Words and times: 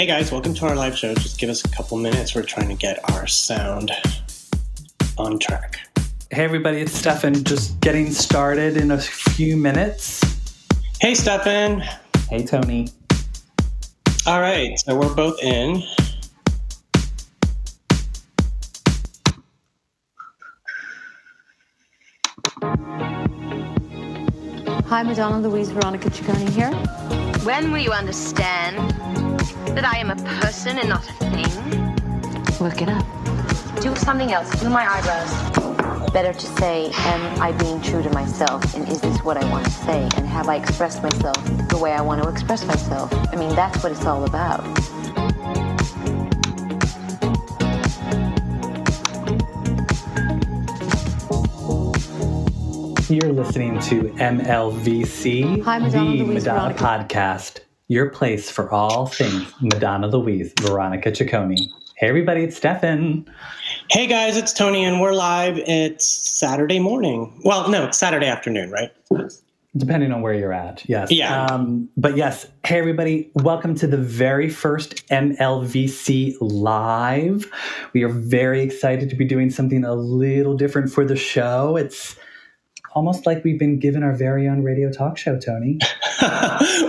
Hey 0.00 0.06
guys, 0.06 0.32
welcome 0.32 0.54
to 0.54 0.66
our 0.66 0.74
live 0.74 0.96
show. 0.96 1.12
Just 1.12 1.38
give 1.38 1.50
us 1.50 1.62
a 1.62 1.68
couple 1.68 1.98
minutes. 1.98 2.34
We're 2.34 2.42
trying 2.42 2.68
to 2.68 2.74
get 2.74 2.98
our 3.12 3.26
sound 3.26 3.92
on 5.18 5.38
track. 5.38 5.78
Hey 6.30 6.42
everybody, 6.42 6.80
it's 6.80 6.94
Stefan. 6.94 7.44
Just 7.44 7.78
getting 7.80 8.10
started 8.10 8.78
in 8.78 8.92
a 8.92 8.98
few 8.98 9.58
minutes. 9.58 10.22
Hey 11.02 11.14
Stefan. 11.14 11.82
Hey 12.30 12.46
Tony. 12.46 12.88
All 14.26 14.40
right, 14.40 14.78
so 14.78 14.98
we're 14.98 15.14
both 15.14 15.38
in. 15.42 15.82
Hi, 24.86 25.02
Madonna 25.02 25.46
Louise 25.46 25.68
Veronica 25.68 26.08
Ciccone 26.08 26.48
here. 26.48 26.72
When 27.44 27.70
will 27.70 27.80
you 27.80 27.92
understand 27.92 29.29
that 29.74 29.84
I 29.84 29.98
am 29.98 30.10
a 30.10 30.16
person 30.40 30.78
and 30.78 30.88
not 30.88 31.08
a 31.08 31.12
thing? 31.30 32.64
Look 32.64 32.82
it 32.82 32.88
up. 32.88 33.04
Do 33.80 33.94
something 33.96 34.32
else. 34.32 34.50
Do 34.60 34.68
my 34.68 34.86
eyebrows. 34.86 36.10
Better 36.12 36.32
to 36.32 36.46
say, 36.58 36.90
am 36.92 37.40
I 37.40 37.52
being 37.52 37.80
true 37.80 38.02
to 38.02 38.10
myself? 38.10 38.74
And 38.74 38.88
is 38.88 39.00
this 39.00 39.18
what 39.22 39.36
I 39.36 39.48
want 39.50 39.64
to 39.64 39.70
say? 39.70 40.08
And 40.16 40.26
have 40.26 40.48
I 40.48 40.56
expressed 40.56 41.02
myself 41.02 41.36
the 41.68 41.78
way 41.78 41.92
I 41.92 42.00
want 42.00 42.22
to 42.22 42.28
express 42.28 42.66
myself? 42.66 43.12
I 43.32 43.36
mean, 43.36 43.54
that's 43.54 43.82
what 43.82 43.92
it's 43.92 44.04
all 44.04 44.24
about. 44.24 44.64
You're 53.10 53.32
listening 53.32 53.80
to 53.80 54.02
MLVC, 54.20 55.62
Hi, 55.64 55.78
Madonna 55.80 56.10
the 56.16 56.22
Louise 56.22 56.44
Madonna 56.44 56.72
Veronica. 56.74 56.84
podcast, 57.14 57.58
your 57.90 58.08
place 58.08 58.48
for 58.48 58.70
all 58.70 59.06
things 59.06 59.52
Madonna 59.60 60.06
Louise, 60.06 60.52
Veronica 60.60 61.10
Ciccone. 61.10 61.58
Hey 61.96 62.06
everybody, 62.06 62.44
it's 62.44 62.56
Stefan. 62.56 63.28
Hey 63.90 64.06
guys, 64.06 64.36
it's 64.36 64.52
Tony, 64.52 64.84
and 64.84 65.00
we're 65.00 65.12
live. 65.12 65.58
It's 65.58 66.06
Saturday 66.06 66.78
morning. 66.78 67.40
Well, 67.44 67.68
no, 67.68 67.86
it's 67.86 67.98
Saturday 67.98 68.26
afternoon, 68.26 68.70
right? 68.70 68.92
Depending 69.76 70.12
on 70.12 70.22
where 70.22 70.32
you're 70.32 70.52
at, 70.52 70.88
yes. 70.88 71.10
Yeah. 71.10 71.46
Um, 71.46 71.88
but 71.96 72.16
yes, 72.16 72.46
hey 72.64 72.78
everybody, 72.78 73.28
welcome 73.34 73.74
to 73.74 73.88
the 73.88 73.96
very 73.96 74.48
first 74.48 75.04
MLVC 75.08 76.36
live. 76.40 77.50
We 77.92 78.04
are 78.04 78.08
very 78.08 78.60
excited 78.62 79.10
to 79.10 79.16
be 79.16 79.24
doing 79.24 79.50
something 79.50 79.82
a 79.82 79.96
little 79.96 80.56
different 80.56 80.92
for 80.92 81.04
the 81.04 81.16
show. 81.16 81.76
It's 81.76 82.14
almost 83.00 83.24
like 83.24 83.42
we've 83.44 83.58
been 83.58 83.78
given 83.78 84.02
our 84.02 84.12
very 84.12 84.46
own 84.46 84.62
radio 84.62 84.92
talk 84.92 85.16
show, 85.16 85.38
Tony. 85.38 85.78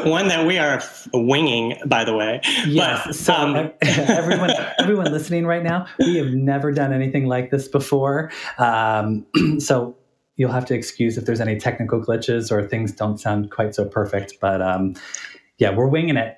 One 0.04 0.28
that 0.28 0.46
we 0.46 0.58
are 0.58 0.84
winging, 1.14 1.78
by 1.86 2.04
the 2.04 2.14
way. 2.14 2.42
Yes. 2.68 3.06
But, 3.06 3.16
so 3.16 3.34
um, 3.34 3.72
everyone, 3.82 4.52
everyone 4.78 5.10
listening 5.10 5.46
right 5.46 5.64
now, 5.64 5.86
we 6.00 6.18
have 6.18 6.34
never 6.34 6.74
done 6.74 6.92
anything 6.92 7.28
like 7.28 7.50
this 7.50 7.70
before. 7.70 8.30
Um, 8.58 9.26
so 9.60 9.96
you'll 10.36 10.52
have 10.52 10.66
to 10.66 10.74
excuse 10.74 11.18
if 11.18 11.24
there's 11.24 11.40
any 11.40 11.58
technical 11.58 12.04
glitches 12.04 12.52
or 12.52 12.68
things 12.68 12.92
don't 12.92 13.18
sound 13.18 13.50
quite 13.50 13.74
so 13.74 13.86
perfect. 13.86 14.34
But 14.42 14.62
um, 14.62 14.96
yeah, 15.60 15.74
we're 15.74 15.88
winging 15.88 16.18
it. 16.18 16.38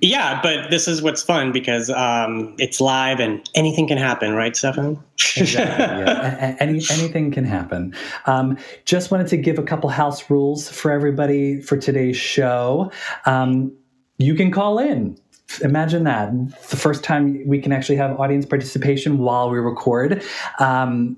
Yeah, 0.00 0.40
but 0.42 0.70
this 0.70 0.88
is 0.88 1.00
what's 1.00 1.22
fun 1.22 1.52
because 1.52 1.88
um, 1.88 2.54
it's 2.58 2.80
live 2.82 3.18
and 3.18 3.48
anything 3.54 3.88
can 3.88 3.96
happen, 3.96 4.34
right, 4.34 4.54
Stefan? 4.54 5.02
Exactly. 5.36 5.54
yeah. 5.56 6.56
Any, 6.60 6.82
anything 6.90 7.30
can 7.30 7.44
happen. 7.44 7.94
Um, 8.26 8.58
just 8.84 9.10
wanted 9.10 9.28
to 9.28 9.38
give 9.38 9.58
a 9.58 9.62
couple 9.62 9.88
house 9.88 10.28
rules 10.28 10.68
for 10.68 10.90
everybody 10.90 11.62
for 11.62 11.78
today's 11.78 12.16
show. 12.16 12.90
Um, 13.24 13.72
you 14.18 14.34
can 14.34 14.50
call 14.50 14.78
in. 14.78 15.18
Imagine 15.62 16.04
that. 16.04 16.30
The 16.68 16.76
first 16.76 17.02
time 17.02 17.42
we 17.46 17.60
can 17.60 17.72
actually 17.72 17.96
have 17.96 18.18
audience 18.20 18.44
participation 18.44 19.18
while 19.18 19.48
we 19.48 19.58
record. 19.58 20.22
Um, 20.58 21.16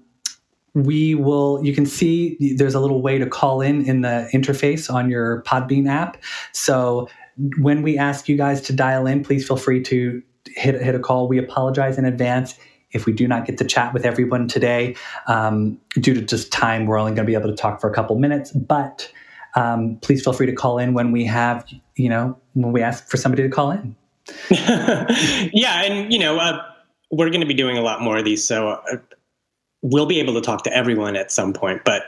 we 0.75 1.15
will 1.15 1.65
you 1.65 1.75
can 1.75 1.87
see 1.87 2.37
there's 2.57 2.75
a 2.75 2.81
little 2.81 3.03
way 3.03 3.19
to 3.19 3.27
call 3.27 3.61
in 3.61 3.85
in 3.87 4.03
the 4.03 4.29
interface 4.33 4.93
on 4.93 5.11
your 5.11 5.43
podbean 5.43 5.89
app 5.89 6.19
so 6.53 7.09
when 7.59 7.83
we 7.83 7.99
ask 7.99 8.29
you 8.29 8.37
guys 8.37 8.61
to 8.63 8.73
dial 8.73 9.07
in 9.07 9.23
please 9.23 9.47
feel 9.47 9.57
free 9.57 9.83
to 9.85 10.23
hit, 10.47 10.81
hit 10.81 10.95
a 10.95 10.99
call. 10.99 11.29
We 11.29 11.39
apologize 11.39 11.99
in 11.99 12.05
advance 12.05 12.55
if 12.93 13.07
we 13.07 13.13
do 13.13 13.29
not 13.29 13.45
get 13.45 13.59
to 13.59 13.65
chat 13.65 13.93
with 13.93 14.05
everyone 14.05 14.49
today 14.49 14.97
um, 15.27 15.79
due 15.95 16.15
to 16.15 16.23
just 16.23 16.51
time 16.51 16.87
we're 16.87 16.99
only 16.99 17.11
going 17.11 17.27
to 17.27 17.31
be 17.31 17.35
able 17.35 17.51
to 17.51 17.57
talk 17.57 17.81
for 17.81 17.91
a 17.91 17.95
couple 17.95 18.17
minutes. 18.19 18.51
But 18.53 19.11
um, 19.55 19.99
please 20.03 20.23
feel 20.23 20.33
free 20.33 20.47
to 20.47 20.55
call 20.55 20.79
in 20.79 20.95
when 20.95 21.13
we 21.13 21.25
have 21.25 21.67
you 21.97 22.09
know 22.09 22.39
when 22.55 22.73
we 22.73 22.83
ask 22.83 23.09
for 23.09 23.17
somebody 23.17 23.43
to 23.43 23.49
call 23.49 23.71
in. 23.73 23.97
Yeah, 24.51 25.83
and 25.83 26.13
you 26.13 26.19
know, 26.19 26.39
uh, 26.39 26.63
we're 27.11 27.31
going 27.31 27.41
to 27.41 27.47
be 27.47 27.55
doing 27.55 27.79
a 27.79 27.81
lot 27.81 28.03
more 28.03 28.19
of 28.19 28.25
these, 28.25 28.45
so 28.45 28.69
uh, 28.69 28.97
we'll 29.83 30.07
be 30.07 30.19
able 30.19 30.35
to 30.35 30.41
talk 30.41 30.65
to 30.65 30.75
everyone 30.75 31.17
at 31.17 31.31
some 31.31 31.53
point. 31.53 31.83
But 31.85 32.05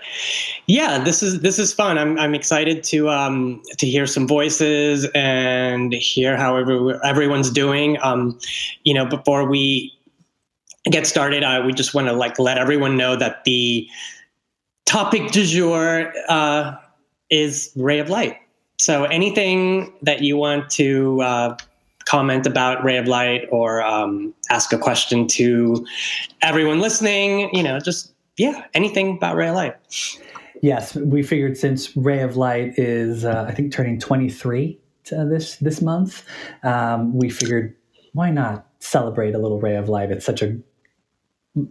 yeah, 0.67 1.03
this 1.03 1.23
is 1.23 1.41
this 1.41 1.59
is 1.59 1.73
fun. 1.73 1.99
I'm 1.99 2.19
I'm 2.19 2.35
excited 2.35 2.83
to 2.85 3.09
um 3.09 3.63
to 3.79 3.87
hear 3.87 4.07
some 4.07 4.27
voices 4.27 5.07
and 5.15 5.93
hear 5.93 6.37
how 6.37 6.57
every, 6.57 6.95
everyone's 7.05 7.51
doing. 7.51 7.99
Um, 8.03 8.39
you 8.85 8.95
know, 8.95 9.07
before 9.07 9.49
we 9.49 9.97
get 10.91 11.07
started, 11.07 11.43
uh, 11.43 11.63
we 11.65 11.73
just 11.73 11.95
want 11.95 12.09
to 12.09 12.13
like 12.13 12.39
let 12.39 12.59
everyone 12.59 12.97
know 12.97 13.17
that 13.17 13.45
the 13.45 13.89
topic 14.87 15.31
du 15.31 15.45
jour 15.45 16.13
uh, 16.29 16.75
is 17.31 17.71
ray 17.77 17.99
of 17.99 18.09
light. 18.09 18.37
So 18.79 19.05
anything 19.05 19.93
that 20.03 20.23
you 20.23 20.37
want 20.37 20.71
to 20.71 21.21
uh, 21.21 21.57
comment 22.11 22.45
about 22.45 22.83
Ray 22.83 22.97
of 22.97 23.07
Light 23.07 23.47
or 23.53 23.83
um, 23.83 24.35
ask 24.51 24.73
a 24.73 24.79
question 24.79 25.29
to 25.29 25.87
everyone 26.43 26.81
listening, 26.81 27.55
you 27.55 27.63
know, 27.63 27.79
just, 27.79 28.13
yeah, 28.37 28.65
anything 28.75 29.17
about 29.17 29.37
Ray 29.37 29.49
of 29.49 29.55
Light. 29.55 29.77
Yes, 30.61 30.97
we 30.97 31.23
figured 31.23 31.57
since 31.57 31.97
Ray 31.97 32.21
of 32.23 32.37
Light 32.37 32.73
is, 32.77 33.25
uh, 33.25 33.47
I 33.49 33.53
think, 33.53 33.73
turning 33.73 34.01
23 34.01 34.77
to 35.05 35.25
this 35.25 35.57
this 35.57 35.81
month, 35.81 36.25
um, 36.63 37.15
we 37.15 37.31
figured 37.31 37.77
why 38.13 38.31
not 38.31 38.67
celebrate 38.81 39.35
a 39.35 39.39
little 39.39 39.61
Ray 39.61 39.77
of 39.77 39.89
Light? 39.89 40.11
It's 40.11 40.27
such 40.27 40.43
a 40.43 40.59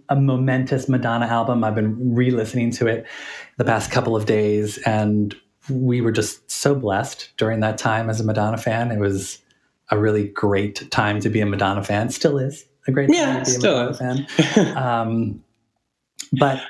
a 0.10 0.16
momentous 0.16 0.90
Madonna 0.90 1.26
album. 1.26 1.64
I've 1.64 1.76
been 1.76 2.16
re-listening 2.16 2.72
to 2.72 2.88
it 2.88 3.06
the 3.58 3.64
past 3.66 3.92
couple 3.92 4.16
of 4.16 4.26
days, 4.26 4.78
and 4.80 5.36
we 5.70 6.02
were 6.02 6.12
just 6.12 6.50
so 6.50 6.76
blessed 6.76 7.32
during 7.38 7.60
that 7.60 7.78
time 7.78 8.10
as 8.10 8.20
a 8.20 8.24
Madonna 8.24 8.58
fan. 8.58 8.92
It 8.92 9.00
was 9.00 9.40
a 9.92 9.98
really 10.00 10.28
great 10.30 10.90
time 10.92 11.20
to 11.22 11.30
be 11.30 11.40
a 11.42 11.46
Madonna 11.46 11.84
fan. 11.84 12.10
Still 12.10 12.38
is 12.38 12.66
a 12.88 12.92
great 12.92 13.08
time 13.08 13.16
Yeah, 13.16 13.44
to 13.44 13.50
be 13.52 13.56
a 13.56 13.60
Madonna 13.60 13.90
is. 13.92 13.98
fan. 14.58 14.78
Um, 14.78 15.44
but 16.34 16.62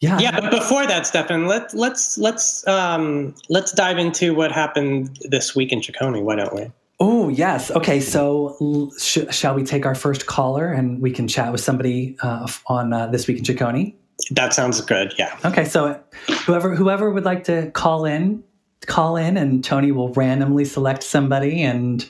yeah, 0.00 0.18
Yeah, 0.18 0.38
but 0.38 0.50
before 0.50 0.86
that, 0.86 1.06
Stefan, 1.06 1.46
let's 1.46 1.74
let's 1.74 2.18
let's 2.18 2.66
um, 2.66 3.34
let's 3.48 3.72
dive 3.72 3.98
into 3.98 4.34
what 4.34 4.52
happened 4.52 5.18
this 5.22 5.56
week 5.56 5.72
in 5.72 5.80
Ciccone. 5.80 6.22
Why 6.22 6.36
don't 6.36 6.54
we? 6.54 6.70
Oh, 7.00 7.28
yes. 7.28 7.70
Okay, 7.70 8.00
so 8.00 8.90
sh- 8.98 9.18
shall 9.30 9.54
we 9.54 9.64
take 9.64 9.84
our 9.84 9.94
first 9.94 10.24
caller 10.26 10.72
and 10.72 11.00
we 11.02 11.10
can 11.10 11.28
chat 11.28 11.52
with 11.52 11.60
somebody 11.60 12.16
uh, 12.22 12.46
on 12.68 12.92
uh, 12.94 13.06
This 13.08 13.26
Week 13.26 13.36
in 13.38 13.44
Ciccone? 13.44 13.94
That 14.30 14.54
sounds 14.54 14.80
good. 14.80 15.12
Yeah. 15.18 15.38
Okay, 15.44 15.66
so 15.66 16.00
whoever 16.46 16.74
whoever 16.74 17.10
would 17.10 17.24
like 17.24 17.44
to 17.44 17.70
call 17.72 18.06
in, 18.06 18.42
call 18.86 19.16
in, 19.16 19.36
and 19.36 19.62
Tony 19.62 19.92
will 19.92 20.12
randomly 20.12 20.64
select 20.64 21.02
somebody, 21.02 21.62
and 21.62 22.06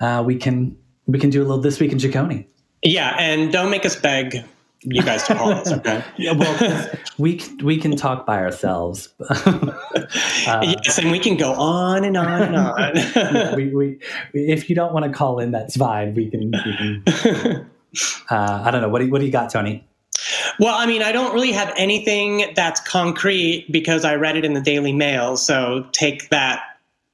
uh, 0.00 0.22
we 0.26 0.36
can 0.36 0.76
we 1.06 1.18
can 1.18 1.30
do 1.30 1.40
a 1.40 1.44
little 1.44 1.60
This 1.60 1.80
Week 1.80 1.92
in 1.92 1.98
Ciccone. 1.98 2.46
Yeah, 2.82 3.16
and 3.18 3.52
don't 3.52 3.70
make 3.70 3.84
us 3.84 3.96
beg 3.96 4.44
you 4.82 5.02
guys 5.02 5.24
to 5.24 5.34
call 5.34 5.52
us. 5.52 5.72
Okay. 5.72 6.04
Yeah, 6.16 6.32
well, 6.32 6.90
we 7.18 7.40
we 7.62 7.78
can 7.78 7.96
talk 7.96 8.26
by 8.26 8.38
ourselves. 8.38 9.08
Uh, 10.46 10.62
yes, 10.62 10.98
and 10.98 11.10
we 11.10 11.18
can 11.18 11.36
go 11.36 11.52
on 11.52 12.04
and 12.04 12.16
on 12.16 12.42
and 12.42 12.56
on. 12.56 13.54
we, 13.56 13.74
we, 13.74 13.98
if 14.32 14.70
you 14.70 14.76
don't 14.76 14.94
want 14.94 15.04
to 15.04 15.10
call 15.10 15.38
in, 15.40 15.50
that's 15.50 15.76
fine. 15.76 16.14
We 16.14 16.30
can. 16.30 16.50
We 16.50 16.76
can 16.76 17.70
uh, 18.30 18.62
I 18.64 18.70
don't 18.70 18.80
know. 18.80 18.88
What 18.88 19.00
do 19.00 19.06
you, 19.06 19.10
what 19.10 19.18
do 19.20 19.26
you 19.26 19.32
got, 19.32 19.50
Tony? 19.50 19.86
Well, 20.58 20.74
I 20.76 20.86
mean, 20.86 21.02
I 21.02 21.12
don't 21.12 21.32
really 21.32 21.52
have 21.52 21.72
anything 21.76 22.52
that's 22.56 22.80
concrete 22.80 23.66
because 23.70 24.04
I 24.04 24.16
read 24.16 24.36
it 24.36 24.44
in 24.44 24.54
the 24.54 24.60
Daily 24.60 24.92
Mail. 24.92 25.36
So 25.36 25.86
take 25.92 26.30
that, 26.30 26.62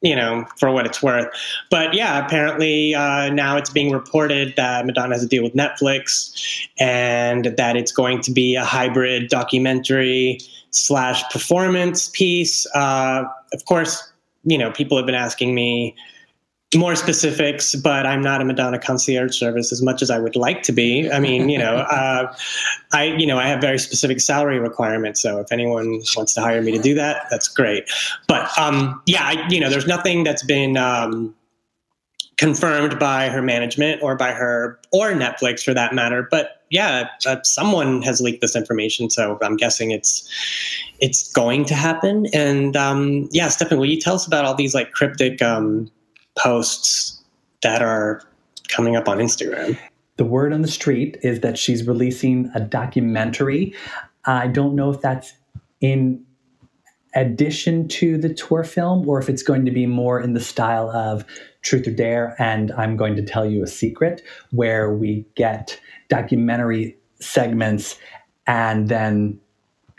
you 0.01 0.17
know, 0.17 0.47
for 0.57 0.71
what 0.71 0.87
it's 0.87 1.03
worth. 1.03 1.29
But 1.71 1.93
yeah, 1.93 2.25
apparently 2.25 2.95
uh, 2.95 3.29
now 3.31 3.57
it's 3.57 3.71
being 3.71 3.93
reported 3.93 4.55
that 4.57 4.87
Madonna 4.87 5.15
has 5.15 5.23
a 5.23 5.29
deal 5.29 5.43
with 5.43 5.55
Netflix 5.55 6.69
and 6.79 7.47
that 7.57 7.77
it's 7.77 7.93
going 7.93 8.23
to 8.23 8.33
be 8.33 8.55
a 8.57 8.65
hybrid 8.65 9.29
documentary 9.29 10.39
slash 10.71 11.23
performance 11.31 12.09
piece. 12.09 12.67
Uh, 12.75 13.25
of 13.53 13.65
course, 13.67 14.11
you 14.45 14.57
know, 14.57 14.71
people 14.71 14.97
have 14.97 15.07
been 15.07 15.15
asking 15.15 15.55
me 15.55 15.95
more 16.75 16.97
specifics, 16.97 17.75
but 17.75 18.07
I'm 18.07 18.23
not 18.23 18.41
a 18.41 18.45
Madonna 18.45 18.79
concierge 18.79 19.37
service 19.37 19.73
as 19.73 19.83
much 19.83 20.03
as 20.03 20.11
I 20.11 20.19
would 20.19 20.37
like 20.37 20.63
to 20.65 20.73
be. 20.73 21.11
I 21.11 21.21
mean, 21.21 21.49
you 21.49 21.59
know, 21.59 21.77
uh, 21.91 22.35
I, 22.93 23.05
you 23.05 23.27
know, 23.27 23.39
I 23.39 23.47
have 23.49 23.61
very 23.61 23.79
specific 23.79 24.21
salary 24.21 24.59
requirements. 24.59 25.21
So 25.21 25.41
if 25.41 25.53
anyone 25.53 26.01
wants 26.17 26.35
to 26.35 26.41
hire 26.41 26.63
me 26.63 26.73
to 26.73 26.83
do 26.83 26.95
that, 26.95 27.27
that's 27.31 27.49
great. 27.49 27.91
But 28.29 28.57
um, 28.59 29.03
yeah, 29.07 29.25
I, 29.25 29.47
you 29.49 29.61
know, 29.61 29.71
there's 29.71 29.87
nothing 29.87 30.25
that's 30.25 30.45
been 30.45 30.77
um, 30.77 31.35
confirmed 32.37 32.99
by 32.99 33.29
her 33.29 33.43
management 33.43 34.03
or 34.03 34.17
by 34.17 34.33
her 34.33 34.79
or 34.93 35.13
Netflix 35.13 35.63
for 35.63 35.75
that 35.75 35.95
matter. 35.95 36.27
But 36.31 36.63
yeah, 36.71 37.09
uh, 37.27 37.43
someone 37.43 38.03
has 38.03 38.21
leaked 38.21 38.41
this 38.41 38.57
information, 38.57 39.11
so 39.11 39.39
I'm 39.43 39.57
guessing 39.57 39.93
it's 39.93 40.29
it's 41.01 41.31
going 41.33 41.65
to 41.67 41.75
happen. 41.75 42.27
And 42.33 42.77
um, 42.77 43.29
yeah, 43.31 43.49
Stefan, 43.49 43.79
will 43.79 43.87
you 43.87 44.01
tell 44.01 44.15
us 44.15 44.27
about 44.27 44.45
all 44.45 44.55
these 44.55 44.75
like 44.75 44.93
cryptic 44.93 45.41
um, 45.41 45.91
posts 46.37 47.23
that 47.63 47.83
are 47.83 48.23
coming 48.69 48.97
up 48.97 49.09
on 49.09 49.19
Instagram? 49.19 49.79
The 50.17 50.25
word 50.25 50.53
on 50.53 50.63
the 50.63 50.69
street 50.69 51.17
is 51.23 51.41
that 51.41 51.59
she's 51.59 51.87
releasing 51.87 52.51
a 52.55 52.61
documentary. 52.61 53.75
I 54.27 54.47
don't 54.47 54.75
know 54.75 54.91
if 54.91 55.01
that's 55.01 55.33
in 55.81 56.25
addition 57.15 57.87
to 57.87 58.19
the 58.19 58.33
tour 58.33 58.65
film 58.65 59.09
or 59.09 59.21
if 59.21 59.29
it's 59.29 59.43
going 59.43 59.65
to 59.65 59.71
be 59.71 59.87
more 59.87 60.21
in 60.21 60.33
the 60.33 60.41
style 60.41 60.91
of 60.91 61.25
Truth 61.63 61.87
or 61.87 61.93
Dare 61.93 62.35
and 62.39 62.73
I'm 62.73 62.97
going 62.97 63.17
to 63.17 63.23
tell 63.23 63.47
you 63.47 63.63
a 63.63 63.67
secret, 63.67 64.23
where 64.51 64.93
we 64.93 65.25
get 65.35 65.81
documentary 66.09 66.97
segments 67.21 67.99
and 68.47 68.89
then 68.89 69.41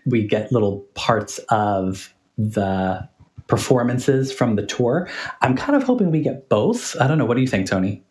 we 0.05 0.27
get 0.27 0.51
little 0.51 0.79
parts 0.93 1.39
of 1.49 2.13
the 2.37 3.07
performances 3.47 4.31
from 4.31 4.55
the 4.55 4.65
tour. 4.65 5.07
I'm 5.41 5.55
kind 5.55 5.75
of 5.75 5.83
hoping 5.83 6.11
we 6.11 6.21
get 6.21 6.49
both. 6.49 6.99
I 6.99 7.07
don't 7.07 7.17
know. 7.17 7.25
What 7.25 7.35
do 7.35 7.41
you 7.41 7.47
think, 7.47 7.67
Tony? 7.67 8.03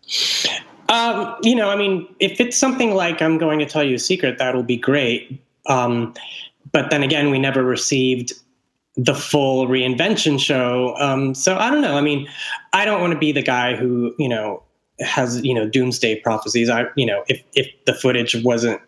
Um, 0.89 1.37
you 1.43 1.55
know, 1.55 1.71
I 1.71 1.77
mean, 1.77 2.07
if 2.21 2.41
it's 2.41 2.57
something 2.57 2.95
like 2.95 3.21
I'm 3.21 3.39
going 3.39 3.59
to 3.59 3.67
tell 3.67 3.83
you 3.83 3.97
a 3.97 3.99
secret, 3.99 4.39
that'll 4.39 4.63
be 4.63 4.77
great. 4.77 5.43
Um, 5.67 6.15
but 6.73 6.91
then 6.91 7.03
again, 7.03 7.31
we 7.31 7.39
never 7.39 7.65
received 7.65 8.33
the 8.97 9.15
full 9.15 9.67
reinvention 9.67 10.39
show. 10.39 10.95
Um, 10.99 11.35
so 11.35 11.57
I 11.57 11.71
don't 11.71 11.81
know. 11.81 11.97
I 11.97 12.01
mean, 12.01 12.29
I 12.73 12.85
don't 12.85 13.01
want 13.01 13.13
to 13.13 13.19
be 13.19 13.33
the 13.33 13.43
guy 13.43 13.75
who 13.75 14.15
you 14.19 14.29
know 14.29 14.63
has 15.01 15.43
you 15.45 15.55
know 15.55 15.69
doomsday 15.69 16.21
prophecies. 16.21 16.71
I 16.71 16.85
you 16.95 17.07
know 17.07 17.25
if 17.29 17.43
if 17.55 17.69
the 17.87 17.95
footage 17.95 18.37
wasn't 18.45 18.81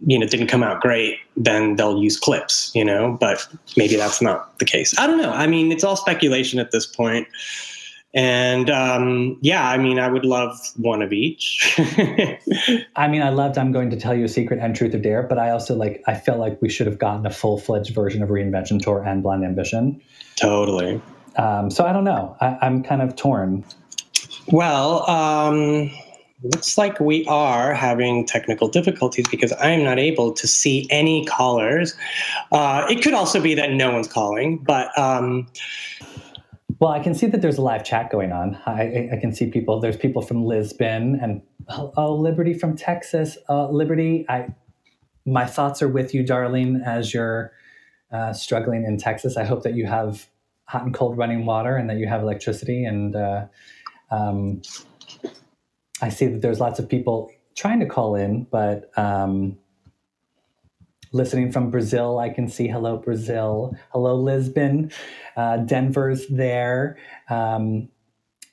you 0.00 0.18
know 0.18 0.26
didn't 0.26 0.48
come 0.48 0.62
out 0.62 0.80
great, 0.80 1.18
then 1.36 1.76
they'll 1.76 2.02
use 2.02 2.18
clips. 2.18 2.72
You 2.74 2.84
know, 2.84 3.16
but 3.20 3.46
maybe 3.76 3.96
that's 3.96 4.20
not 4.20 4.58
the 4.58 4.64
case. 4.64 4.98
I 4.98 5.06
don't 5.06 5.18
know. 5.18 5.30
I 5.30 5.46
mean, 5.46 5.72
it's 5.72 5.84
all 5.84 5.96
speculation 5.96 6.58
at 6.58 6.70
this 6.70 6.86
point. 6.86 7.28
And 8.14 8.70
um, 8.70 9.36
yeah, 9.40 9.68
I 9.68 9.76
mean, 9.76 9.98
I 9.98 10.08
would 10.08 10.24
love 10.24 10.56
one 10.76 11.02
of 11.02 11.12
each. 11.12 11.74
I 12.96 13.08
mean, 13.08 13.22
I 13.22 13.30
loved 13.30 13.58
I'm 13.58 13.72
going 13.72 13.90
to 13.90 13.96
tell 13.96 14.14
you 14.14 14.24
a 14.24 14.28
secret 14.28 14.60
and 14.60 14.74
Truth 14.74 14.94
or 14.94 14.98
Dare, 14.98 15.24
but 15.24 15.36
I 15.36 15.50
also 15.50 15.74
like 15.74 16.00
I 16.06 16.14
felt 16.14 16.38
like 16.38 16.62
we 16.62 16.68
should 16.68 16.86
have 16.86 16.98
gotten 16.98 17.26
a 17.26 17.30
full 17.30 17.58
fledged 17.58 17.92
version 17.92 18.22
of 18.22 18.28
Reinvention 18.28 18.80
Tour 18.80 19.02
and 19.02 19.20
Blind 19.22 19.44
Ambition. 19.44 20.00
Totally. 20.36 21.02
Um, 21.36 21.70
so 21.70 21.84
I 21.84 21.92
don't 21.92 22.04
know. 22.04 22.36
I, 22.40 22.56
am 22.62 22.84
kind 22.84 23.02
of 23.02 23.16
torn. 23.16 23.64
Well, 24.46 25.08
um, 25.10 25.90
looks 26.44 26.76
like 26.76 27.00
we 27.00 27.24
are 27.26 27.74
having 27.74 28.26
technical 28.26 28.68
difficulties 28.68 29.26
because 29.28 29.52
I 29.52 29.70
am 29.70 29.84
not 29.84 29.98
able 29.98 30.32
to 30.32 30.46
see 30.46 30.86
any 30.90 31.24
callers. 31.24 31.94
Uh, 32.52 32.86
it 32.88 33.02
could 33.02 33.14
also 33.14 33.40
be 33.40 33.54
that 33.54 33.72
no 33.72 33.90
one's 33.92 34.08
calling, 34.08 34.58
but. 34.58 34.96
Um, 34.98 35.46
well, 36.80 36.90
I 36.90 36.98
can 36.98 37.14
see 37.14 37.26
that 37.28 37.40
there's 37.40 37.56
a 37.56 37.62
live 37.62 37.84
chat 37.84 38.10
going 38.10 38.32
on. 38.32 38.58
I, 38.66 39.08
I 39.12 39.16
can 39.20 39.32
see 39.32 39.48
people. 39.48 39.80
There's 39.80 39.96
people 39.96 40.22
from 40.22 40.44
Lisbon 40.44 41.18
and 41.22 41.40
oh, 41.68 42.14
Liberty 42.14 42.52
from 42.52 42.76
Texas. 42.76 43.38
Uh, 43.48 43.70
Liberty, 43.70 44.26
I, 44.28 44.48
my 45.24 45.46
thoughts 45.46 45.82
are 45.82 45.88
with 45.88 46.14
you, 46.14 46.24
darling, 46.24 46.82
as 46.84 47.14
you're 47.14 47.52
uh, 48.12 48.32
struggling 48.32 48.84
in 48.84 48.98
Texas. 48.98 49.36
I 49.36 49.44
hope 49.44 49.62
that 49.62 49.74
you 49.74 49.86
have 49.86 50.26
hot 50.66 50.82
and 50.82 50.92
cold 50.92 51.16
running 51.16 51.46
water 51.46 51.76
and 51.76 51.88
that 51.90 51.96
you 51.96 52.06
have 52.08 52.22
electricity. 52.22 52.84
And 52.84 53.14
uh, 53.14 53.46
um, 54.10 54.62
I 56.04 56.10
see 56.10 56.26
that 56.26 56.42
there's 56.42 56.60
lots 56.60 56.78
of 56.78 56.86
people 56.86 57.32
trying 57.54 57.80
to 57.80 57.86
call 57.86 58.14
in, 58.14 58.46
but 58.50 58.90
um, 58.98 59.56
listening 61.12 61.50
from 61.50 61.70
Brazil, 61.70 62.18
I 62.18 62.28
can 62.28 62.46
see 62.46 62.68
hello, 62.68 62.98
Brazil. 62.98 63.74
Hello, 63.90 64.14
Lisbon. 64.14 64.92
Uh, 65.34 65.56
Denver's 65.58 66.26
there. 66.28 66.98
Um, 67.30 67.88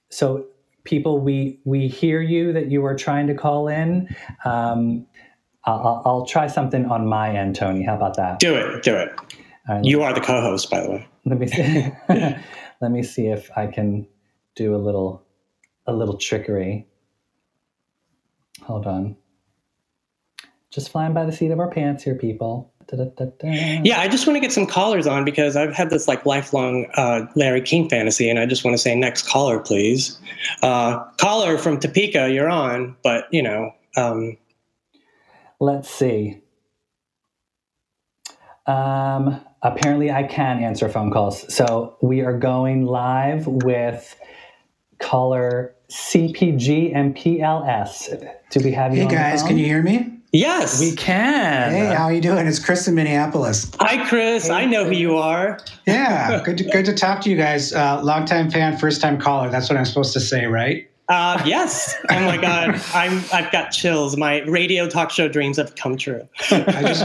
so 0.07 0.45
people, 0.85 1.19
we 1.19 1.59
we 1.65 1.89
hear 1.89 2.21
you 2.21 2.53
that 2.53 2.71
you 2.71 2.85
are 2.85 2.95
trying 2.95 3.27
to 3.27 3.35
call 3.35 3.67
in. 3.67 4.07
Um, 4.45 5.05
I'll, 5.65 6.01
I'll, 6.05 6.25
try 6.25 6.47
something 6.47 6.85
on 6.85 7.05
my 7.05 7.35
end, 7.35 7.57
Tony. 7.57 7.83
How 7.83 7.97
about 7.97 8.15
that? 8.15 8.39
Do 8.39 8.55
it. 8.55 8.81
Do 8.81 8.95
it. 8.95 9.11
Right, 9.67 9.83
you 9.83 10.03
are 10.03 10.13
the 10.13 10.21
co-host, 10.21 10.71
by 10.71 10.79
the 10.81 10.89
way. 10.89 11.07
Let 11.25 11.37
me 11.37 11.47
see. 11.47 11.91
let 12.81 12.91
me 12.91 13.03
see 13.03 13.27
if 13.27 13.51
I 13.57 13.67
can 13.67 14.07
do 14.55 14.73
a 14.73 14.79
little 14.79 15.21
a 15.85 15.91
little 15.91 16.17
trickery. 16.17 16.87
Hold 18.63 18.87
on. 18.87 19.15
Just 20.69 20.91
flying 20.91 21.13
by 21.13 21.25
the 21.25 21.31
seat 21.31 21.51
of 21.51 21.59
our 21.59 21.69
pants 21.69 22.03
here, 22.03 22.15
people. 22.15 22.71
Yeah, 23.83 23.99
I 23.99 24.07
just 24.07 24.25
want 24.27 24.35
to 24.35 24.39
get 24.41 24.51
some 24.51 24.65
callers 24.65 25.07
on 25.07 25.23
because 25.23 25.55
I've 25.55 25.73
had 25.73 25.89
this 25.89 26.07
like 26.07 26.25
lifelong 26.25 26.87
uh, 26.95 27.25
Larry 27.35 27.61
King 27.61 27.89
fantasy, 27.89 28.29
and 28.29 28.39
I 28.39 28.45
just 28.45 28.63
want 28.63 28.73
to 28.75 28.77
say 28.77 28.95
next 28.95 29.27
caller, 29.27 29.59
please. 29.59 30.19
Uh, 30.61 31.03
caller 31.17 31.57
from 31.57 31.79
Topeka, 31.79 32.31
you're 32.31 32.49
on, 32.49 32.95
but 33.03 33.25
you 33.31 33.43
know. 33.43 33.73
Um, 33.95 34.37
Let's 35.59 35.89
see. 35.89 36.41
Um, 38.65 39.41
apparently, 39.61 40.09
I 40.09 40.23
can 40.23 40.63
answer 40.63 40.89
phone 40.89 41.11
calls, 41.11 41.53
so 41.53 41.97
we 42.01 42.21
are 42.21 42.37
going 42.37 42.85
live 42.85 43.45
with 43.45 44.15
caller 44.99 45.75
CPG 45.91 46.95
and 46.95 47.15
PLS. 47.15 48.17
Do 48.49 48.63
we 48.63 48.71
have 48.71 48.95
you? 48.95 49.01
Hey 49.03 49.09
guys, 49.09 49.43
can 49.43 49.57
you 49.57 49.65
hear 49.65 49.83
me? 49.83 50.09
Yes, 50.31 50.79
we 50.79 50.95
can. 50.95 51.71
Hey, 51.71 51.93
how 51.93 52.05
are 52.05 52.13
you 52.13 52.21
doing? 52.21 52.47
It's 52.47 52.59
Chris 52.59 52.87
in 52.87 52.95
Minneapolis. 52.95 53.69
Hi, 53.81 54.07
Chris. 54.07 54.47
Hey, 54.47 54.53
I 54.53 54.65
know 54.65 54.85
who 54.85 54.93
you 54.93 55.17
are. 55.17 55.59
Yeah, 55.85 56.41
good 56.45 56.57
to, 56.59 56.63
good 56.63 56.85
to 56.85 56.93
talk 56.93 57.19
to 57.23 57.29
you 57.29 57.35
guys. 57.35 57.73
Uh, 57.73 58.01
longtime 58.01 58.49
fan, 58.49 58.77
first 58.77 59.01
time 59.01 59.19
caller. 59.19 59.49
That's 59.49 59.69
what 59.69 59.77
I'm 59.77 59.83
supposed 59.83 60.13
to 60.13 60.21
say, 60.21 60.45
right? 60.45 60.89
Uh, 61.09 61.41
yes. 61.45 61.93
Oh 62.09 62.21
my 62.21 62.37
God, 62.37 62.81
I'm 62.93 63.21
I've 63.33 63.51
got 63.51 63.71
chills. 63.71 64.15
My 64.15 64.43
radio 64.43 64.87
talk 64.87 65.11
show 65.11 65.27
dreams 65.27 65.57
have 65.57 65.75
come 65.75 65.97
true. 65.97 66.25
I 66.51 66.83
just 66.83 67.03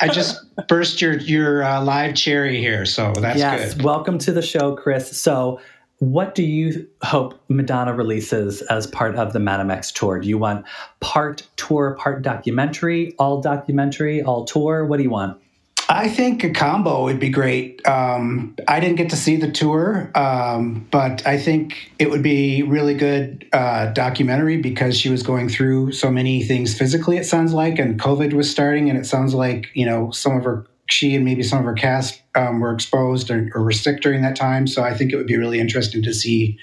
I 0.00 0.08
just 0.10 0.66
burst 0.66 1.02
your 1.02 1.18
your 1.18 1.62
uh, 1.62 1.84
live 1.84 2.14
cherry 2.14 2.58
here, 2.58 2.86
so 2.86 3.12
that's 3.12 3.38
yes. 3.38 3.74
good. 3.74 3.84
Welcome 3.84 4.16
to 4.20 4.32
the 4.32 4.40
show, 4.40 4.74
Chris. 4.74 5.14
So 5.20 5.60
what 5.98 6.34
do 6.34 6.42
you 6.42 6.88
hope 7.02 7.40
Madonna 7.48 7.94
releases 7.94 8.62
as 8.62 8.86
part 8.86 9.16
of 9.16 9.32
the 9.32 9.38
Madame 9.38 9.70
X 9.70 9.92
tour? 9.92 10.18
Do 10.18 10.28
you 10.28 10.38
want 10.38 10.66
part 11.00 11.46
tour, 11.56 11.96
part 11.98 12.22
documentary, 12.22 13.14
all 13.18 13.40
documentary, 13.40 14.22
all 14.22 14.44
tour? 14.44 14.84
What 14.84 14.98
do 14.98 15.02
you 15.02 15.10
want? 15.10 15.40
I 15.88 16.08
think 16.08 16.42
a 16.44 16.50
combo 16.50 17.04
would 17.04 17.20
be 17.20 17.28
great. 17.28 17.86
Um, 17.86 18.56
I 18.66 18.80
didn't 18.80 18.96
get 18.96 19.10
to 19.10 19.16
see 19.16 19.36
the 19.36 19.50
tour, 19.50 20.10
um, 20.14 20.86
but 20.90 21.26
I 21.26 21.38
think 21.38 21.92
it 21.98 22.08
would 22.08 22.22
be 22.22 22.62
really 22.62 22.94
good 22.94 23.46
uh, 23.52 23.92
documentary 23.92 24.56
because 24.56 24.98
she 24.98 25.10
was 25.10 25.22
going 25.22 25.50
through 25.50 25.92
so 25.92 26.10
many 26.10 26.42
things 26.42 26.76
physically. 26.76 27.18
It 27.18 27.26
sounds 27.26 27.52
like, 27.52 27.78
and 27.78 28.00
COVID 28.00 28.32
was 28.32 28.50
starting, 28.50 28.88
and 28.88 28.98
it 28.98 29.04
sounds 29.04 29.34
like 29.34 29.68
you 29.74 29.84
know 29.84 30.10
some 30.10 30.36
of 30.36 30.44
her 30.44 30.66
she 30.88 31.14
and 31.14 31.24
maybe 31.24 31.42
some 31.42 31.58
of 31.58 31.64
her 31.64 31.74
cast 31.74 32.22
um, 32.34 32.60
were 32.60 32.72
exposed 32.72 33.30
or, 33.30 33.50
or, 33.54 33.62
were 33.62 33.72
sick 33.72 34.00
during 34.00 34.22
that 34.22 34.36
time. 34.36 34.66
So 34.66 34.82
I 34.82 34.94
think 34.94 35.12
it 35.12 35.16
would 35.16 35.26
be 35.26 35.36
really 35.36 35.60
interesting 35.60 36.02
to 36.02 36.12
see 36.12 36.58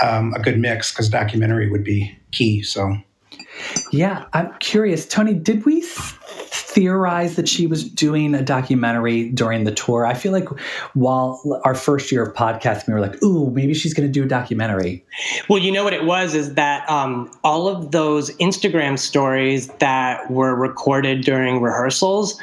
um, 0.00 0.32
a 0.34 0.40
good 0.40 0.58
mix 0.58 0.90
because 0.92 1.08
documentary 1.08 1.70
would 1.70 1.84
be 1.84 2.16
key. 2.32 2.62
So, 2.62 2.96
yeah, 3.92 4.24
I'm 4.32 4.52
curious, 4.58 5.06
Tony. 5.06 5.34
Did 5.34 5.64
we 5.66 5.82
theorize 5.82 7.36
that 7.36 7.48
she 7.48 7.66
was 7.66 7.88
doing 7.88 8.34
a 8.34 8.42
documentary 8.42 9.28
during 9.30 9.64
the 9.64 9.72
tour? 9.72 10.06
I 10.06 10.14
feel 10.14 10.32
like 10.32 10.48
while 10.94 11.60
our 11.64 11.74
first 11.74 12.10
year 12.10 12.24
of 12.24 12.34
podcasting, 12.34 12.88
we 12.88 12.94
were 12.94 13.00
like, 13.00 13.22
"Ooh, 13.22 13.50
maybe 13.50 13.74
she's 13.74 13.92
going 13.92 14.08
to 14.08 14.12
do 14.12 14.24
a 14.24 14.28
documentary." 14.28 15.04
Well, 15.48 15.60
you 15.60 15.70
know 15.70 15.84
what 15.84 15.92
it 15.92 16.04
was 16.04 16.34
is 16.34 16.54
that 16.54 16.88
um, 16.88 17.30
all 17.44 17.68
of 17.68 17.90
those 17.90 18.34
Instagram 18.38 18.98
stories 18.98 19.68
that 19.78 20.30
were 20.30 20.54
recorded 20.54 21.22
during 21.22 21.60
rehearsals 21.60 22.40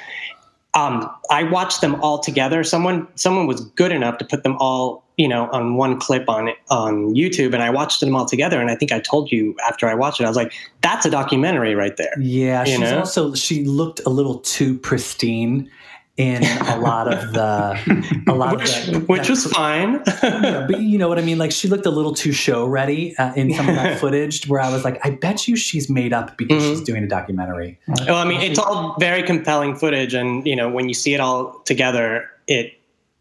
um, 0.73 1.09
I 1.31 1.43
watched 1.43 1.81
them 1.81 1.95
all 2.01 2.19
together. 2.19 2.63
Someone 2.63 3.07
someone 3.15 3.47
was 3.47 3.61
good 3.61 3.91
enough 3.91 4.17
to 4.19 4.25
put 4.25 4.43
them 4.43 4.55
all, 4.59 5.03
you 5.17 5.27
know, 5.27 5.49
on 5.51 5.75
one 5.75 5.99
clip 5.99 6.29
on 6.29 6.49
on 6.69 7.15
YouTube, 7.15 7.53
and 7.53 7.63
I 7.63 7.69
watched 7.69 7.99
them 7.99 8.15
all 8.15 8.25
together. 8.25 8.61
And 8.61 8.69
I 8.69 8.75
think 8.75 8.91
I 8.91 8.99
told 8.99 9.31
you 9.31 9.55
after 9.67 9.87
I 9.87 9.95
watched 9.95 10.19
it, 10.19 10.25
I 10.25 10.27
was 10.27 10.37
like, 10.37 10.53
"That's 10.81 11.05
a 11.05 11.09
documentary 11.09 11.73
right 11.73 11.97
there." 11.97 12.13
Yeah, 12.19 12.65
you 12.65 12.71
she's 12.71 12.79
know? 12.79 12.99
also 12.99 13.33
she 13.33 13.63
looked 13.63 14.01
a 14.05 14.09
little 14.09 14.39
too 14.39 14.77
pristine 14.77 15.69
in 16.17 16.43
a 16.43 16.79
lot 16.79 17.11
of 17.11 17.33
the 17.33 18.23
a 18.27 18.33
lot 18.33 18.57
which, 18.57 18.87
of 18.87 18.93
the, 18.93 18.99
which 19.01 19.29
was 19.29 19.45
fine 19.45 20.01
yeah, 20.23 20.65
but 20.67 20.81
you 20.81 20.97
know 20.97 21.07
what 21.07 21.19
i 21.19 21.21
mean 21.21 21.37
like 21.37 21.51
she 21.51 21.67
looked 21.67 21.85
a 21.85 21.91
little 21.91 22.13
too 22.13 22.31
show 22.31 22.65
ready 22.65 23.15
uh, 23.17 23.33
in 23.35 23.53
some 23.53 23.69
of 23.69 23.75
that 23.75 23.99
footage 23.99 24.47
where 24.47 24.59
i 24.59 24.71
was 24.71 24.83
like 24.83 24.99
i 25.05 25.11
bet 25.11 25.47
you 25.47 25.55
she's 25.55 25.89
made 25.89 26.13
up 26.13 26.35
because 26.35 26.61
mm-hmm. 26.61 26.71
she's 26.73 26.81
doing 26.81 27.03
a 27.03 27.07
documentary 27.07 27.79
well 28.07 28.15
i 28.15 28.25
mean 28.25 28.41
it's 28.41 28.57
all 28.57 28.95
very 28.99 29.21
compelling 29.21 29.75
footage 29.75 30.15
and 30.15 30.45
you 30.47 30.55
know 30.55 30.69
when 30.69 30.87
you 30.87 30.95
see 30.95 31.13
it 31.13 31.19
all 31.19 31.59
together 31.65 32.29
it 32.47 32.73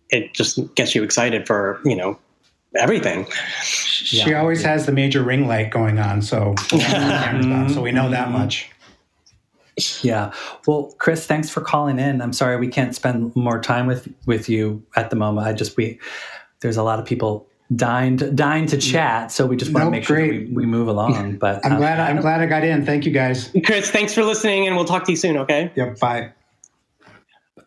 it 0.08 0.32
just 0.32 0.74
gets 0.74 0.94
you 0.94 1.02
excited 1.02 1.46
for 1.46 1.80
you 1.84 1.96
know 1.96 2.18
everything. 2.78 3.26
She 3.62 4.34
always 4.34 4.62
has 4.62 4.86
the 4.86 4.92
major 4.92 5.22
ring 5.22 5.46
light 5.46 5.70
going 5.70 5.98
on, 5.98 6.22
so 6.22 6.54
so 6.68 7.80
we 7.80 7.92
know 7.92 8.10
that 8.10 8.30
much. 8.30 8.70
Yeah. 10.02 10.33
Well, 10.66 10.95
Chris, 10.99 11.26
thanks 11.26 11.50
for 11.50 11.61
calling 11.61 11.99
in. 11.99 12.23
I'm 12.23 12.33
sorry 12.33 12.56
we 12.56 12.68
can't 12.68 12.95
spend 12.95 13.35
more 13.37 13.61
time 13.61 13.87
with 13.87 14.09
with 14.26 14.49
you 14.49 14.83
at 14.97 15.11
the 15.11 15.16
moment. 15.16 15.47
I 15.47 15.52
just 15.52 15.76
we 15.76 15.99
there's 16.61 16.76
a 16.76 16.83
lot 16.83 16.99
of 16.99 17.04
people 17.04 17.47
dying 17.75 18.16
to, 18.18 18.30
dying 18.30 18.66
to 18.66 18.78
chat, 18.78 19.33
so 19.33 19.45
we 19.45 19.56
just 19.56 19.73
want 19.73 19.83
to 19.83 19.85
Nope, 19.87 19.92
make 19.92 20.04
sure 20.04 20.21
we, 20.21 20.47
we 20.52 20.66
move 20.66 20.88
along. 20.88 21.37
But 21.40 21.64
I'm 21.64 21.73
um, 21.73 21.78
glad 21.78 22.00
I'm 22.00 22.21
glad 22.21 22.40
I 22.40 22.47
got 22.47 22.64
in. 22.64 22.87
Thank 22.87 23.04
you 23.04 23.12
guys. 23.12 23.50
Chris, 23.64 23.90
thanks 23.90 24.14
for 24.14 24.25
listening, 24.25 24.66
and 24.66 24.76
we'll 24.76 24.87
talk 24.87 25.04
to 25.04 25.12
you 25.12 25.16
soon. 25.16 25.37
Okay. 25.37 25.71
Yep. 25.75 25.99
Bye. 25.99 26.33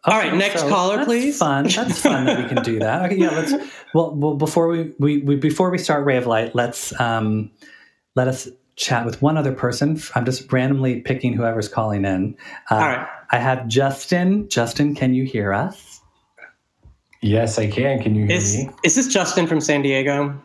All 0.06 0.18
right, 0.18 0.34
next 0.34 0.63
caller, 0.70 0.96
that's 0.96 1.08
please. 1.08 1.38
Fun. 1.38 1.68
That's 1.68 2.01
fun 2.01 2.25
that 2.25 2.39
we 2.39 2.46
can 2.48 2.63
do 2.63 2.80
that. 2.80 3.06
Okay, 3.06 3.18
yeah. 3.18 3.32
Let's. 3.32 3.54
Well, 3.94 4.16
well 4.16 4.36
before 4.36 4.70
we, 4.70 4.94
we, 4.98 5.18
we 5.18 5.36
before 5.36 5.70
we 5.70 5.78
start 5.78 6.06
Ray 6.06 6.16
of 6.16 6.25
Light, 6.25 6.56
let's 6.56 6.98
um, 7.00 7.51
let 8.16 8.30
us 8.30 8.48
chat 8.79 9.05
with 9.05 9.21
one 9.21 9.38
other 9.38 9.51
person. 9.51 10.01
I'm 10.15 10.25
just 10.25 10.51
randomly 10.51 11.01
picking 11.01 11.33
whoever's 11.33 11.67
calling 11.67 12.05
in. 12.05 12.36
Uh, 12.71 12.75
All 12.75 12.79
right. 12.79 13.07
I 13.31 13.38
have 13.38 13.67
Justin. 13.67 14.50
Justin, 14.50 14.95
can 14.95 15.13
you 15.13 15.25
hear 15.25 15.53
us? 15.53 16.01
Yes, 17.21 17.59
I 17.59 17.69
can. 17.69 18.01
Can 18.01 18.15
you 18.15 18.25
hear 18.25 18.38
Is 18.38 18.57
me? 18.57 18.69
is 18.83 18.95
this 18.95 19.07
Justin 19.07 19.45
from 19.45 19.59
San 19.59 19.81
Diego? 19.81 20.41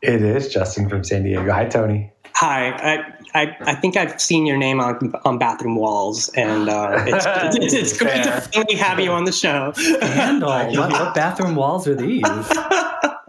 It 0.00 0.22
is 0.22 0.48
Justin 0.48 0.88
from 0.88 1.04
San 1.04 1.24
Diego. 1.24 1.52
Hi, 1.52 1.66
Tony. 1.66 2.12
Hi, 2.36 2.70
I, 2.70 3.40
I, 3.40 3.56
I 3.60 3.74
think 3.74 3.96
I've 3.96 4.20
seen 4.20 4.46
your 4.46 4.56
name 4.56 4.80
on 4.80 5.12
on 5.24 5.38
bathroom 5.38 5.76
walls, 5.76 6.28
and 6.30 6.68
uh, 6.68 6.90
it's, 7.06 7.56
it's, 7.56 7.74
it's 7.74 7.98
great 7.98 8.22
to 8.22 8.40
finally 8.40 8.76
have 8.76 9.00
you 9.00 9.10
on 9.10 9.24
the 9.24 9.32
show. 9.32 9.72
Handle. 10.00 10.48
what, 10.76 10.92
what 10.92 11.14
bathroom 11.14 11.56
walls 11.56 11.86
are 11.88 11.94
these? 11.94 12.22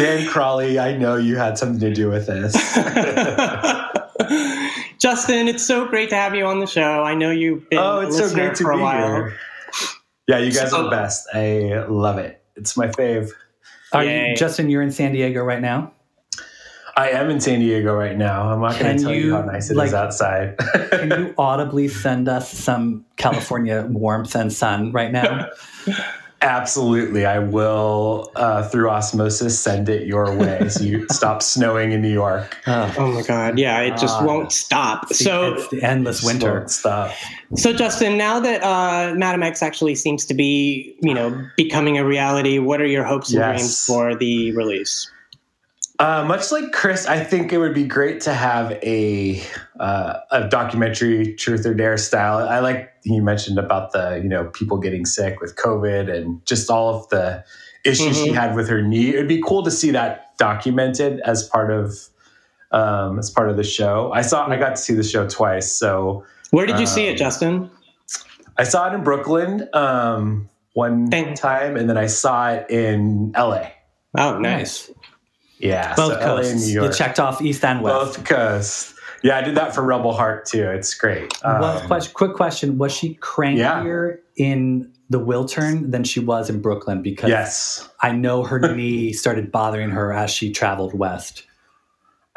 Dan 0.00 0.26
Crawley, 0.26 0.78
I 0.78 0.96
know 0.96 1.16
you 1.16 1.36
had 1.36 1.58
something 1.58 1.80
to 1.80 1.92
do 1.92 2.08
with 2.08 2.26
this. 2.26 2.54
Justin, 4.98 5.48
it's 5.48 5.66
so 5.66 5.86
great 5.86 6.10
to 6.10 6.16
have 6.16 6.34
you 6.34 6.44
on 6.46 6.60
the 6.60 6.66
show. 6.66 7.02
I 7.02 7.14
know 7.14 7.30
you've 7.30 7.68
been 7.70 7.78
oh, 7.78 8.00
a 8.00 8.06
it's 8.06 8.18
so 8.18 8.32
great 8.34 8.54
to 8.56 8.64
for 8.64 8.72
a 8.72 8.76
be 8.76 8.82
while. 8.82 9.14
here. 9.14 9.38
Yeah, 10.28 10.38
you 10.38 10.52
guys 10.52 10.70
So- 10.70 10.78
are 10.78 10.82
the 10.84 10.90
best. 10.90 11.26
I 11.34 11.84
love 11.88 12.18
it. 12.18 12.42
It's 12.56 12.76
my 12.76 12.88
fave. 12.88 13.30
Are 13.92 14.04
you, 14.04 14.36
Justin? 14.36 14.70
You're 14.70 14.82
in 14.82 14.92
San 14.92 15.12
Diego 15.12 15.42
right 15.42 15.60
now. 15.60 15.92
I 16.96 17.10
am 17.10 17.30
in 17.30 17.40
San 17.40 17.60
Diego 17.60 17.94
right 17.94 18.16
now. 18.16 18.52
I'm 18.52 18.60
not 18.60 18.78
going 18.78 18.96
to 18.96 19.02
tell 19.02 19.14
you, 19.14 19.26
you, 19.26 19.34
how 19.34 19.42
nice 19.42 19.70
it 19.70 19.72
is 19.72 19.76
like- 19.78 19.92
outside. 19.92 20.56
Can 20.90 21.10
you 21.10 21.34
audibly 21.38 21.88
send 21.88 22.28
us 22.28 22.52
some 22.52 23.04
California 23.16 23.86
warmth 23.88 24.34
and 24.36 24.52
sun 24.52 24.92
right 24.92 25.10
now? 25.10 25.48
Absolutely. 26.42 27.26
I 27.26 27.38
will, 27.38 28.32
uh, 28.34 28.62
through 28.68 28.88
osmosis, 28.88 29.58
send 29.60 29.88
it 29.90 30.06
your 30.06 30.34
way 30.34 30.68
so 30.70 30.82
you 30.82 31.06
stop 31.10 31.42
snowing 31.42 31.92
in 31.92 32.00
New 32.00 32.12
York. 32.12 32.56
Oh, 32.66 32.94
Oh 32.96 33.12
my 33.12 33.22
God! 33.22 33.58
Yeah, 33.58 33.80
it 33.80 33.90
just 33.98 34.16
Ah. 34.18 34.24
won't 34.24 34.50
stop. 34.50 35.04
it's 35.10 35.18
the- 35.18 35.24
So, 35.24 35.54
it's 35.54 35.68
the 35.68 35.82
endless 35.82 36.22
winter. 36.22 36.54
won't 36.60 36.70
Stop. 36.70 37.10
so 37.56 37.72
Justin, 37.74 38.16
now 38.16 38.40
that 38.40 38.62
uh, 38.62 39.14
Madame 39.16 39.42
X 39.42 39.62
actually 39.62 39.94
seems 39.94 40.24
to 40.26 40.34
be, 40.34 40.96
you 41.02 41.12
know, 41.12 41.46
becoming 41.58 41.98
a 41.98 42.04
reality, 42.06 42.58
what 42.58 42.80
are 42.80 42.86
your 42.86 43.04
hopes 43.04 43.32
and 43.34 43.42
dreams 43.42 43.84
for 43.84 44.14
the 44.14 44.52
release? 44.52 45.10
Uh, 45.98 46.24
much 46.26 46.50
like 46.50 46.72
Chris, 46.72 47.04
I 47.06 47.22
think 47.22 47.52
it 47.52 47.58
would 47.58 47.74
be 47.74 47.84
great 47.84 48.22
to 48.22 48.32
have 48.32 48.72
a 48.82 49.42
uh, 49.78 50.14
a 50.30 50.48
documentary 50.48 51.34
truth 51.34 51.66
or 51.66 51.74
dare 51.74 51.98
style. 51.98 52.48
I 52.48 52.60
like 52.60 52.89
you 53.02 53.22
mentioned 53.22 53.58
about 53.58 53.92
the 53.92 54.20
you 54.22 54.28
know 54.28 54.44
people 54.46 54.78
getting 54.78 55.04
sick 55.06 55.40
with 55.40 55.56
COVID 55.56 56.14
and 56.14 56.44
just 56.46 56.70
all 56.70 56.94
of 56.94 57.08
the 57.08 57.44
issues 57.84 58.16
she 58.20 58.30
Mhm. 58.30 58.34
had 58.34 58.54
with 58.54 58.68
her 58.68 58.82
knee. 58.82 59.10
It'd 59.10 59.28
be 59.28 59.40
cool 59.42 59.62
to 59.62 59.70
see 59.70 59.90
that 59.92 60.36
documented 60.38 61.20
as 61.20 61.42
part 61.48 61.70
of 61.70 61.94
um, 62.72 63.18
as 63.18 63.30
part 63.30 63.50
of 63.50 63.56
the 63.56 63.64
show. 63.64 64.12
I 64.12 64.22
saw 64.22 64.46
I 64.48 64.56
got 64.56 64.70
to 64.70 64.76
see 64.76 64.94
the 64.94 65.02
show 65.02 65.26
twice, 65.26 65.72
so 65.72 66.24
Where 66.50 66.66
did 66.66 66.78
you 66.78 66.86
see 66.86 67.06
it, 67.08 67.12
Um, 67.12 67.16
Justin? 67.16 67.70
I 68.58 68.64
saw 68.64 68.90
it 68.90 68.94
in 68.94 69.02
Brooklyn 69.02 69.68
um, 69.72 70.48
one 70.74 71.08
Thank- 71.10 71.36
time, 71.36 71.76
and 71.76 71.88
then 71.88 71.96
I 71.96 72.06
saw 72.06 72.50
it 72.50 72.66
in 72.70 73.32
LA. 73.36 73.70
Oh, 74.18 74.38
nice. 74.38 74.90
Yeah, 75.58 75.94
Both 75.94 76.12
so 76.12 76.18
LA 76.18 76.36
and 76.36 76.42
coasts. 76.42 76.66
New 76.66 76.72
You 76.74 76.80
York. 76.82 76.94
checked 76.94 77.18
off 77.20 77.40
East 77.42 77.64
and 77.64 77.82
West. 77.82 77.94
Both 78.16 78.24
coasts. 78.24 78.94
Yeah, 79.22 79.36
I 79.36 79.42
did 79.42 79.54
that 79.56 79.74
for 79.74 79.82
Rebel 79.82 80.12
Heart 80.12 80.46
too. 80.46 80.68
It's 80.68 80.94
great. 80.94 81.32
Well, 81.44 81.78
Um, 81.78 81.86
question, 81.86 82.12
quick 82.14 82.34
question: 82.34 82.78
Was 82.78 82.92
she 82.92 83.16
crankier 83.16 84.18
in 84.36 84.90
the 85.10 85.20
Wiltern 85.20 85.90
than 85.90 86.04
she 86.04 86.20
was 86.20 86.48
in 86.48 86.60
Brooklyn? 86.62 87.02
Because 87.02 87.28
yes, 87.28 87.88
I 88.00 88.12
know 88.12 88.44
her 88.44 88.58
knee 88.74 89.12
started 89.12 89.52
bothering 89.52 89.90
her 89.90 90.12
as 90.12 90.30
she 90.30 90.52
traveled 90.52 90.94
west. 90.94 91.44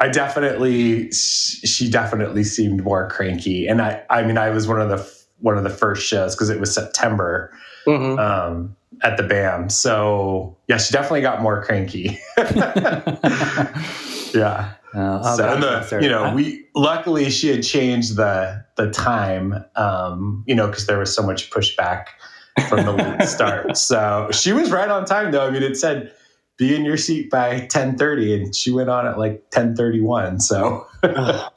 I 0.00 0.08
definitely. 0.08 1.10
She 1.12 1.88
definitely 1.88 2.44
seemed 2.44 2.82
more 2.84 3.08
cranky, 3.08 3.66
and 3.66 3.80
I. 3.80 4.02
I 4.10 4.22
mean, 4.24 4.36
I 4.36 4.50
was 4.50 4.66
one 4.68 4.80
of 4.80 4.88
the 4.88 5.24
one 5.40 5.56
of 5.56 5.64
the 5.64 5.70
first 5.70 6.06
shows 6.06 6.34
because 6.34 6.50
it 6.50 6.60
was 6.60 6.74
September 6.74 7.50
hmm 7.86 8.18
um, 8.18 8.76
at 9.02 9.16
the 9.16 9.22
BAM. 9.22 9.68
So 9.70 10.56
yeah, 10.68 10.78
she 10.78 10.92
definitely 10.92 11.20
got 11.22 11.42
more 11.42 11.62
cranky. 11.64 12.18
yeah. 14.34 14.72
Uh, 14.94 15.20
oh, 15.22 15.36
so 15.36 15.52
and 15.52 15.62
the, 15.62 15.98
you 16.00 16.08
know, 16.08 16.32
we 16.34 16.66
luckily 16.74 17.28
she 17.30 17.48
had 17.48 17.62
changed 17.62 18.16
the 18.16 18.64
the 18.76 18.90
time, 18.90 19.64
um, 19.76 20.44
you 20.46 20.54
know, 20.54 20.68
because 20.68 20.86
there 20.86 20.98
was 20.98 21.14
so 21.14 21.22
much 21.22 21.50
pushback 21.50 22.06
from 22.68 22.84
the 22.84 22.92
late 22.92 23.22
start. 23.28 23.76
So 23.76 24.28
she 24.32 24.52
was 24.52 24.70
right 24.70 24.88
on 24.88 25.04
time, 25.04 25.32
though. 25.32 25.46
I 25.46 25.50
mean, 25.50 25.62
it 25.62 25.76
said 25.76 26.12
be 26.56 26.76
in 26.76 26.84
your 26.84 26.96
seat 26.96 27.30
by 27.30 27.66
ten 27.66 27.98
thirty, 27.98 28.34
and 28.34 28.54
she 28.54 28.70
went 28.70 28.88
on 28.88 29.06
at 29.06 29.18
like 29.18 29.50
ten 29.50 29.74
thirty 29.74 30.00
one. 30.00 30.38
So 30.40 30.86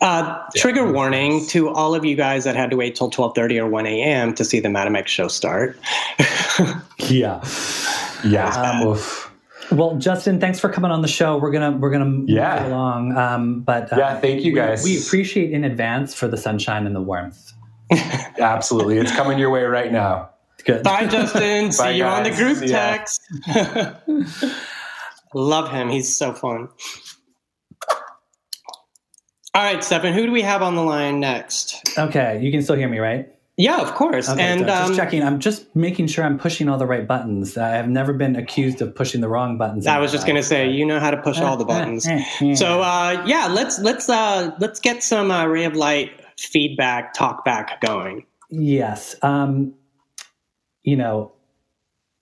Uh, 0.00 0.42
trigger 0.54 0.90
warning 0.92 1.46
to 1.46 1.70
all 1.70 1.94
of 1.94 2.04
you 2.04 2.16
guys 2.16 2.44
that 2.44 2.54
had 2.54 2.70
to 2.70 2.76
wait 2.76 2.94
till 2.94 3.10
12.30 3.10 3.60
or 3.60 3.66
1 3.66 3.86
a.m. 3.86 4.34
to 4.34 4.44
see 4.44 4.60
the 4.60 4.68
Madame 4.68 4.96
X 4.96 5.10
show 5.10 5.28
start. 5.28 5.78
yeah. 6.98 7.42
yeah, 8.24 8.50
Um. 8.50 8.96
Well, 9.76 9.96
Justin, 9.96 10.40
thanks 10.40 10.58
for 10.58 10.68
coming 10.68 10.90
on 10.90 11.02
the 11.02 11.08
show. 11.08 11.36
We're 11.38 11.50
gonna 11.50 11.72
we're 11.72 11.90
gonna 11.90 12.04
move 12.06 12.28
Yeah. 12.28 12.64
it 12.64 12.70
along. 12.70 13.16
Um, 13.16 13.60
but 13.60 13.92
uh, 13.92 13.96
Yeah, 13.96 14.18
thank 14.20 14.42
you 14.42 14.54
guys. 14.54 14.82
We, 14.84 14.98
appreciate 15.00 15.52
in 15.52 15.64
advance 15.64 16.14
for 16.14 16.28
the 16.28 16.36
sunshine 16.36 16.86
and 16.86 16.94
the 16.96 17.00
warmth. 17.02 17.52
absolutely, 18.38 18.98
it's 18.98 19.14
coming 19.14 19.38
your 19.38 19.50
way 19.50 19.62
right 19.64 19.92
now. 19.92 20.30
Good. 20.64 20.82
Bye, 20.82 21.06
Justin. 21.06 21.70
See 21.72 21.82
Bye, 21.82 21.90
you 21.90 22.04
on 22.04 22.24
the 22.24 22.30
group 22.30 22.58
See 22.58 22.68
text. 22.68 23.22
Love 25.34 25.70
him. 25.70 25.88
He's 25.90 26.16
so 26.16 26.32
fun. 26.32 26.68
All 29.54 29.62
right, 29.62 29.82
Stefan, 29.82 30.12
who 30.12 30.26
do 30.26 30.32
we 30.32 30.42
have 30.42 30.62
on 30.62 30.74
the 30.74 30.82
line 30.82 31.20
next? 31.20 31.96
Okay, 31.98 32.40
you 32.42 32.50
can 32.50 32.62
still 32.62 32.76
hear 32.76 32.88
me, 32.88 32.98
right? 32.98 33.32
Yeah, 33.56 33.80
of 33.80 33.94
course. 33.94 34.28
Okay, 34.28 34.42
and 34.42 34.60
so 34.60 34.66
just 34.66 34.90
um, 34.90 34.96
checking. 34.96 35.22
I'm 35.22 35.40
just 35.40 35.74
making 35.74 36.08
sure 36.08 36.24
I'm 36.24 36.38
pushing 36.38 36.68
all 36.68 36.76
the 36.76 36.86
right 36.86 37.06
buttons. 37.06 37.56
I 37.56 37.70
have 37.70 37.88
never 37.88 38.12
been 38.12 38.36
accused 38.36 38.82
of 38.82 38.94
pushing 38.94 39.22
the 39.22 39.28
wrong 39.28 39.56
buttons. 39.56 39.86
I 39.86 39.98
was 39.98 40.12
just 40.12 40.26
going 40.26 40.36
to 40.36 40.42
say, 40.42 40.68
you 40.70 40.84
know 40.84 41.00
how 41.00 41.10
to 41.10 41.16
push 41.16 41.40
all 41.40 41.56
the 41.56 41.64
buttons. 41.74 42.06
So 42.58 42.82
uh, 42.82 43.22
yeah, 43.26 43.46
let's 43.46 43.78
let's 43.78 44.10
uh, 44.10 44.54
let's 44.60 44.78
get 44.78 45.02
some 45.02 45.30
uh, 45.30 45.46
ray 45.46 45.64
of 45.64 45.74
light 45.74 46.10
feedback, 46.38 47.14
talk 47.14 47.46
back 47.46 47.80
going. 47.80 48.26
Yes. 48.50 49.16
Um, 49.22 49.74
you 50.82 50.96
know, 50.96 51.32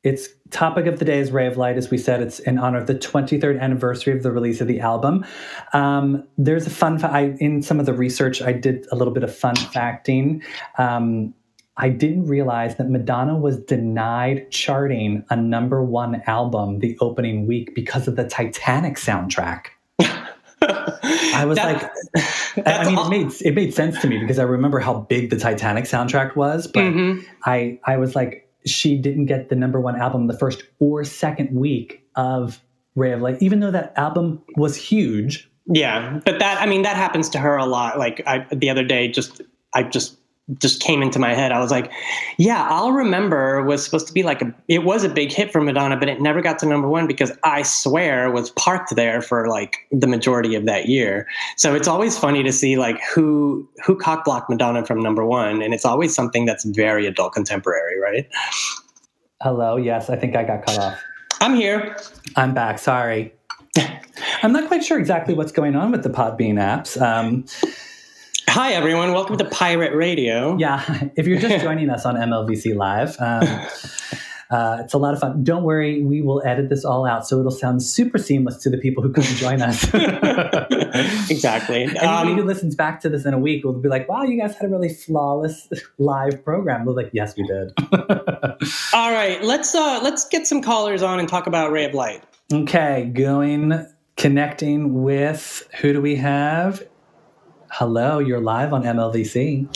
it's 0.04 0.28
topic 0.54 0.86
of 0.86 0.98
the 0.98 1.04
day 1.04 1.18
is 1.18 1.30
Ray 1.32 1.46
of 1.46 1.56
Light. 1.56 1.76
As 1.76 1.90
we 1.90 1.98
said, 1.98 2.22
it's 2.22 2.38
in 2.38 2.58
honor 2.58 2.78
of 2.78 2.86
the 2.86 2.94
23rd 2.94 3.60
anniversary 3.60 4.14
of 4.16 4.22
the 4.22 4.30
release 4.32 4.60
of 4.60 4.68
the 4.68 4.80
album. 4.80 5.24
Um, 5.72 6.24
there's 6.38 6.66
a 6.66 6.70
fun 6.70 6.98
fa- 6.98 7.10
I, 7.12 7.34
in 7.40 7.60
some 7.62 7.80
of 7.80 7.86
the 7.86 7.92
research. 7.92 8.40
I 8.40 8.52
did 8.52 8.86
a 8.92 8.96
little 8.96 9.12
bit 9.12 9.24
of 9.24 9.34
fun 9.34 9.56
facting. 9.56 10.42
Um, 10.78 11.34
I 11.76 11.88
didn't 11.88 12.26
realize 12.26 12.76
that 12.76 12.88
Madonna 12.88 13.36
was 13.36 13.56
denied 13.58 14.48
charting 14.52 15.24
a 15.28 15.34
number 15.36 15.82
one 15.82 16.22
album 16.28 16.78
the 16.78 16.96
opening 17.00 17.46
week 17.48 17.74
because 17.74 18.06
of 18.06 18.14
the 18.14 18.24
Titanic 18.24 18.94
soundtrack. 18.94 19.66
I 20.62 21.44
was 21.46 21.56
That- 21.56 21.82
like, 21.82 22.66
I- 22.66 22.84
mean, 22.86 22.96
all- 22.96 23.06
it 23.06 23.10
made 23.10 23.32
it 23.42 23.54
made 23.54 23.74
sense 23.74 24.00
to 24.02 24.06
me 24.06 24.18
because 24.18 24.38
I 24.38 24.44
remember 24.44 24.78
how 24.78 25.00
big 25.00 25.30
the 25.30 25.36
Titanic 25.36 25.84
soundtrack 25.84 26.36
was, 26.36 26.68
but 26.68 26.84
Mhm. 26.84 27.24
I 27.44 27.80
I 27.84 27.96
was 27.96 28.14
like, 28.14 28.43
she 28.66 28.96
didn't 28.96 29.26
get 29.26 29.48
the 29.48 29.56
number 29.56 29.80
one 29.80 30.00
album 30.00 30.26
the 30.26 30.38
first 30.38 30.62
or 30.78 31.04
second 31.04 31.54
week 31.54 32.02
of 32.16 32.60
Ray 32.94 33.12
of 33.12 33.20
Light, 33.20 33.38
even 33.40 33.60
though 33.60 33.70
that 33.70 33.92
album 33.96 34.42
was 34.56 34.76
huge. 34.76 35.50
Yeah, 35.66 36.20
but 36.24 36.38
that 36.40 36.60
I 36.60 36.66
mean 36.66 36.82
that 36.82 36.96
happens 36.96 37.28
to 37.30 37.38
her 37.38 37.56
a 37.56 37.64
lot. 37.64 37.98
Like 37.98 38.22
I, 38.26 38.46
the 38.54 38.70
other 38.70 38.84
day, 38.84 39.08
just 39.08 39.40
I 39.72 39.82
just 39.82 40.18
just 40.58 40.80
came 40.80 41.02
into 41.02 41.18
my 41.18 41.32
head. 41.32 41.52
I 41.52 41.58
was 41.58 41.70
like, 41.70 41.90
yeah, 42.36 42.66
I'll 42.68 42.92
remember 42.92 43.62
was 43.62 43.82
supposed 43.82 44.06
to 44.08 44.12
be 44.12 44.22
like 44.22 44.42
a 44.42 44.54
it 44.68 44.84
was 44.84 45.02
a 45.02 45.08
big 45.08 45.32
hit 45.32 45.50
for 45.50 45.60
Madonna, 45.60 45.96
but 45.96 46.08
it 46.08 46.20
never 46.20 46.42
got 46.42 46.58
to 46.58 46.66
number 46.66 46.86
one 46.86 47.06
because 47.06 47.32
I 47.44 47.62
swear 47.62 48.30
was 48.30 48.50
parked 48.50 48.94
there 48.94 49.22
for 49.22 49.48
like 49.48 49.78
the 49.90 50.06
majority 50.06 50.54
of 50.54 50.66
that 50.66 50.86
year. 50.86 51.26
So 51.56 51.74
it's 51.74 51.88
always 51.88 52.18
funny 52.18 52.42
to 52.42 52.52
see 52.52 52.76
like 52.76 53.00
who 53.14 53.66
who 53.86 53.96
cockblocked 53.96 54.50
Madonna 54.50 54.84
from 54.84 55.00
number 55.00 55.24
one, 55.24 55.62
and 55.62 55.72
it's 55.72 55.86
always 55.86 56.14
something 56.14 56.44
that's 56.44 56.64
very 56.64 57.06
adult 57.06 57.32
contemporary, 57.32 57.98
right? 57.98 58.28
Hello, 59.40 59.76
yes, 59.76 60.10
I 60.10 60.16
think 60.16 60.36
I 60.36 60.44
got 60.44 60.66
cut 60.66 60.78
off. 60.78 61.02
I'm 61.40 61.54
here. 61.54 61.96
I'm 62.36 62.54
back. 62.54 62.78
Sorry. 62.78 63.32
I'm 64.42 64.52
not 64.52 64.68
quite 64.68 64.84
sure 64.84 64.98
exactly 64.98 65.34
what's 65.34 65.52
going 65.52 65.74
on 65.74 65.90
with 65.90 66.02
the 66.02 66.10
Podbean 66.10 66.54
apps. 66.54 67.00
Um, 67.00 67.44
Hi, 68.54 68.72
everyone. 68.74 69.12
Welcome 69.12 69.36
to 69.38 69.44
Pirate 69.46 69.94
Radio. 69.96 70.56
yeah, 70.58 71.08
if 71.16 71.26
you're 71.26 71.40
just 71.40 71.62
joining 71.64 71.90
us 71.90 72.06
on 72.06 72.14
MLVC 72.14 72.76
Live, 72.76 73.16
um, 73.18 73.42
uh, 74.50 74.78
it's 74.84 74.94
a 74.94 74.98
lot 74.98 75.12
of 75.12 75.18
fun. 75.20 75.42
Don't 75.42 75.64
worry, 75.64 76.04
we 76.04 76.22
will 76.22 76.40
edit 76.46 76.68
this 76.68 76.84
all 76.84 77.04
out 77.04 77.26
so 77.26 77.40
it'll 77.40 77.50
sound 77.50 77.82
super 77.82 78.16
seamless 78.16 78.58
to 78.62 78.70
the 78.70 78.78
people 78.78 79.02
who 79.02 79.12
couldn't 79.12 79.34
join 79.34 79.60
us. 79.60 79.82
exactly. 81.30 81.82
Anybody 81.82 82.30
Um, 82.30 82.36
who 82.36 82.44
listens 82.44 82.76
back 82.76 83.00
to 83.00 83.08
this 83.08 83.24
in 83.26 83.34
a 83.34 83.38
week 83.40 83.64
will 83.64 83.72
be 83.72 83.88
like, 83.88 84.08
wow, 84.08 84.22
you 84.22 84.40
guys 84.40 84.54
had 84.56 84.66
a 84.66 84.68
really 84.68 84.88
flawless 84.88 85.68
live 85.98 86.44
program. 86.44 86.84
We're 86.84 86.92
like, 86.92 87.10
yes, 87.12 87.36
we 87.36 87.42
did. 87.48 87.72
all 88.92 89.10
right, 89.12 89.42
let's 89.42 89.74
uh, 89.74 89.98
let's 90.02 90.28
get 90.28 90.46
some 90.46 90.62
callers 90.62 91.02
on 91.02 91.18
and 91.18 91.28
talk 91.28 91.48
about 91.48 91.72
Ray 91.72 91.86
of 91.86 91.94
Light. 91.94 92.22
okay, 92.52 93.10
going, 93.12 93.84
connecting 94.16 95.02
with 95.02 95.68
who 95.80 95.92
do 95.92 96.00
we 96.00 96.14
have? 96.16 96.84
Hello, 97.78 98.20
you're 98.20 98.40
live 98.40 98.72
on 98.72 98.84
MLVC. 98.84 99.66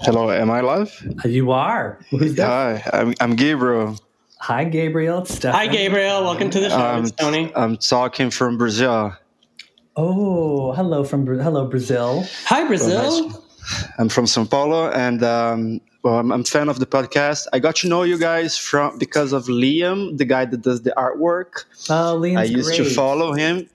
Hello, 0.00 0.28
am 0.28 0.50
I 0.50 0.60
live? 0.60 0.90
Uh, 1.24 1.28
You 1.28 1.52
are. 1.52 2.00
Who's 2.10 2.34
that? 2.34 2.82
Hi, 2.82 2.98
I'm, 2.98 3.14
I'm 3.20 3.36
Gabriel. 3.36 3.96
Hi, 4.40 4.64
Gabriel. 4.64 5.20
It's 5.22 5.34
Stefan. 5.36 5.54
Hi, 5.56 5.68
Gabriel. 5.68 6.24
Welcome 6.24 6.50
to 6.50 6.58
the 6.58 6.68
show. 6.68 6.76
Um, 6.80 7.04
it's 7.04 7.12
Tony. 7.12 7.52
I'm 7.54 7.76
talking 7.76 8.30
from 8.30 8.58
Brazil. 8.58 9.16
Oh, 9.94 10.72
hello 10.72 11.04
from 11.04 11.24
Bra- 11.24 11.38
hello 11.42 11.66
Brazil. 11.66 12.24
Hi, 12.46 12.66
Brazil. 12.66 13.30
I'm 14.00 14.08
from 14.08 14.24
São 14.24 14.50
Paulo, 14.50 14.90
and 14.90 15.22
um, 15.22 15.80
well, 16.02 16.18
I'm, 16.18 16.32
I'm 16.32 16.40
a 16.40 16.44
fan 16.44 16.68
of 16.68 16.80
the 16.80 16.86
podcast. 16.86 17.46
I 17.52 17.60
got 17.60 17.76
to 17.76 17.88
know 17.88 18.02
you 18.02 18.18
guys 18.18 18.58
from 18.58 18.98
because 18.98 19.32
of 19.32 19.44
Liam, 19.46 20.18
the 20.18 20.24
guy 20.24 20.44
that 20.44 20.62
does 20.62 20.82
the 20.82 20.92
artwork. 20.96 21.66
Oh, 21.88 22.18
Liam's 22.20 22.36
I 22.38 22.44
used 22.44 22.74
to 22.74 22.84
follow 22.84 23.32
him. 23.32 23.68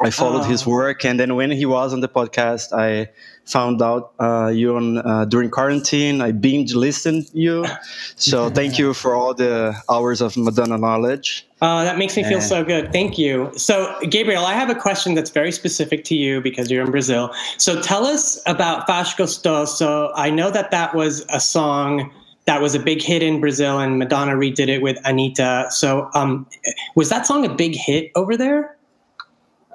I 0.00 0.10
followed 0.10 0.44
his 0.44 0.66
work, 0.66 1.04
and 1.04 1.18
then 1.18 1.36
when 1.36 1.50
he 1.50 1.66
was 1.66 1.92
on 1.92 2.00
the 2.00 2.08
podcast, 2.08 2.72
I 2.72 3.10
found 3.44 3.80
out 3.80 4.12
uh, 4.18 4.48
you 4.48 4.76
on 4.76 4.98
uh, 4.98 5.24
during 5.26 5.50
quarantine. 5.50 6.20
I 6.20 6.32
binge 6.32 6.74
listened 6.74 7.30
you, 7.32 7.66
so 8.16 8.50
thank 8.58 8.78
you 8.78 8.94
for 8.94 9.14
all 9.14 9.34
the 9.34 9.74
hours 9.88 10.20
of 10.20 10.36
Madonna 10.36 10.78
knowledge. 10.78 11.46
Uh, 11.60 11.84
that 11.84 11.96
makes 11.96 12.16
me 12.16 12.24
feel 12.24 12.40
so 12.40 12.64
good. 12.64 12.92
Thank 12.92 13.16
you. 13.16 13.50
So, 13.56 13.94
Gabriel, 14.10 14.44
I 14.44 14.52
have 14.52 14.68
a 14.68 14.74
question 14.74 15.14
that's 15.14 15.30
very 15.30 15.52
specific 15.52 16.04
to 16.04 16.14
you 16.14 16.40
because 16.40 16.70
you're 16.70 16.84
in 16.84 16.90
Brazil. 16.90 17.30
So, 17.58 17.80
tell 17.80 18.04
us 18.04 18.42
about 18.46 18.86
Faz 18.86 19.16
Gostoso. 19.16 20.12
I 20.14 20.28
know 20.30 20.50
that 20.50 20.70
that 20.72 20.94
was 20.94 21.24
a 21.30 21.40
song 21.40 22.12
that 22.46 22.60
was 22.60 22.74
a 22.74 22.78
big 22.78 23.00
hit 23.00 23.22
in 23.22 23.40
Brazil, 23.40 23.78
and 23.78 23.98
Madonna 23.98 24.32
redid 24.32 24.68
it 24.68 24.82
with 24.82 24.98
Anitta. 25.04 25.70
So, 25.70 26.10
um, 26.14 26.46
was 26.94 27.08
that 27.08 27.26
song 27.26 27.46
a 27.46 27.54
big 27.54 27.74
hit 27.74 28.10
over 28.14 28.36
there? 28.36 28.73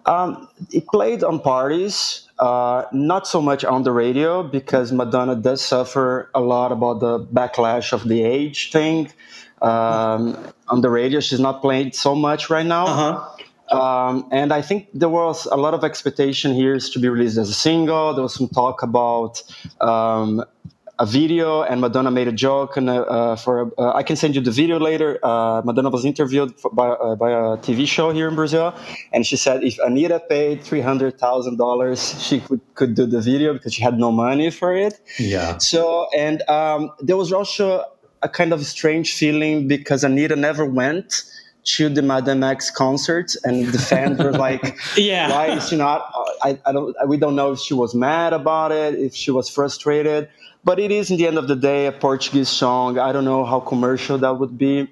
Um, 0.06 0.48
it 0.72 0.88
played 0.88 1.24
on 1.24 1.40
parties, 1.40 2.28
uh, 2.40 2.86
not 2.92 3.28
so 3.28 3.42
much 3.42 3.64
on 3.64 3.84
the 3.84 3.92
radio 3.92 4.44
because 4.44 4.92
Madonna 4.92 5.36
does 5.36 5.62
suffer 5.62 6.30
a 6.34 6.40
lot 6.42 6.72
about 6.72 7.00
the 7.00 7.20
backlash 7.20 7.94
of 7.94 8.08
the 8.08 8.24
age 8.24 8.72
thing. 8.72 9.12
Um, 9.62 10.38
on 10.70 10.82
the 10.82 10.90
radio, 10.90 11.20
she's 11.20 11.40
not 11.40 11.62
playing 11.62 11.92
so 11.92 12.16
much 12.16 12.50
right 12.50 12.66
now. 12.66 12.86
Uh 12.88 12.96
huh. 12.96 13.30
Um, 13.72 14.28
and 14.32 14.52
I 14.52 14.62
think 14.62 14.88
there 14.94 15.10
was 15.10 15.46
a 15.46 15.56
lot 15.56 15.74
of 15.74 15.84
expectation 15.84 16.54
here 16.54 16.74
is 16.74 16.90
to 16.92 17.00
be 17.00 17.08
released 17.08 17.38
as 17.38 17.50
a 17.50 17.54
single. 17.54 18.14
There 18.14 18.24
was 18.24 18.34
some 18.34 18.48
talk 18.48 18.82
about 18.82 19.44
um, 19.80 20.44
a 21.00 21.06
video, 21.06 21.64
and 21.64 21.80
Madonna 21.80 22.12
made 22.12 22.28
a 22.28 22.32
joke. 22.32 22.76
And 22.78 22.90
uh, 22.90 23.02
uh, 23.02 23.36
for 23.38 23.72
uh, 23.78 23.94
I 23.94 24.04
can 24.04 24.16
send 24.16 24.36
you 24.36 24.42
the 24.42 24.52
video 24.52 24.80
later. 24.80 25.18
Uh, 25.24 25.62
Madonna 25.64 25.90
was 25.90 26.06
interviewed 26.06 26.60
for, 26.60 26.70
by 26.72 26.90
uh, 26.90 27.16
by 27.16 27.32
a 27.32 27.58
TV 27.58 27.88
show 27.88 28.12
here 28.12 28.28
in 28.28 28.36
Brazil, 28.36 28.76
and 29.14 29.26
she 29.26 29.38
said 29.38 29.64
if 29.64 29.78
Anitta 29.78 30.20
paid 30.28 30.62
three 30.64 30.82
hundred 30.82 31.18
thousand 31.18 31.58
dollars, 31.58 32.22
she 32.22 32.42
could 32.42 32.62
could 32.76 32.96
do 32.96 33.06
the 33.06 33.22
video 33.22 33.54
because 33.54 33.74
she 33.74 33.82
had 33.82 33.98
no 33.98 34.12
money 34.12 34.52
for 34.52 34.76
it. 34.76 35.00
Yeah. 35.18 35.58
So, 35.58 36.08
and 36.16 36.48
um, 36.50 36.92
there 37.00 37.18
was 37.18 37.32
also 37.32 37.86
a 38.22 38.28
kind 38.30 38.52
of 38.52 38.66
strange 38.66 39.14
feeling 39.14 39.68
because 39.68 40.04
Anitta 40.04 40.38
never 40.38 40.66
went 40.66 41.24
to 41.64 41.88
the 41.90 42.02
Madame 42.02 42.44
X 42.44 42.72
concert, 42.72 43.36
and 43.44 43.68
the 43.68 43.80
fans 43.80 44.18
were 44.20 44.32
like, 44.48 44.78
Yeah. 44.98 45.30
"Why 45.32 45.48
is 45.48 45.70
she 45.70 45.78
not?" 45.78 46.12
I, 46.42 46.60
I 46.66 46.72
don't. 46.72 46.96
We 47.08 47.18
don't 47.18 47.36
know 47.36 47.52
if 47.54 47.60
she 47.60 47.74
was 47.74 47.96
mad 47.96 48.34
about 48.34 48.72
it, 48.72 48.96
if 48.96 49.14
she 49.16 49.32
was 49.32 49.50
frustrated. 49.50 50.28
But 50.64 50.80
it 50.80 50.92
is, 50.92 51.10
in 51.10 51.18
the 51.18 51.28
end 51.28 51.38
of 51.38 51.48
the 51.48 51.56
day, 51.56 51.88
a 51.88 51.92
Portuguese 51.92 52.50
song. 52.50 53.00
I 53.00 53.12
don't 53.12 53.26
know 53.26 53.46
how 53.46 53.60
commercial 53.60 54.18
that 54.18 54.40
would 54.40 54.58
be 54.58 54.88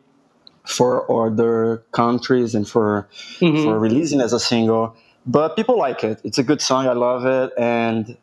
for 0.65 1.09
other 1.25 1.83
countries 1.91 2.55
and 2.55 2.67
for 2.67 3.07
Mhm. 3.39 3.63
for 3.63 3.79
releasing 3.79 4.21
as 4.21 4.33
a 4.33 4.39
single. 4.39 4.95
But 5.25 5.55
people 5.55 5.77
like 5.77 6.03
it. 6.03 6.21
It's 6.23 6.37
a 6.37 6.43
good 6.43 6.61
song. 6.61 6.87
I 6.87 6.93
love 6.93 7.25
it, 7.25 7.51
and 7.57 8.17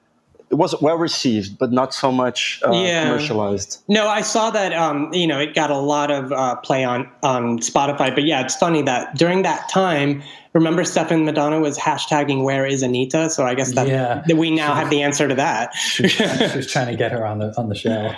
it 0.54 0.58
was 0.58 0.80
well 0.80 0.96
received, 0.96 1.58
but 1.58 1.72
not 1.72 1.92
so 1.92 2.12
much 2.12 2.60
uh, 2.66 2.70
Yeah. 2.72 3.04
commercialized. 3.04 3.82
No, 3.88 4.06
I 4.08 4.20
saw 4.20 4.50
that. 4.50 4.72
Um, 4.72 5.12
you 5.12 5.26
know, 5.26 5.40
it 5.40 5.52
got 5.54 5.70
a 5.70 5.78
lot 5.78 6.10
of 6.12 6.30
uh, 6.32 6.54
play 6.56 6.84
on 6.84 7.10
on 7.24 7.58
Spotify. 7.58 8.14
But 8.14 8.24
yeah, 8.24 8.40
it's 8.44 8.54
funny 8.56 8.82
that 8.82 9.16
during 9.16 9.42
that 9.42 9.68
time, 9.68 10.22
remember, 10.52 10.84
Stefan 10.84 11.24
Madonna 11.24 11.58
was 11.58 11.76
hashtagging 11.76 12.44
"Where 12.44 12.64
is 12.64 12.84
Anitta?" 12.84 13.30
So 13.30 13.44
I 13.44 13.54
guess 13.56 13.74
that, 13.74 13.88
Yeah. 13.88 14.22
that 14.28 14.36
we 14.36 14.52
now 14.52 14.74
have 14.74 14.90
the 14.90 15.02
answer 15.02 15.26
to 15.26 15.34
that. 15.34 15.74
She's, 15.74 16.12
she's 16.12 16.70
trying 16.70 16.86
to 16.86 16.96
get 16.96 17.10
her 17.10 17.26
on 17.26 17.40
the 17.40 17.52
on 17.58 17.68
the 17.68 17.74
show. 17.74 18.12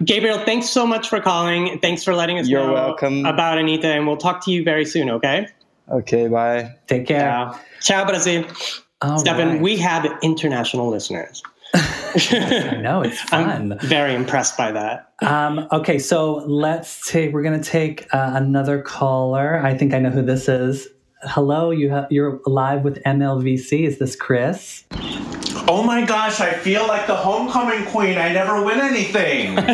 Gabriel, 0.04 0.38
thanks 0.46 0.68
so 0.70 0.86
much 0.86 1.08
for 1.10 1.20
calling. 1.20 1.78
Thanks 1.80 2.04
for 2.04 2.14
letting 2.14 2.38
us 2.38 2.48
You're 2.48 2.66
know 2.66 2.72
welcome. 2.72 3.26
about 3.26 3.58
Anitta, 3.58 3.84
and 3.84 4.06
we'll 4.06 4.16
talk 4.16 4.42
to 4.46 4.50
you 4.50 4.64
very 4.64 4.86
soon. 4.86 5.10
Okay? 5.10 5.48
Okay, 5.90 6.26
bye. 6.28 6.72
Take 6.86 7.06
care. 7.06 7.20
Ciao, 7.28 7.58
Ciao, 7.80 8.04
Brazil. 8.06 8.44
All 9.06 9.18
Stefan, 9.18 9.48
right. 9.48 9.60
we 9.60 9.76
have 9.76 10.06
international 10.22 10.88
listeners. 10.88 11.42
I 11.74 12.78
know 12.80 13.02
it's 13.02 13.20
fun. 13.20 13.72
I'm 13.72 13.78
very 13.80 14.14
impressed 14.14 14.56
by 14.56 14.72
that. 14.72 15.12
Um, 15.22 15.68
okay, 15.72 15.98
so 15.98 16.36
let's 16.46 17.06
take. 17.08 17.32
We're 17.32 17.42
gonna 17.42 17.62
take 17.62 18.12
uh, 18.14 18.32
another 18.34 18.80
caller. 18.82 19.60
I 19.64 19.76
think 19.76 19.94
I 19.94 19.98
know 19.98 20.10
who 20.10 20.22
this 20.22 20.48
is. 20.48 20.88
Hello, 21.22 21.70
you 21.70 21.90
have 21.90 22.06
you're 22.10 22.40
live 22.46 22.82
with 22.82 23.02
MLVC. 23.04 23.86
Is 23.86 23.98
this 23.98 24.16
Chris? 24.16 24.84
Oh 25.68 25.82
my 25.82 26.04
gosh, 26.04 26.40
I 26.40 26.52
feel 26.52 26.86
like 26.86 27.08
the 27.08 27.16
homecoming 27.16 27.86
queen. 27.86 28.18
I 28.18 28.32
never 28.32 28.62
win 28.62 28.80
anything. 28.80 29.56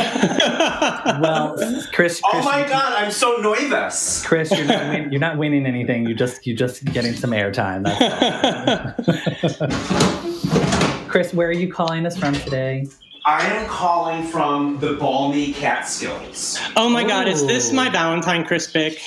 Well, 1.20 1.56
Chris. 1.92 2.20
Oh 2.24 2.30
Chris 2.30 2.32
oh 2.34 2.42
my 2.44 2.66
god, 2.68 2.92
I'm 2.94 3.10
so 3.10 3.36
nervous. 3.36 4.24
Chris, 4.24 4.50
you're 4.50 4.64
not, 4.66 4.88
win- 4.88 5.12
you're 5.12 5.20
not 5.20 5.36
winning 5.36 5.66
anything. 5.66 6.06
You 6.06 6.14
just 6.14 6.46
you 6.46 6.54
just 6.54 6.84
getting 6.86 7.12
some 7.14 7.30
airtime. 7.30 7.84
Chris, 11.08 11.34
where 11.34 11.48
are 11.48 11.52
you 11.52 11.70
calling 11.72 12.06
us 12.06 12.16
from 12.16 12.34
today? 12.34 12.86
I 13.24 13.46
am 13.46 13.66
calling 13.68 14.24
from 14.24 14.78
the 14.78 14.94
balmy 14.94 15.52
Catskills. 15.52 16.58
oh 16.76 16.88
my 16.88 17.04
God, 17.04 17.28
is 17.28 17.46
this 17.46 17.72
my 17.72 17.88
Valentine 17.90 18.44
Crispic? 18.44 18.98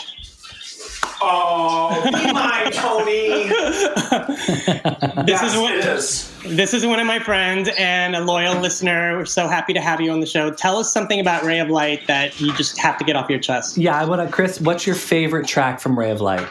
Oh, 1.22 2.02
be 2.06 2.12
mine, 2.34 2.72
Tony. 2.72 3.50
This 5.26 5.28
yes, 5.28 5.54
is 5.54 5.58
what 5.60 5.74
it 5.76 5.86
is. 5.86 6.32
This 6.44 6.74
is 6.74 6.86
one 6.86 7.00
of 7.00 7.08
my 7.08 7.20
friends 7.20 7.70
and 7.78 8.16
a 8.16 8.22
loyal 8.24 8.60
listener. 8.60 9.18
We're 9.18 9.26
so 9.26 9.48
happy 9.48 9.74
to 9.74 9.82
have 9.82 10.00
you 10.02 10.12
on 10.12 10.20
the 10.20 10.26
show. 10.26 10.52
Tell 10.52 10.78
us 10.78 10.92
something 10.92 11.20
about 11.20 11.44
Ray 11.44 11.60
of 11.60 11.70
Light 11.70 12.06
that 12.08 12.40
you 12.40 12.54
just 12.54 12.78
have 12.80 12.98
to 13.00 13.04
get 13.04 13.16
off 13.16 13.30
your 13.30 13.40
chest. 13.40 13.78
Yeah, 13.78 14.00
I 14.00 14.06
want 14.06 14.22
to. 14.22 14.32
Chris, 14.34 14.60
what's 14.62 14.86
your 14.86 14.96
favorite 14.96 15.48
track 15.48 15.80
from 15.80 15.98
Ray 15.98 16.12
of 16.12 16.22
Light? 16.22 16.48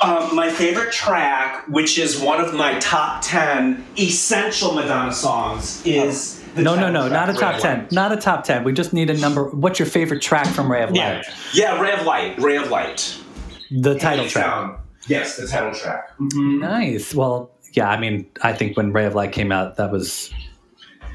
Um, 0.00 0.34
my 0.34 0.50
favorite 0.50 0.92
track, 0.92 1.66
which 1.68 1.98
is 1.98 2.18
one 2.20 2.40
of 2.40 2.54
my 2.54 2.78
top 2.78 3.22
10 3.22 3.84
essential 3.98 4.72
Madonna 4.74 5.12
songs, 5.12 5.82
is. 5.84 6.40
The 6.54 6.62
No, 6.62 6.74
no, 6.76 6.82
title 6.82 6.92
no, 6.92 7.08
not 7.08 7.30
a 7.30 7.32
top 7.32 7.60
ten. 7.60 7.88
Not 7.90 8.12
a 8.12 8.16
top 8.16 8.44
ten. 8.44 8.62
We 8.62 8.72
just 8.72 8.92
need 8.92 9.10
a 9.10 9.18
number. 9.18 9.48
What's 9.48 9.80
your 9.80 9.86
favorite 9.86 10.22
track 10.22 10.46
from 10.46 10.70
Ray 10.70 10.84
of 10.84 10.90
Light? 10.90 11.24
Yeah. 11.52 11.74
Yeah, 11.74 11.80
Ray 11.80 11.90
of 11.92 12.06
Light. 12.06 12.38
Ray 12.40 12.56
of 12.58 12.70
Light. 12.70 13.18
The 13.80 13.98
title 13.98 14.26
track. 14.28 14.44
down. 14.46 14.78
Yes, 15.08 15.36
the 15.36 15.46
title 15.46 15.72
track. 15.74 16.10
Mhm. 16.18 16.60
Nice. 16.60 17.14
Well, 17.14 17.50
yeah. 17.72 17.90
I 17.90 17.98
mean, 17.98 18.26
I 18.42 18.52
think 18.52 18.76
when 18.76 18.92
Ray 18.92 19.04
of 19.06 19.14
Light 19.14 19.32
came 19.32 19.52
out, 19.52 19.76
that 19.76 19.90
was. 19.90 20.32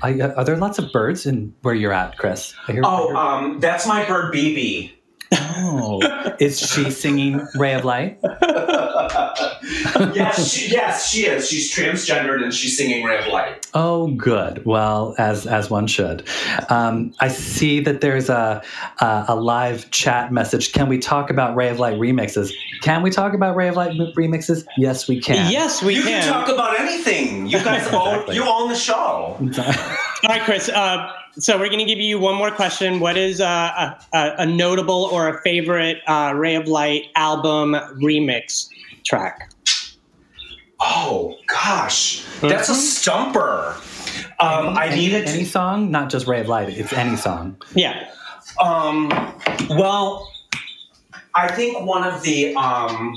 I, 0.02 0.20
are 0.22 0.44
there 0.46 0.56
lots 0.58 0.80
of 0.80 0.92
birds 0.94 1.26
in 1.26 1.54
where 1.62 1.74
you're 1.74 1.92
at, 1.92 2.18
Chris? 2.18 2.54
I 2.68 2.72
hear, 2.74 2.86
I 2.86 2.88
Oh, 2.90 3.08
hear- 3.08 3.18
um, 3.18 3.60
that's 3.60 3.86
my 3.88 4.06
bird 4.06 4.34
BB. 4.34 4.92
oh. 5.34 6.02
is 6.40 6.60
she 6.60 6.90
singing 6.90 7.46
Ray 7.56 7.74
of 7.74 7.84
Light? 7.86 8.20
yes, 10.14 10.52
she, 10.52 10.72
yes, 10.72 11.10
she 11.10 11.26
is. 11.26 11.50
She's 11.50 11.74
transgendered 11.74 12.44
and 12.44 12.54
she's 12.54 12.78
singing 12.78 13.04
Ray 13.04 13.20
of 13.20 13.28
Light. 13.28 13.68
Oh, 13.74 14.08
good. 14.12 14.66
Well, 14.66 15.16
as 15.18 15.46
as 15.46 15.70
one 15.70 15.88
should. 15.88 16.28
Um, 16.70 17.14
I 17.20 17.28
see 17.28 17.80
that 17.82 18.02
there's 18.02 18.30
a, 18.30 18.62
a 19.00 19.26
a 19.30 19.36
live 19.36 19.90
chat 19.92 20.32
message. 20.32 20.74
Can 20.74 20.88
we 20.88 20.98
talk 20.98 21.30
about 21.30 21.56
Ray 21.56 21.70
of 21.70 21.80
Light 21.80 21.96
remixes? 22.00 22.52
Can 22.82 23.02
we 23.02 23.10
talk 23.10 23.34
about 23.34 23.56
Ray 23.56 23.68
of 23.68 23.76
Light 23.76 23.92
remixes? 24.16 24.66
Yes, 24.78 25.08
we 25.08 25.20
can. 25.20 25.52
Yes, 25.52 25.82
we 25.84 25.96
can. 25.96 26.04
you 26.04 26.10
can. 26.10 26.24
can 26.24 26.34
talk 26.34 26.50
about 26.50 26.80
anything. 26.80 27.48
You 27.48 27.60
guys 27.64 27.88
own 27.94 28.34
you 28.34 28.44
own 28.44 28.70
the 28.70 28.76
show. 28.76 29.38
All 29.40 30.30
right, 30.30 30.42
Chris. 30.42 30.70
Uh, 30.70 31.12
so 31.38 31.58
we're 31.58 31.68
going 31.68 31.80
to 31.80 31.86
give 31.86 32.00
you 32.00 32.20
one 32.20 32.36
more 32.36 32.52
question. 32.52 33.00
What 33.00 33.18
is 33.18 33.40
uh, 33.40 33.46
a, 33.46 34.18
a, 34.18 34.36
a 34.40 34.46
notable 34.46 35.06
or 35.12 35.30
a 35.30 35.42
favorite 35.42 35.98
uh, 36.08 36.34
Ray 36.36 36.56
of 36.56 36.68
Light 36.68 37.06
album 37.16 37.74
remix 38.02 38.70
track? 39.10 39.52
Oh 40.80 41.36
gosh, 41.48 42.24
that's 42.42 42.70
a 42.70 42.76
stumper. 42.76 43.76
Um, 44.40 44.78
I 44.78 44.88
any, 44.88 44.96
needed 45.02 45.28
any 45.28 45.44
song, 45.44 45.92
not 45.92 46.10
just 46.10 46.28
Ray 46.28 46.40
of 46.40 46.48
Light. 46.48 46.70
It's 46.70 46.94
any 46.94 47.18
song. 47.18 47.58
Yeah. 47.76 48.10
Um, 48.64 49.10
well, 49.72 50.32
I 51.36 51.50
think 51.50 51.86
one 51.86 52.04
of 52.06 52.22
the 52.24 52.56
um, 52.56 53.14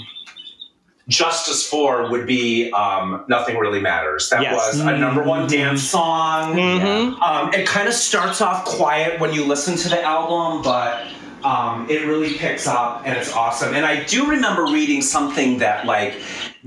Justice 1.08 1.68
for 1.68 2.10
would 2.10 2.26
be 2.26 2.72
um, 2.72 3.24
Nothing 3.28 3.56
Really 3.58 3.80
Matters. 3.80 4.28
That 4.30 4.42
Yes. 4.42 4.54
was 4.72 4.80
a 4.80 4.98
number 4.98 5.22
one 5.22 5.46
dance 5.48 5.82
song. 5.82 6.54
Mhm. 6.54 7.20
Um, 7.22 7.54
it 7.54 7.66
kind 7.68 7.86
of 7.86 7.94
starts 7.94 8.40
off 8.40 8.64
quiet 8.64 9.20
when 9.20 9.32
you 9.32 9.44
listen 9.44 9.76
to 9.76 9.88
the 9.88 10.02
album, 10.02 10.62
but 10.62 11.06
um, 11.44 11.88
it 11.88 12.06
really 12.06 12.34
picks 12.34 12.66
up 12.66 13.02
and 13.04 13.16
it's 13.16 13.32
awesome. 13.32 13.74
And 13.74 13.84
I 13.84 14.04
do 14.04 14.28
remember 14.28 14.64
reading 14.64 15.02
something 15.02 15.58
that 15.58 15.86
like 15.86 16.20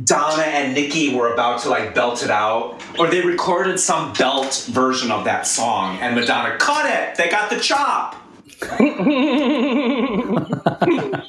Donna 0.04 0.44
and 0.44 0.76
Niki 0.76 1.16
were 1.16 1.34
about 1.34 1.62
to 1.62 1.70
like 1.70 1.96
belt 1.96 2.24
it 2.24 2.30
out, 2.30 2.82
or 3.00 3.08
they 3.08 3.22
recorded 3.22 3.80
some 3.80 4.14
belt 4.14 4.66
version 4.70 5.12
of 5.12 5.24
that 5.26 5.48
song, 5.48 5.98
and 6.00 6.16
Madonna 6.16 6.58
cut 6.58 6.90
it. 6.90 7.16
They 7.16 7.30
got 7.30 7.50
the 7.50 7.60
chop. 7.60 8.22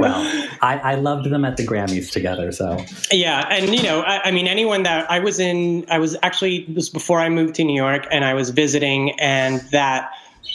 Well, 0.00 0.14
I, 0.62 0.78
I 0.78 0.94
loved 0.94 1.28
them 1.28 1.44
at 1.44 1.58
the 1.58 1.66
Grammys 1.66 2.10
together. 2.10 2.52
So 2.52 2.82
Yeah, 3.12 3.46
and 3.50 3.74
you 3.74 3.82
know, 3.82 4.00
I, 4.00 4.28
I 4.28 4.30
mean, 4.30 4.46
anyone 4.46 4.82
that 4.84 5.10
I 5.10 5.18
was 5.18 5.38
in, 5.38 5.84
I 5.90 5.98
was 5.98 6.16
actually 6.22 6.62
it 6.62 6.74
was 6.74 6.88
before 6.88 7.20
I 7.20 7.28
moved 7.28 7.54
to 7.56 7.64
New 7.64 7.76
York, 7.76 8.06
and 8.10 8.24
I 8.24 8.32
was 8.32 8.48
visiting, 8.48 9.10
and 9.20 9.60
that 9.72 10.10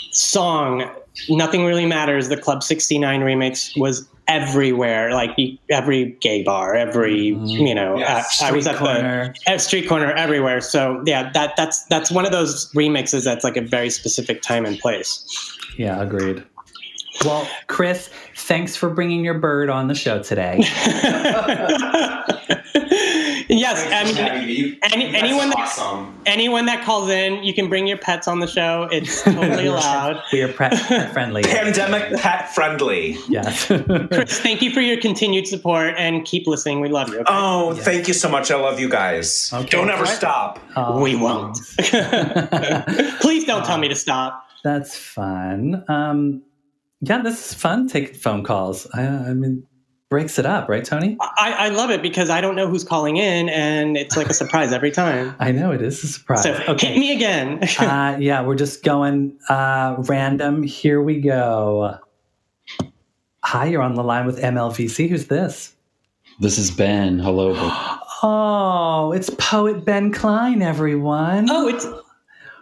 song, 0.10 0.90
"Nothing 1.30 1.66
Really 1.66 1.86
Matters," 1.86 2.30
the 2.30 2.38
Club 2.38 2.64
'69 2.64 3.22
remix, 3.22 3.78
was 3.80 4.08
everywhere. 4.28 5.12
Like 5.14 5.38
every 5.70 6.18
gay 6.22 6.44
bar, 6.44 6.76
every 6.76 7.36
you 7.44 7.76
know, 7.76 7.98
Yes. 7.98 8.42
uh, 8.42 8.46
I 8.48 8.52
was 8.52 8.66
Street 8.66 8.74
at 8.76 8.80
corner. 8.80 9.34
the 9.46 9.52
at 9.52 9.62
street 9.62 9.88
corner 9.88 10.12
everywhere. 10.14 10.62
So 10.62 11.02
yeah, 11.06 11.30
that 11.34 11.56
that's 11.56 11.84
that's 11.86 12.10
one 12.12 12.26
of 12.26 12.32
those 12.32 12.72
remixes 12.74 13.24
that's 13.24 13.44
like 13.44 13.58
a 13.58 13.62
very 13.62 13.90
specific 13.90 14.42
time 14.42 14.66
and 14.66 14.80
place. 14.80 15.26
yeah, 15.78 16.02
agreed. 16.02 16.44
Well, 17.24 17.48
Chris, 17.68 18.10
thanks 18.36 18.76
for 18.76 18.90
bringing 18.90 19.24
your 19.24 19.36
bird 19.40 19.70
on 19.70 19.88
the 19.88 19.96
show 19.96 20.22
today. 20.22 20.60
yes, 23.50 23.86
I 23.92 24.04
mean, 24.04 24.80
any, 24.84 25.16
anyone 25.16 25.50
that 25.50 25.58
awesome. 25.60 26.20
anyone 26.26 26.66
that 26.66 26.84
calls 26.84 27.10
in, 27.10 27.44
you 27.44 27.54
can 27.54 27.70
bring 27.70 27.88
your 27.88 27.98
pets 27.98 28.28
on 28.28 28.40
the 28.40 28.48
show. 28.48 28.88
It's 28.92 29.24
totally 29.24 29.68
allowed. 29.68 30.22
we 30.32 30.42
are 30.42 30.52
pet 30.52 30.78
friendly. 31.14 31.44
Pandemic 31.44 32.20
pet 32.20 32.54
friendly. 32.54 33.18
Yes. 33.30 33.68
Chris, 33.68 34.40
thank 34.40 34.62
you 34.62 34.72
for 34.72 34.82
your 34.82 35.00
continued 35.00 35.48
support 35.48 35.94
and 35.98 36.26
keep 36.26 36.48
listening. 36.48 36.80
We 36.82 36.90
love 36.90 37.10
you. 37.10 37.20
okay? 37.20 37.26
Oh, 37.28 37.74
thank 37.76 38.08
you 38.08 38.14
so 38.14 38.30
much. 38.30 38.52
I 38.52 38.56
love 38.56 38.80
you 38.80 38.90
guys. 38.90 39.52
Okay. 39.54 39.68
Don't 39.70 39.90
ever 39.90 40.06
stop. 40.06 40.60
Um, 40.76 41.02
we 41.02 41.16
won't. 41.16 41.58
Please 43.20 43.46
don't 43.46 43.66
tell 43.66 43.78
me 43.78 43.88
to 43.88 43.96
stop. 43.96 44.48
That's 44.64 44.98
fun. 44.98 45.84
Um, 45.88 46.42
yeah, 47.02 47.22
this 47.22 47.52
is 47.52 47.54
fun. 47.54 47.88
Taking 47.88 48.16
phone 48.16 48.44
calls. 48.44 48.88
I, 48.94 49.04
I 49.06 49.34
mean, 49.34 49.68
breaks 50.16 50.40
it 50.40 50.46
up, 50.46 50.70
right, 50.70 50.86
Tony? 50.86 51.18
I, 51.20 51.52
I 51.58 51.70
love 51.72 51.92
it 51.92 52.02
because 52.02 52.30
I 52.30 52.40
don't 52.40 52.56
know 52.56 52.70
who's 52.70 52.86
calling 52.86 53.18
in, 53.18 53.50
and 53.50 53.98
it's 53.98 54.16
like 54.16 54.30
a 54.30 54.34
surprise 54.34 54.72
every 54.72 54.90
time. 54.90 55.36
I 55.40 55.52
know 55.52 55.74
it 55.74 55.82
is 55.82 56.02
a 56.06 56.08
surprise. 56.08 56.42
So 56.42 56.54
hit 56.54 56.98
me 56.98 57.14
again. 57.14 57.62
uh, 57.80 58.16
yeah, 58.18 58.42
we're 58.42 58.56
just 58.56 58.82
going 58.82 59.38
uh, 59.50 59.98
random. 59.98 60.64
Here 60.64 61.02
we 61.02 61.20
go. 61.20 62.00
Hi, 63.44 63.66
you're 63.66 63.82
on 63.82 63.96
the 63.96 64.06
line 64.06 64.26
with 64.26 64.40
MLVC. 64.40 65.10
Who's 65.10 65.28
this? 65.28 65.76
This 66.40 66.58
is 66.58 66.72
Ben. 66.72 67.20
Hello. 67.20 67.54
Oh, 68.28 69.12
it's 69.12 69.30
poet 69.32 69.86
Ben 69.86 70.12
Klein, 70.12 70.62
everyone. 70.64 71.48
oh, 71.52 71.68
it's 71.68 71.86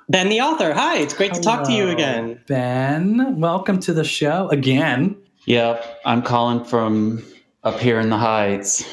Ben 0.10 0.28
the 0.28 0.42
author. 0.42 0.74
Hi, 0.74 0.98
it's 0.98 1.14
great 1.14 1.34
to 1.36 1.40
talk 1.40 1.66
to 1.68 1.72
you 1.72 1.90
again. 1.90 2.42
Ben, 2.48 3.40
welcome 3.40 3.80
to 3.82 3.94
the 3.94 4.04
show 4.04 4.50
again. 4.50 5.16
Yep, 5.46 6.02
I'm 6.06 6.22
calling 6.22 6.66
from 6.66 7.24
up 7.64 7.80
here 7.80 8.00
in 8.00 8.10
the 8.10 8.18
Heights, 8.18 8.84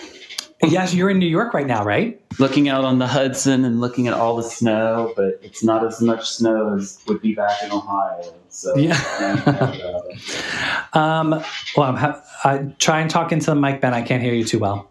Yes, 0.63 0.93
you're 0.93 1.09
in 1.09 1.19
New 1.19 1.27
York 1.29 1.55
right 1.55 1.67
now, 1.67 1.83
right? 1.85 2.21
looking 2.39 2.69
out 2.69 2.85
on 2.85 2.99
the 2.99 3.07
Hudson 3.07 3.65
and 3.65 3.81
looking 3.81 4.07
at 4.09 4.15
all 4.15 4.37
the 4.37 4.43
snow, 4.43 5.13
but 5.17 5.39
it's 5.43 5.63
not 5.65 5.85
as 5.87 6.01
much 6.03 6.29
snow 6.31 6.75
as 6.75 6.99
would 7.07 7.21
be 7.21 7.35
back 7.35 7.63
in 7.63 7.71
Ohio. 7.73 8.23
So 8.51 8.77
Yeah. 8.77 8.93
I'm 9.19 9.37
happy 9.39 9.81
about 9.81 10.03
it. 10.09 10.97
Um, 10.97 11.31
well, 11.77 11.87
I'm 11.89 11.97
ha- 11.97 12.23
I 12.45 12.59
try 12.79 13.01
and 13.01 13.11
talk 13.11 13.33
into 13.33 13.47
the 13.47 13.55
mic, 13.57 13.81
Ben. 13.81 13.93
I 13.95 14.03
can't 14.03 14.23
hear 14.23 14.33
you 14.35 14.45
too 14.45 14.59
well. 14.59 14.91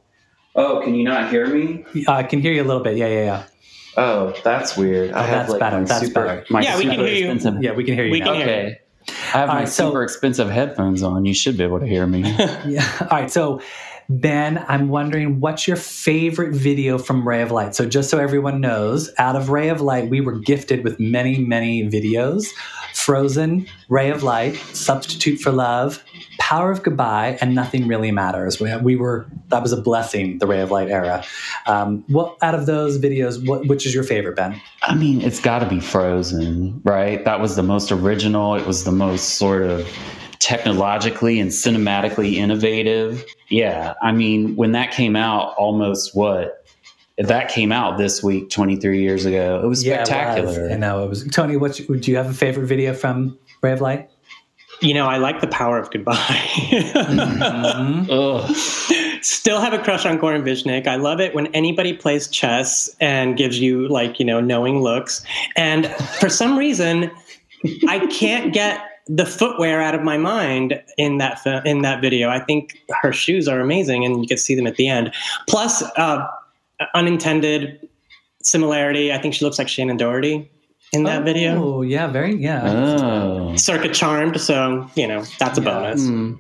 oh, 0.55 0.81
can 0.83 0.93
you 0.95 1.03
not 1.03 1.29
hear 1.31 1.47
me? 1.47 1.85
Uh, 2.07 2.11
I 2.13 2.23
can 2.23 2.41
hear 2.41 2.51
you 2.51 2.61
a 2.63 2.65
little 2.67 2.83
bit. 2.83 2.97
Yeah, 2.97 3.07
yeah, 3.07 3.23
yeah. 3.23 3.43
Oh, 3.97 4.33
that's 4.43 4.75
weird. 4.77 5.11
I 5.11 5.19
Oh, 5.19 5.23
have 5.23 5.31
that's 5.31 5.49
like 5.51 5.59
better, 5.59 5.77
my 5.79 5.83
that's 5.85 6.05
super, 6.07 6.25
better. 6.25 6.45
my 6.49 6.61
Yeah, 6.61 6.77
we 6.77 6.83
can 6.85 6.91
hear 6.99 7.07
you. 7.07 7.31
expensive. 7.31 7.63
Yeah, 7.63 7.73
we 7.73 7.83
can 7.83 7.93
hear 7.95 8.05
you 8.05 8.11
We 8.11 8.19
now. 8.19 8.25
can 8.33 8.35
hear 8.47 8.67
you. 8.69 8.75
I 9.07 9.11
have 9.37 9.47
my 9.49 9.55
right, 9.59 9.69
so- 9.69 9.87
super 9.89 10.03
expensive 10.03 10.49
headphones 10.49 11.03
on. 11.03 11.25
You 11.25 11.33
should 11.33 11.57
be 11.57 11.63
able 11.63 11.79
to 11.79 11.87
hear 11.87 12.05
me. 12.05 12.21
Yeah. 12.67 12.85
All 13.01 13.07
right. 13.09 13.31
So, 13.31 13.61
Ben, 14.11 14.65
I'm 14.67 14.89
wondering 14.89 15.39
what's 15.39 15.67
your 15.67 15.77
favorite 15.77 16.55
video 16.55 16.97
from 16.97 17.27
Ray 17.27 17.43
of 17.43 17.51
Light? 17.51 17.75
So, 17.75 17.85
just 17.85 18.09
so 18.09 18.17
everyone 18.17 18.59
knows, 18.59 19.11
out 19.19 19.35
of 19.35 19.49
Ray 19.49 19.69
of 19.69 19.81
Light, 19.81 20.09
we 20.09 20.19
were 20.19 20.39
gifted 20.39 20.83
with 20.83 20.99
many, 20.99 21.37
many 21.37 21.87
videos 21.87 22.47
Frozen, 22.95 23.67
Ray 23.87 24.09
of 24.09 24.23
Light, 24.23 24.55
Substitute 24.73 25.39
for 25.39 25.51
Love, 25.51 26.03
Power 26.39 26.71
of 26.71 26.81
Goodbye, 26.81 27.37
and 27.39 27.53
Nothing 27.53 27.87
Really 27.87 28.09
Matters. 28.11 28.59
We, 28.59 28.75
we 28.77 28.95
were, 28.95 29.27
that 29.49 29.61
was 29.61 29.73
a 29.73 29.81
blessing, 29.81 30.39
the 30.39 30.47
Ray 30.47 30.61
of 30.61 30.71
Light 30.71 30.89
era. 30.89 31.23
Um, 31.67 32.03
what 32.07 32.35
out 32.41 32.55
of 32.55 32.65
those 32.65 32.97
videos, 32.97 33.45
what, 33.47 33.67
which 33.67 33.85
is 33.85 33.93
your 33.93 34.03
favorite, 34.03 34.35
Ben? 34.35 34.59
I 34.81 34.95
mean, 34.95 35.21
it's 35.21 35.39
got 35.39 35.59
to 35.59 35.69
be 35.69 35.79
Frozen, 35.79 36.81
right? 36.83 37.23
That 37.25 37.39
was 37.39 37.55
the 37.55 37.63
most 37.63 37.91
original. 37.91 38.55
It 38.55 38.65
was 38.65 38.85
the 38.85 38.91
most 38.91 39.35
sort 39.35 39.61
of 39.61 39.87
technologically 40.49 41.39
and 41.39 41.51
cinematically 41.51 42.33
innovative. 42.33 43.23
Yeah, 43.49 43.93
I 44.01 44.11
mean, 44.11 44.55
when 44.55 44.71
that 44.71 44.91
came 44.91 45.15
out, 45.15 45.53
almost 45.57 46.15
what? 46.15 46.65
That 47.19 47.49
came 47.49 47.71
out 47.71 47.99
this 47.99 48.23
week, 48.23 48.49
23 48.49 48.99
years 49.01 49.25
ago, 49.25 49.61
it 49.63 49.67
was 49.67 49.83
Yeah, 49.85 49.97
it 49.97 49.99
was. 49.99 50.07
spectacular. 50.09 50.69
I 50.71 50.77
know 50.77 51.03
it 51.03 51.09
was. 51.09 51.23
Tony, 51.27 51.55
what 51.55 51.75
do 51.75 52.11
you 52.11 52.17
have 52.17 52.27
a 52.29 52.33
favorite 52.33 52.65
video 52.65 52.93
from 52.95 53.37
Ray 53.61 53.73
of 53.73 53.81
Light? 53.81 54.09
You 54.81 54.93
know, 54.95 55.05
I 55.05 55.17
like 55.17 55.39
the 55.41 55.47
power 55.47 55.77
of 55.77 55.91
goodbye. 55.91 56.15
Mhm. 58.09 58.55
Still 59.21 59.59
have 59.59 59.73
a 59.73 59.79
crush 59.79 60.05
on 60.05 60.17
Goran 60.17 60.43
Visnjic. 60.43 60.87
I 60.87 60.95
love 60.95 61.19
it 61.19 61.35
when 61.35 61.47
anybody 61.47 61.93
plays 61.93 62.27
chess 62.27 62.89
and 63.01 63.37
gives 63.37 63.59
you 63.59 63.87
like, 63.89 64.17
you 64.19 64.25
know, 64.25 64.39
knowing 64.39 64.81
looks. 64.81 65.21
And 65.57 65.87
for 66.19 66.29
some 66.29 66.57
reason, 66.57 67.11
I 67.89 68.07
can't 68.07 68.53
get 68.53 68.81
the 69.07 69.25
footwear 69.25 69.81
out 69.81 69.95
of 69.95 70.03
my 70.03 70.17
mind 70.17 70.81
in 70.97 71.17
that 71.17 71.39
fi- 71.39 71.61
in 71.65 71.81
that 71.81 72.01
video. 72.01 72.29
I 72.29 72.39
think 72.39 72.77
her 73.01 73.11
shoes 73.13 73.47
are 73.47 73.59
amazing, 73.59 74.05
and 74.05 74.21
you 74.21 74.27
can 74.27 74.37
see 74.37 74.55
them 74.55 74.67
at 74.67 74.75
the 74.75 74.87
end. 74.87 75.13
Plus, 75.47 75.81
uh, 75.97 76.27
unintended 76.93 77.87
similarity. 78.41 79.11
I 79.11 79.17
think 79.17 79.33
she 79.33 79.45
looks 79.45 79.57
like 79.59 79.67
Shannen 79.67 79.97
Doherty 79.97 80.49
in 80.93 81.03
that 81.03 81.23
video. 81.23 81.61
Oh, 81.63 81.81
yeah, 81.81 82.07
very, 82.07 82.35
yeah. 82.35 82.63
Oh. 82.65 83.55
Circa 83.55 83.89
Charmed, 83.89 84.39
so 84.39 84.89
you 84.95 85.07
know 85.07 85.23
that's 85.39 85.57
a 85.57 85.61
Yeah. 85.61 85.69
bonus. 85.73 86.07
Hmm. 86.07 86.33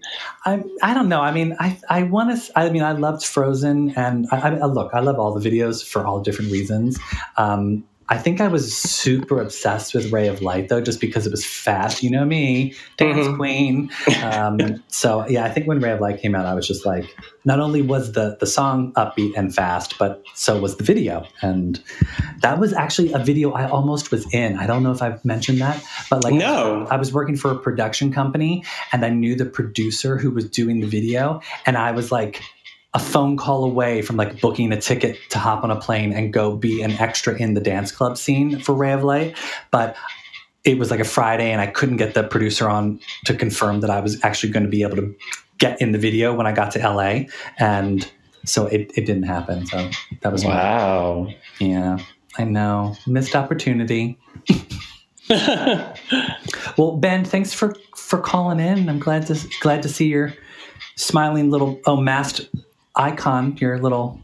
I 0.45 0.63
I 0.81 0.93
don't 0.93 1.09
know. 1.09 1.21
I 1.21 1.31
mean, 1.31 1.55
I 1.59 1.77
I 1.89 2.03
want 2.03 2.35
to. 2.41 2.59
I 2.59 2.69
mean, 2.69 2.83
I 2.83 2.93
loved 2.93 3.25
Frozen, 3.25 3.91
and 3.95 4.27
I, 4.31 4.37
I 4.57 4.65
look, 4.65 4.91
I 4.93 4.99
love 5.01 5.19
all 5.19 5.33
the 5.37 5.49
videos 5.49 5.85
for 5.85 6.05
all 6.05 6.19
different 6.21 6.51
reasons. 6.51 6.97
Um, 7.37 7.83
I 8.11 8.17
think 8.17 8.41
I 8.41 8.47
was 8.47 8.75
super 8.75 9.39
obsessed 9.39 9.93
with 9.93 10.11
Ray 10.11 10.27
of 10.27 10.41
Light 10.41 10.67
though, 10.69 10.81
just 10.81 10.99
because 10.99 11.27
it 11.27 11.31
was 11.31 11.45
fast. 11.45 12.01
You 12.01 12.09
know 12.09 12.25
me, 12.25 12.73
dance 12.97 13.27
Mhm. 13.27 13.35
queen. 13.37 13.91
Um, 14.23 14.83
so 14.87 15.27
yeah, 15.29 15.45
I 15.45 15.49
think 15.51 15.67
when 15.67 15.79
Ray 15.79 15.91
of 15.91 16.01
Light 16.01 16.19
came 16.19 16.33
out, 16.33 16.45
I 16.47 16.53
was 16.55 16.67
just 16.67 16.85
like, 16.85 17.05
not 17.45 17.59
only 17.59 17.81
was 17.81 18.13
the 18.13 18.35
the 18.39 18.47
song 18.47 18.93
upbeat 18.93 19.33
and 19.37 19.53
fast, 19.53 19.97
but 19.99 20.23
so 20.33 20.59
was 20.59 20.77
the 20.77 20.83
video, 20.83 21.25
and 21.41 21.79
that 22.41 22.59
was 22.59 22.73
actually 22.73 23.13
a 23.13 23.19
video 23.19 23.51
I 23.51 23.69
almost 23.69 24.11
was 24.11 24.25
in. 24.33 24.57
I 24.57 24.65
don't 24.65 24.81
know 24.83 24.91
if 24.91 25.01
I've 25.01 25.23
mentioned 25.23 25.59
that, 25.61 25.81
but 26.09 26.23
like 26.23 26.33
No. 26.33 26.87
I 26.89 26.97
was 26.97 27.13
working 27.13 27.35
for 27.37 27.51
a 27.51 27.57
production 27.59 28.11
company 28.11 28.63
and 28.91 29.05
I 29.05 29.09
knew 29.09 29.35
the 29.35 29.45
producer 29.45 30.17
who 30.17 30.31
was 30.31 30.49
doing 30.49 30.79
the 30.79 30.87
video. 30.87 31.41
And 31.65 31.77
I 31.77 31.91
was 31.91 32.11
like 32.11 32.41
a 32.93 32.99
phone 32.99 33.37
call 33.37 33.63
away 33.63 34.01
from 34.01 34.15
like 34.17 34.41
booking 34.41 34.71
a 34.71 34.81
ticket 34.81 35.17
to 35.29 35.37
hop 35.37 35.63
on 35.63 35.69
a 35.71 35.79
plane 35.79 36.11
and 36.11 36.33
go 36.33 36.55
be 36.55 36.81
an 36.81 36.91
extra 36.93 37.35
in 37.35 37.53
the 37.53 37.61
dance 37.61 37.91
club 37.91 38.17
scene 38.17 38.59
for 38.59 38.73
Ray 38.73 38.93
of 38.93 39.03
Light. 39.03 39.37
But 39.69 39.95
it 40.63 40.79
was 40.79 40.89
like 40.91 40.99
a 40.99 41.05
Friday 41.05 41.51
and 41.51 41.61
I 41.61 41.67
couldn't 41.67 41.97
get 41.97 42.15
the 42.15 42.23
producer 42.23 42.67
on 42.67 42.99
to 43.25 43.35
confirm 43.35 43.81
that 43.81 43.89
I 43.89 43.99
was 43.99 44.23
actually 44.23 44.51
going 44.51 44.63
to 44.63 44.69
be 44.69 44.81
able 44.81 44.97
to 44.97 45.15
get 45.59 45.79
in 45.81 45.91
the 45.91 45.99
video 45.99 46.33
when 46.33 46.47
I 46.47 46.51
got 46.51 46.71
to 46.71 46.79
LA. 46.79 47.25
And 47.59 48.09
so 48.45 48.65
it, 48.67 48.91
it 48.95 49.05
didn't 49.05 49.23
happen. 49.23 49.65
So 49.67 49.89
that 50.21 50.31
was 50.31 50.43
my, 50.43 50.49
Wow. 50.51 51.27
yeah, 51.59 51.99
I 52.37 52.43
know. 52.45 52.95
Missed 53.05 53.35
opportunity. 53.35 54.17
well, 55.29 56.97
Ben, 56.97 57.23
thanks 57.23 57.53
for 57.53 57.75
for 57.95 58.19
calling 58.19 58.59
in. 58.59 58.89
I'm 58.89 58.99
glad 58.99 59.27
to 59.27 59.37
glad 59.61 59.83
to 59.83 59.89
see 59.89 60.07
your 60.07 60.33
smiling 60.95 61.51
little 61.51 61.79
oh 61.85 61.97
masked 61.97 62.49
icon. 62.99 63.57
Your 63.57 63.79
little 63.79 64.19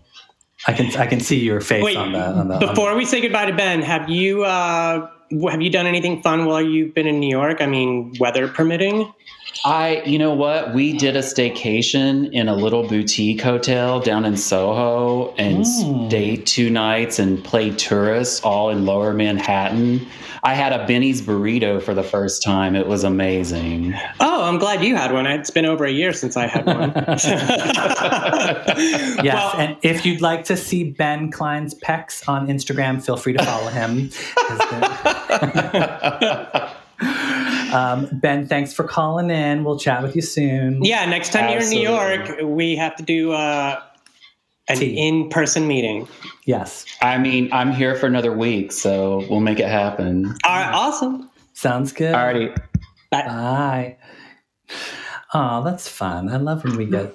I 0.67 0.73
can 0.73 0.95
I 0.95 1.05
can 1.05 1.19
see 1.19 1.39
your 1.39 1.61
face 1.61 1.83
Wait, 1.83 1.97
on 1.97 2.11
the 2.11 2.19
on 2.19 2.47
the. 2.47 2.57
Before 2.57 2.91
on 2.91 2.97
we 2.97 3.05
say 3.05 3.21
goodbye 3.21 3.45
to 3.45 3.55
Ben, 3.55 3.81
have 3.81 4.09
you 4.09 4.43
uh, 4.43 5.09
have 5.49 5.61
you 5.61 5.69
done 5.69 5.85
anything 5.85 6.21
fun 6.21 6.45
while 6.45 6.61
you've 6.61 6.93
been 6.93 7.07
in 7.07 7.19
New 7.19 7.29
York? 7.29 7.61
I 7.61 7.67
mean, 7.67 8.13
weather 8.19 8.47
permitting. 8.47 9.13
I, 9.63 10.02
you 10.06 10.20
know 10.20 10.34
what? 10.34 10.74
We 10.74 10.94
did 10.94 11.15
a 11.15 11.22
staycation 11.22 12.32
in 12.32 12.48
a 12.48 12.56
little 12.56 12.88
boutique 12.88 13.41
hotel 13.41 14.00
down 14.00 14.26
in 14.26 14.38
Soho 14.38 15.34
and 15.38 15.65
Mm. 15.65 16.08
stayed 16.10 16.46
two 16.46 16.70
nights 16.70 17.18
and 17.20 17.44
played 17.44 17.78
tourists 17.80 18.41
all 18.41 18.70
in 18.70 18.86
lower 18.86 19.13
Manhattan. 19.13 20.06
I 20.44 20.54
had 20.54 20.74
a 20.74 20.86
Benny's 20.86 21.24
burrito 21.24 21.82
for 21.82 21.96
the 21.96 22.04
first 22.04 22.44
time. 22.44 22.76
It 22.76 22.86
was 22.86 23.04
amazing. 23.04 23.96
Oh, 24.20 24.44
I'm 24.44 24.60
glad 24.60 24.84
you 24.84 24.96
had 24.96 25.12
one. 25.12 25.26
It's 25.26 25.50
been 25.50 25.65
over 25.65 25.86
a 25.86 25.91
year 25.91 26.13
since 26.13 26.38
I 26.38 26.46
had 26.46 26.65
one. 26.68 26.91
Yes, 29.24 29.34
Well- 29.34 29.54
and 29.58 29.78
if 29.82 30.06
you'd 30.06 30.22
like 30.22 30.44
to 30.46 30.56
see 30.58 30.84
Ben 30.91 31.32
Klein's 31.32 31.74
pecs 31.74 32.28
on 32.30 32.48
Instagram, 32.48 33.04
feel 33.04 33.18
free 33.18 33.34
to 33.34 33.44
follow 33.44 33.70
him. 33.72 34.12
um, 37.73 38.08
ben, 38.13 38.47
thanks 38.47 38.73
for 38.73 38.84
calling 38.84 39.30
in. 39.30 39.63
We'll 39.63 39.80
chat 39.80 40.01
with 40.04 40.15
you 40.15 40.21
soon. 40.21 40.84
yeah, 40.84 41.06
next 41.06 41.32
time 41.32 41.49
you're 41.51 41.62
in 41.62 41.69
New 41.69 41.82
York, 41.82 42.39
we 42.43 42.75
have 42.75 42.95
to 42.97 43.04
do 43.04 43.32
uh, 43.32 43.82
an 44.67 44.78
Tea. 44.78 45.08
in-person 45.08 45.67
meeting. 45.67 46.08
Yes, 46.45 46.86
I 47.01 47.17
mean, 47.17 47.49
I'm 47.51 47.71
here 47.71 47.95
for 47.95 48.06
another 48.08 48.32
week, 48.32 48.71
so 48.71 49.25
we'll 49.30 49.39
make 49.39 49.60
it 49.60 49.67
happen. 49.67 50.25
All 50.43 50.56
right, 50.56 50.71
awesome. 50.73 51.30
sounds 51.54 51.91
good. 51.91 52.13
Alrighty. 52.13 52.56
Bye. 53.12 53.97
Oh, 55.34 55.63
that's 55.63 55.88
fun. 55.88 56.30
I 56.30 56.38
love 56.38 56.63
when 56.63 56.78
we 56.78 56.86
get 56.86 57.13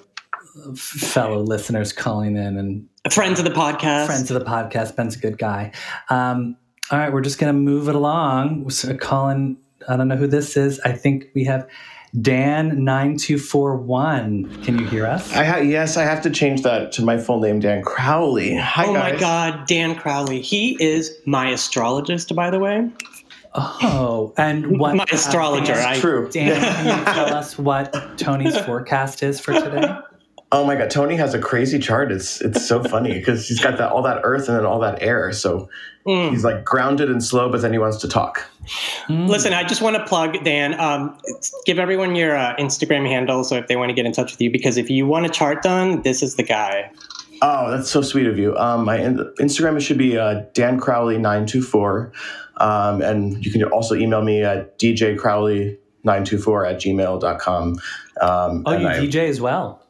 fellow 0.75 1.41
listeners 1.41 1.93
calling 1.93 2.35
in 2.35 2.57
and 2.57 2.87
Friends 3.11 3.39
of 3.39 3.45
the 3.45 3.51
podcast. 3.51 4.05
friends 4.05 4.29
of 4.29 4.39
the 4.39 4.45
podcast. 4.45 4.95
Ben's 4.95 5.15
a 5.15 5.19
good 5.19 5.37
guy. 5.39 5.71
Um, 6.09 6.55
all 6.91 6.99
right, 6.99 7.11
we're 7.11 7.21
just 7.21 7.39
going 7.39 7.51
to 7.53 7.59
move 7.59 7.87
it 7.89 7.95
along. 7.95 8.69
So 8.69 8.95
calling, 8.95 9.57
I 9.87 9.97
don't 9.97 10.07
know 10.07 10.15
who 10.15 10.27
this 10.27 10.55
is. 10.57 10.79
I 10.81 10.91
think 10.93 11.27
we 11.33 11.43
have 11.45 11.67
Dan9241. 12.17 14.63
Can 14.63 14.79
you 14.79 14.85
hear 14.87 15.05
us? 15.05 15.31
I 15.33 15.43
ha- 15.43 15.57
yes, 15.57 15.97
I 15.97 16.03
have 16.03 16.21
to 16.23 16.29
change 16.29 16.61
that 16.63 16.91
to 16.93 17.03
my 17.03 17.17
full 17.17 17.39
name, 17.39 17.59
Dan 17.59 17.81
Crowley. 17.83 18.55
Hi, 18.57 18.85
oh 18.87 18.93
my. 18.93 19.15
God, 19.15 19.67
Dan 19.67 19.95
Crowley. 19.95 20.41
He 20.41 20.81
is 20.83 21.17
my 21.25 21.49
astrologist, 21.51 22.35
by 22.35 22.49
the 22.49 22.59
way. 22.59 22.89
Oh, 23.55 24.33
and 24.37 24.79
what? 24.83 24.95
My 24.95 25.05
astrologer. 25.11 25.73
Dan, 25.73 25.87
I- 25.87 25.99
True. 25.99 26.29
Dan, 26.31 26.61
can 26.61 26.99
you 26.99 27.05
tell 27.05 27.33
us 27.33 27.57
what 27.57 28.17
Tony's 28.17 28.57
forecast 28.59 29.23
is 29.23 29.39
for 29.39 29.53
today? 29.53 29.93
Oh 30.53 30.65
my 30.65 30.75
God, 30.75 30.89
Tony 30.91 31.15
has 31.15 31.33
a 31.33 31.39
crazy 31.39 31.79
chart. 31.79 32.11
It's 32.11 32.41
it's 32.41 32.65
so 32.67 32.83
funny 32.83 33.13
because 33.19 33.47
he's 33.47 33.59
got 33.61 33.77
that 33.77 33.91
all 33.91 34.01
that 34.03 34.19
earth 34.23 34.49
and 34.49 34.57
then 34.57 34.65
all 34.65 34.79
that 34.79 35.01
air. 35.01 35.31
So 35.31 35.69
Mm. 36.07 36.31
he's 36.31 36.43
like 36.43 36.65
grounded 36.65 37.11
and 37.11 37.23
slow, 37.23 37.51
but 37.51 37.61
then 37.61 37.71
he 37.73 37.77
wants 37.77 37.97
to 37.97 38.07
talk. 38.07 38.43
Hmm. 39.05 39.27
Listen, 39.27 39.53
I 39.53 39.63
just 39.63 39.83
want 39.83 39.95
to 39.97 40.03
plug 40.03 40.43
Dan. 40.43 40.73
Um, 40.79 41.15
give 41.67 41.77
everyone 41.77 42.15
your 42.15 42.35
uh, 42.35 42.55
Instagram 42.55 43.05
handle 43.05 43.43
so 43.43 43.55
if 43.57 43.67
they 43.67 43.75
want 43.75 43.89
to 43.89 43.93
get 43.93 44.07
in 44.07 44.11
touch 44.11 44.31
with 44.31 44.41
you, 44.41 44.49
because 44.49 44.77
if 44.77 44.89
you 44.89 45.05
want 45.05 45.27
a 45.27 45.29
chart 45.29 45.61
done, 45.61 46.01
this 46.01 46.23
is 46.23 46.37
the 46.37 46.43
guy. 46.43 46.89
Oh, 47.43 47.69
that's 47.69 47.87
so 47.91 48.01
sweet 48.01 48.25
of 48.25 48.39
you. 48.39 48.57
Um, 48.57 48.83
my 48.83 48.97
in- 48.97 49.31
Instagram 49.39 49.79
should 49.79 49.99
be 49.99 50.17
uh, 50.17 50.41
Dan 50.55 50.79
Crowley 50.79 51.19
nine 51.19 51.45
two 51.45 51.61
four, 51.61 52.11
um, 52.57 53.03
and 53.03 53.45
you 53.45 53.51
can 53.51 53.61
also 53.65 53.93
email 53.93 54.23
me 54.23 54.43
at 54.43 54.79
djcrowley924 54.79 56.67
at 56.67 56.79
gmail.com. 56.81 57.79
Um, 58.21 58.63
Oh, 58.65 58.75
you 58.75 58.87
I- 58.87 58.97
DJ 58.99 59.29
as 59.29 59.39
well. 59.39 59.83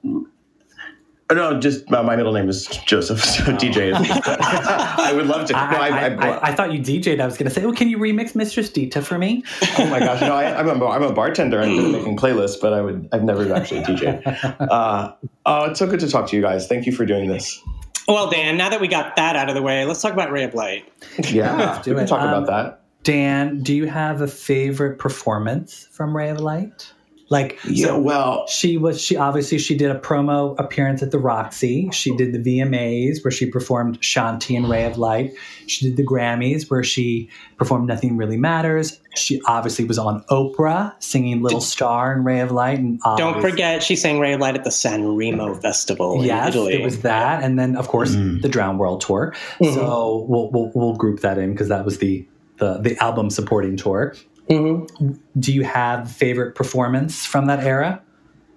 Oh, 1.32 1.34
no, 1.34 1.58
just 1.62 1.90
uh, 1.94 2.04
my 2.04 2.18
middle 2.18 2.34
name 2.34 2.50
is 2.50 2.68
Joseph, 2.86 3.24
so 3.24 3.44
DJ 3.54 3.98
is. 3.98 4.12
I 4.26 5.14
would 5.16 5.28
love 5.28 5.48
to. 5.48 5.58
I, 5.58 5.72
no, 5.72 5.78
I, 5.78 5.88
I, 5.88 6.08
I, 6.10 6.28
I, 6.28 6.50
I 6.50 6.54
thought 6.56 6.74
you 6.74 6.80
DJ'd. 6.80 7.22
I 7.22 7.26
was 7.26 7.38
going 7.38 7.48
to 7.48 7.56
say, 7.56 7.64
oh, 7.64 7.72
can 7.72 7.88
you 7.88 7.98
remix 7.98 8.36
Mistress 8.36 8.70
Dita 8.70 9.02
for 9.02 9.18
me? 9.18 9.42
oh 9.80 9.86
my 9.88 10.00
gosh, 10.00 10.20
no, 10.20 10.36
I, 10.36 10.60
I'm 10.60 10.68
a 10.68 10.86
I'm 10.88 11.04
a 11.04 11.14
bartender 11.14 11.62
and 11.62 11.74
been 11.78 11.92
making 11.94 12.18
playlists, 12.18 12.60
but 12.60 12.74
I 12.74 12.82
would 12.82 13.08
I've 13.14 13.24
never 13.24 13.54
actually 13.54 13.80
DJ. 13.84 14.22
Uh, 14.60 15.14
oh, 15.46 15.64
it's 15.70 15.80
so 15.80 15.88
good 15.88 16.02
to 16.02 16.10
talk 16.10 16.28
to 16.32 16.36
you 16.36 16.42
guys. 16.42 16.68
Thank 16.68 16.86
you 16.86 16.92
for 16.92 17.06
doing 17.06 17.30
this. 17.30 17.62
Well, 18.10 18.30
Dan, 18.30 18.58
now 18.58 18.68
that 18.68 18.82
we 18.82 18.90
got 18.90 19.16
that 19.16 19.38
out 19.38 19.48
of 19.48 19.56
the 19.56 19.62
way, 19.62 19.86
let's 19.86 20.02
talk 20.02 20.12
about 20.12 20.34
Ray 20.34 20.44
of 20.44 20.54
Light. 20.54 20.92
Yeah, 21.30 21.56
Let's 21.56 21.86
do 21.86 21.92
we 21.92 21.96
can 21.96 22.04
it. 22.04 22.08
talk 22.08 22.20
Um, 22.24 22.28
about 22.44 22.48
that. 22.48 22.82
Dan, 23.04 23.62
do 23.62 23.74
you 23.74 23.86
have 23.86 24.20
a 24.20 24.28
favorite 24.28 25.00
performance 25.00 25.88
from 25.92 26.18
Ray 26.18 26.30
of 26.30 26.42
Light? 26.42 26.92
Like, 27.32 27.58
Yeah, 27.66 27.88
so 27.88 28.00
well, 28.00 28.46
she 28.48 28.78
was 28.78 29.02
she 29.02 29.16
obviously 29.16 29.58
she 29.58 29.76
did 29.76 29.90
a 29.90 29.98
promo 29.98 30.54
appearance 30.60 31.02
at 31.02 31.12
the 31.12 31.18
Roxy. 31.18 31.90
She 31.94 32.14
did 32.18 32.34
the 32.34 32.40
VMAs 32.60 33.24
where 33.24 33.32
she 33.32 33.46
performed 33.46 34.02
Shanti 34.02 34.56
and 34.58 34.70
Ray 34.70 34.84
of 34.84 34.98
Light. 34.98 35.32
She 35.66 35.86
did 35.88 35.96
the 35.96 36.06
Grammys 36.06 36.70
where 36.70 36.84
she 36.84 37.30
performed 37.58 37.88
Nothing 37.88 38.18
Really 38.18 38.36
Matters. 38.36 39.00
She 39.16 39.42
obviously 39.46 39.86
was 39.86 39.98
on 39.98 40.24
Oprah 40.30 40.94
singing 41.00 41.42
Little 41.42 41.62
Star 41.62 42.12
and 42.12 42.26
Ray 42.26 42.42
of 42.42 42.52
Light. 42.52 42.80
And 42.80 43.00
Don't 43.18 43.40
forget, 43.40 43.82
she 43.82 43.96
sang 43.96 44.20
Ray 44.20 44.34
of 44.34 44.42
Light 44.42 44.56
at 44.56 44.66
the 44.66 44.72
San 44.72 45.16
Remo 45.16 45.56
Festival 45.56 46.24
Yes, 46.26 46.50
Italy. 46.50 46.74
it 46.74 46.84
was 46.84 47.00
that, 47.04 47.42
and 47.44 47.58
then 47.58 47.78
of 47.78 47.88
course 47.88 48.12
Mm. 48.14 48.42
the 48.42 48.50
Drowned 48.50 48.78
World 48.78 49.00
tour. 49.00 49.34
Mhm. 49.62 49.74
So 49.74 50.26
we'll, 50.28 50.52
we'll 50.52 50.72
we'll 50.76 50.96
group 50.96 51.22
that 51.22 51.38
in 51.38 51.52
because 51.52 51.70
that 51.70 51.86
was 51.86 52.00
the 52.00 52.26
the 52.58 52.78
the 52.80 52.98
album 53.02 53.30
supporting 53.30 53.78
tour. 53.78 54.14
Mhm. 54.52 55.18
Do 55.40 55.54
you 55.54 55.64
have 55.64 56.12
favorite 56.12 56.56
performance 56.56 57.26
from 57.26 57.46
that 57.46 57.64
era? 57.64 58.02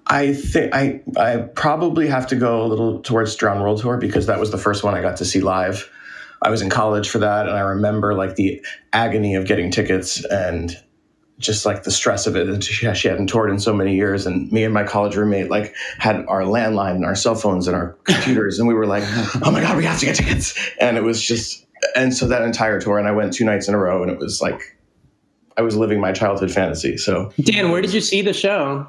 I 0.07 0.35
think 0.35 0.75
I 0.75 1.01
I 1.17 1.37
probably 1.39 2.09
have 2.09 2.27
to 2.29 2.37
go 2.37 2.63
a 2.65 2.67
little 2.67 3.01
towards 3.01 3.35
Drowned 3.37 3.63
World 3.63 3.81
Tour 3.81 3.97
because 3.97 4.27
that 4.27 4.39
was 4.39 4.51
the 4.51 4.59
first 4.59 4.85
one 4.85 4.95
I 4.95 5.01
got 5.01 5.17
to 5.19 5.25
see 5.25 5.41
live. 5.41 5.89
I 6.43 6.51
was 6.51 6.61
in 6.61 6.69
college 6.69 7.09
for 7.09 7.19
that, 7.21 7.47
and 7.49 7.57
I 7.57 7.61
remember 7.61 8.15
like 8.15 8.37
the 8.37 8.63
agony 8.93 9.35
of 9.35 9.47
getting 9.47 9.71
tickets 9.71 10.23
and 10.27 10.77
just 11.39 11.65
like 11.65 11.85
the 11.85 11.91
stress 11.91 12.27
of 12.27 12.37
it. 12.37 12.49
And 12.49 12.63
she, 12.63 12.93
she 12.95 13.09
hadn't 13.09 13.29
toured 13.29 13.51
in 13.51 13.59
so 13.59 13.73
many 13.73 13.95
years, 13.95 14.27
and 14.27 14.53
me 14.53 14.65
and 14.65 14.75
my 14.75 14.85
college 14.85 15.17
roommate 15.17 15.49
like 15.49 15.75
had 15.99 16.17
our 16.29 16.43
landline 16.43 16.97
and 16.97 17.05
our 17.07 17.15
cell 17.15 17.35
phones 17.35 17.67
and 17.67 17.75
our 17.75 17.97
computers, 18.05 18.59
and 18.59 18.69
we 18.69 18.75
were 18.75 18.87
like, 18.87 19.05
"Oh 19.43 19.51
my 19.51 19.61
god, 19.61 19.77
we 19.77 19.85
have 19.85 20.01
to 20.01 20.07
get 20.07 20.17
tickets!" 20.17 20.55
And 20.79 20.99
it 20.99 21.03
was 21.03 21.23
just, 21.23 21.65
and 21.97 22.13
so 22.13 22.29
that 22.29 22.43
entire 22.43 22.79
tour, 22.79 22.99
and 22.99 23.09
I 23.09 23.13
went 23.13 23.33
two 23.33 23.45
nights 23.45 23.69
in 23.69 23.75
a 23.75 23.79
row, 23.79 24.03
and 24.03 24.11
it 24.11 24.19
was 24.19 24.43
like 24.43 24.74
I 25.57 25.63
was 25.63 25.77
living 25.77 26.01
my 26.01 26.13
childhood 26.13 26.51
fantasy. 26.51 26.97
So, 26.97 27.33
Dan, 27.41 27.71
where 27.71 27.81
did 27.81 27.93
you 27.95 28.01
see 28.01 28.23
the 28.23 28.33
show? 28.33 28.87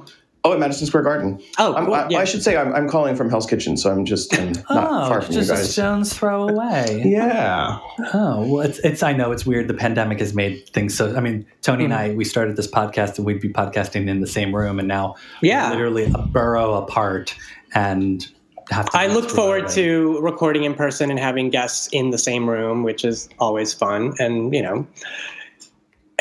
oh, 0.47 0.53
at 0.53 0.59
Madison 0.59 0.85
Square 0.85 1.01
Garden. 1.01 1.41
Oh, 1.57 1.73
I'm, 1.73 1.85
cool. 1.85 1.95
I, 1.95 2.07
yeah. 2.07 2.19
I 2.19 2.23
should 2.23 2.43
say 2.43 2.55
I'm, 2.55 2.71
I'm 2.75 2.87
calling 2.87 3.15
from 3.15 3.31
Hell's 3.31 3.47
Kitchen, 3.47 3.77
so 3.77 3.91
I'm 3.91 4.05
just 4.05 4.31
I'm 4.37 4.51
not 4.51 4.63
oh, 4.69 5.07
far 5.09 5.21
from 5.23 5.33
you 5.33 5.39
just 5.39 5.49
a 5.49 5.55
guys. 5.55 5.71
stone's 5.73 6.13
throw 6.13 6.47
away. 6.47 7.01
Yeah. 7.05 7.79
Oh, 8.13 8.45
well, 8.47 8.61
it's, 8.61 8.77
it's, 8.79 9.01
I 9.01 9.11
know 9.11 9.31
it's 9.31 9.43
weird. 9.43 9.67
The 9.67 9.73
pandemic 9.73 10.19
has 10.19 10.35
made 10.35 10.69
things 10.69 10.95
so, 10.95 11.15
I 11.15 11.19
mean, 11.19 11.47
Tony 11.63 11.85
and 11.85 11.93
Mm-hmm. 11.93 12.11
I, 12.11 12.15
we 12.15 12.25
started 12.25 12.57
this 12.57 12.67
podcast 12.67 13.17
and 13.17 13.25
we'd 13.25 13.41
be 13.41 13.49
podcasting 13.49 14.07
in 14.07 14.21
the 14.21 14.27
same 14.27 14.55
room 14.55 14.77
and 14.77 14.87
now 14.87 15.15
Yeah. 15.41 15.69
we're 15.71 15.89
literally 15.89 16.11
a 16.13 16.21
borough 16.27 16.75
apart 16.75 17.35
and 17.73 18.23
have 18.69 18.87
to 18.91 18.97
I 18.97 19.07
look 19.07 19.29
forward 19.31 19.67
to 19.69 20.19
recording 20.21 20.63
in 20.63 20.75
person 20.75 21.09
and 21.09 21.19
having 21.19 21.49
guests 21.49 21.87
in 21.91 22.11
the 22.11 22.17
same 22.19 22.47
room, 22.47 22.83
which 22.83 23.03
is 23.03 23.29
always 23.39 23.73
fun. 23.73 24.13
And, 24.19 24.53
you 24.53 24.61
know, 24.61 24.85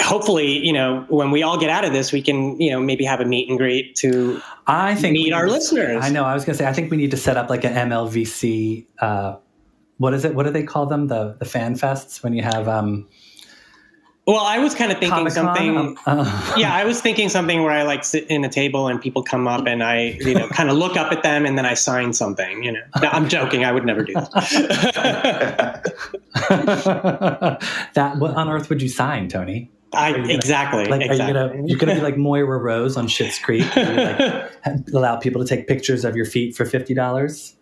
hopefully, 0.01 0.59
you 0.65 0.73
know, 0.73 1.05
when 1.09 1.31
we 1.31 1.43
all 1.43 1.59
get 1.59 1.71
out 1.71 1.85
of 1.85 1.93
this, 1.93 2.13
we 2.13 2.23
can, 2.23 2.61
you 2.61 2.71
know, 2.71 2.81
maybe 2.81 3.05
have 3.05 3.21
a 3.21 3.25
meet 3.25 3.49
and 3.49 3.59
greet 3.59 3.95
to 3.97 4.41
I 4.67 4.95
think 4.95 5.15
meet 5.15 5.33
our 5.33 5.49
listeners. 5.49 6.05
I 6.05 6.11
know. 6.11 6.25
I 6.25 6.35
was 6.35 6.45
going 6.45 6.57
to 6.57 6.63
say, 6.63 6.69
I 6.69 6.73
think 6.73 6.91
we 6.91 6.97
need 6.97 7.11
to 7.13 7.17
set 7.17 7.37
up 7.37 7.49
like 7.51 7.65
an 7.65 7.75
MLVC. 7.91 8.87
Uh, 8.99 9.37
what 9.99 10.15
is 10.15 10.25
it? 10.25 10.35
What 10.35 10.45
do 10.45 10.51
they 10.51 10.65
call 10.65 10.87
them? 10.87 11.07
The 11.09 11.37
the 11.39 11.45
fan 11.45 11.75
fests 11.75 12.23
when 12.23 12.33
you 12.33 12.43
have 12.43 12.67
um, 12.67 13.07
Well, 14.27 14.41
I 14.45 14.59
was 14.59 14.75
kind 14.75 14.91
of 14.91 14.99
thinking 14.99 15.17
Comic-Con? 15.19 15.45
something. 15.45 15.77
Um, 15.77 15.97
uh, 16.07 16.55
yeah, 16.59 16.75
I 16.75 16.85
was 16.85 17.01
thinking 17.01 17.29
something 17.29 17.63
where 17.63 17.71
I 17.71 17.85
like 17.85 18.03
sit 18.03 18.27
in 18.29 18.45
a 18.45 18.49
table 18.49 18.89
and 18.89 19.01
people 19.01 19.23
come 19.23 19.47
up 19.47 19.67
and 19.69 19.85
I, 19.85 20.19
you 20.21 20.35
know, 20.35 20.49
kind 20.49 20.69
of 20.69 20.77
look 20.77 20.97
up 20.97 21.13
at 21.13 21.23
them 21.23 21.47
and 21.47 21.57
then 21.57 21.67
I 21.67 21.75
sign 21.75 22.13
something. 22.13 22.65
You 22.65 22.73
know, 22.73 22.81
No, 23.01 23.09
I'm 23.11 23.29
joking. 23.29 23.65
I 23.65 23.71
would 23.71 23.85
never 23.85 24.03
do 24.03 24.15
that. 24.15 24.33
that 27.95 28.19
what 28.19 28.35
on 28.35 28.49
earth 28.49 28.69
would 28.69 28.83
you 28.83 28.89
sign, 28.89 29.29
Tony? 29.29 29.71
I 29.95 30.13
gonna- 30.13 30.29
exactly. 30.33 30.85
Like, 30.87 31.03
exactly. 31.03 31.25
are 31.39 31.45
you 31.47 31.53
gonna 31.57 31.69
you're 31.69 31.79
gonna 31.79 31.95
be 31.95 32.01
like 32.01 32.17
Moira 32.27 32.59
Rose 32.59 32.97
on 32.97 33.07
Schitt's 33.07 33.39
Creek? 33.39 33.65
Where 33.77 33.93
you, 34.19 34.27
like, 34.73 34.89
allow 34.95 35.17
people 35.17 35.43
to 35.45 35.49
take 35.49 35.67
pictures 35.67 36.05
of 36.05 36.17
your 36.17 36.27
feet 36.27 36.57
for 36.57 36.65
fifty 36.65 36.95
dollars. 36.95 37.55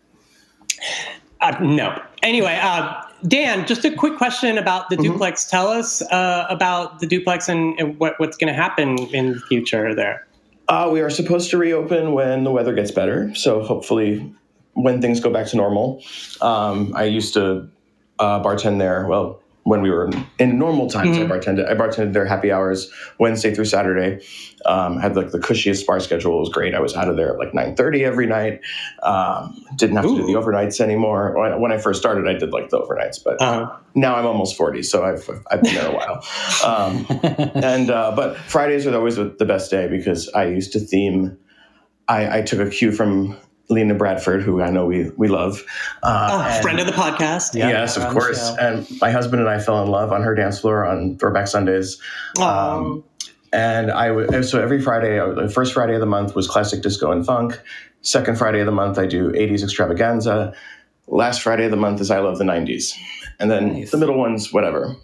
Uh, 1.41 1.57
no. 1.61 2.01
Anyway, 2.23 2.59
uh, 2.63 3.03
Dan, 3.27 3.67
just 3.67 3.85
a 3.85 3.91
quick 3.91 4.17
question 4.17 4.59
about 4.59 4.91
the 4.91 4.97
Mhm. 4.97 5.03
duplex. 5.03 5.45
Tell 5.45 5.69
us 5.69 6.01
uh, 6.03 6.47
about 6.49 7.01
the 7.01 7.07
duplex 7.07 7.49
and, 7.49 7.79
and 7.81 7.99
what, 7.99 8.15
what's 8.19 8.37
going 8.37 8.53
to 8.53 8.55
happen 8.61 8.97
in 9.13 9.33
the 9.33 9.41
future 9.41 9.93
there. 9.95 10.27
Uh, 10.69 10.89
we 10.93 11.01
are 11.01 11.11
supposed 11.11 11.51
to 11.51 11.59
reopen 11.59 12.13
when 12.13 12.45
the 12.45 12.51
weather 12.53 12.73
gets 12.73 12.93
better. 12.93 13.35
So 13.35 13.61
hopefully, 13.63 14.33
when 14.75 15.03
things 15.03 15.19
go 15.19 15.31
back 15.31 15.47
to 15.49 15.57
normal. 15.57 16.01
Um, 16.41 16.93
I 16.95 17.05
used 17.05 17.35
to 17.35 17.69
uh, 18.21 18.41
bartend 18.43 18.79
there. 18.79 19.07
Well, 19.09 19.42
when 19.65 19.81
we 19.81 19.91
were 19.91 20.11
in 20.41 20.59
normal 20.59 20.89
times. 20.91 21.17
Mhm. 21.17 21.25
I 21.25 21.29
bartended. 21.39 21.69
I 21.71 21.75
bartended 21.75 22.13
their 22.15 22.25
happy 22.27 22.51
hours 22.51 22.91
Wednesday 23.19 23.55
through 23.55 23.67
Saturday. 23.67 24.21
Um, 24.67 24.99
had 24.99 25.15
like 25.17 25.31
the 25.31 25.39
cushiest 25.39 25.87
bar 25.87 26.01
schedule. 26.01 26.37
It 26.37 26.41
was 26.41 26.49
great. 26.49 26.75
I 26.75 26.81
was 26.81 26.97
out 26.97 27.09
of 27.09 27.17
there 27.17 27.31
at 27.33 27.39
like 27.39 27.55
nine 27.55 27.77
thirty 27.77 28.05
every 28.05 28.27
night. 28.27 28.61
Um, 29.03 29.65
didn't 29.77 29.97
have 29.97 30.05
to 30.07 30.17
do 30.17 30.27
the 30.27 30.33
overnights 30.35 30.81
anymore. 30.81 31.35
When, 31.39 31.61
when 31.61 31.73
I 31.73 31.79
first 31.79 32.01
started, 32.01 32.27
I 32.29 32.35
did 32.35 32.53
like 32.53 32.71
the 32.71 32.79
overnights, 32.81 33.23
but 33.25 33.41
Uh, 33.41 33.71
now 33.95 34.17
I'm 34.17 34.27
almost 34.27 34.57
forty, 34.57 34.83
so 34.83 35.05
I've 35.05 35.29
I've 35.51 35.63
been 35.63 35.75
there 35.75 35.89
a 35.89 35.95
while. 35.95 36.25
Um, 36.65 37.07
and 37.55 37.91
uh, 37.91 38.13
but 38.17 38.37
Fridays 38.39 38.87
are 38.87 38.95
always 38.97 39.17
the 39.17 39.45
best 39.47 39.71
day 39.71 39.87
because 39.89 40.29
I 40.31 40.47
used 40.47 40.73
to 40.73 40.81
theme. 40.81 41.37
I, 42.09 42.39
I 42.39 42.43
took 42.43 42.59
a 42.59 42.69
cue 42.69 42.91
from 42.91 43.37
Lena 43.69 43.95
Bradford, 43.95 44.43
who 44.43 44.61
I 44.61 44.71
know 44.71 44.87
we 44.87 45.11
we 45.17 45.29
love. 45.29 45.63
Uh, 46.03 46.29
oh, 46.33 46.41
and- 46.43 46.63
friend 46.63 46.81
of 46.81 46.87
the 46.87 46.93
podcast. 46.93 47.55
yes, 47.55 47.97
of 47.97 48.13
course. 48.13 48.51
And 48.61 48.87
my 49.01 49.11
husband 49.11 49.41
and 49.41 49.49
I 49.49 49.59
fell 49.59 49.83
in 49.83 49.89
love 49.91 50.13
on 50.13 50.23
her 50.23 50.35
dance 50.35 50.61
floor 50.61 50.85
on 50.85 51.17
Throwback 51.19 51.47
Sundays. 51.49 52.01
Um, 52.41 53.05
And 53.55 53.91
I 53.91 54.11
would 54.11 54.45
so 54.47 54.63
every 54.63 54.81
Friday, 54.81 55.19
the 55.19 55.49
first 55.49 55.75
Friday 55.75 55.93
of 55.95 56.01
the 56.01 56.07
month 56.07 56.35
was 56.35 56.49
classic 56.49 56.83
disco 56.83 57.13
and 57.13 57.25
funk. 57.25 57.61
Second 58.01 58.37
Friday 58.39 58.61
of 58.61 58.67
the 58.67 58.73
month, 58.73 58.99
I 58.99 59.07
do 59.07 59.31
80s 59.33 59.63
extravaganza. 59.63 60.55
Last 61.07 61.43
Friday 61.43 61.67
of 61.67 61.71
the 61.71 61.77
month 61.77 62.01
is 62.01 62.11
I 62.11 62.19
love 62.21 62.39
the 62.39 62.45
90s, 62.45 62.95
and 63.39 63.51
then 63.51 63.75
Nice. 63.75 63.91
the 63.91 63.99
middle 63.99 64.17
ones, 64.19 64.53
whatever. 64.53 64.97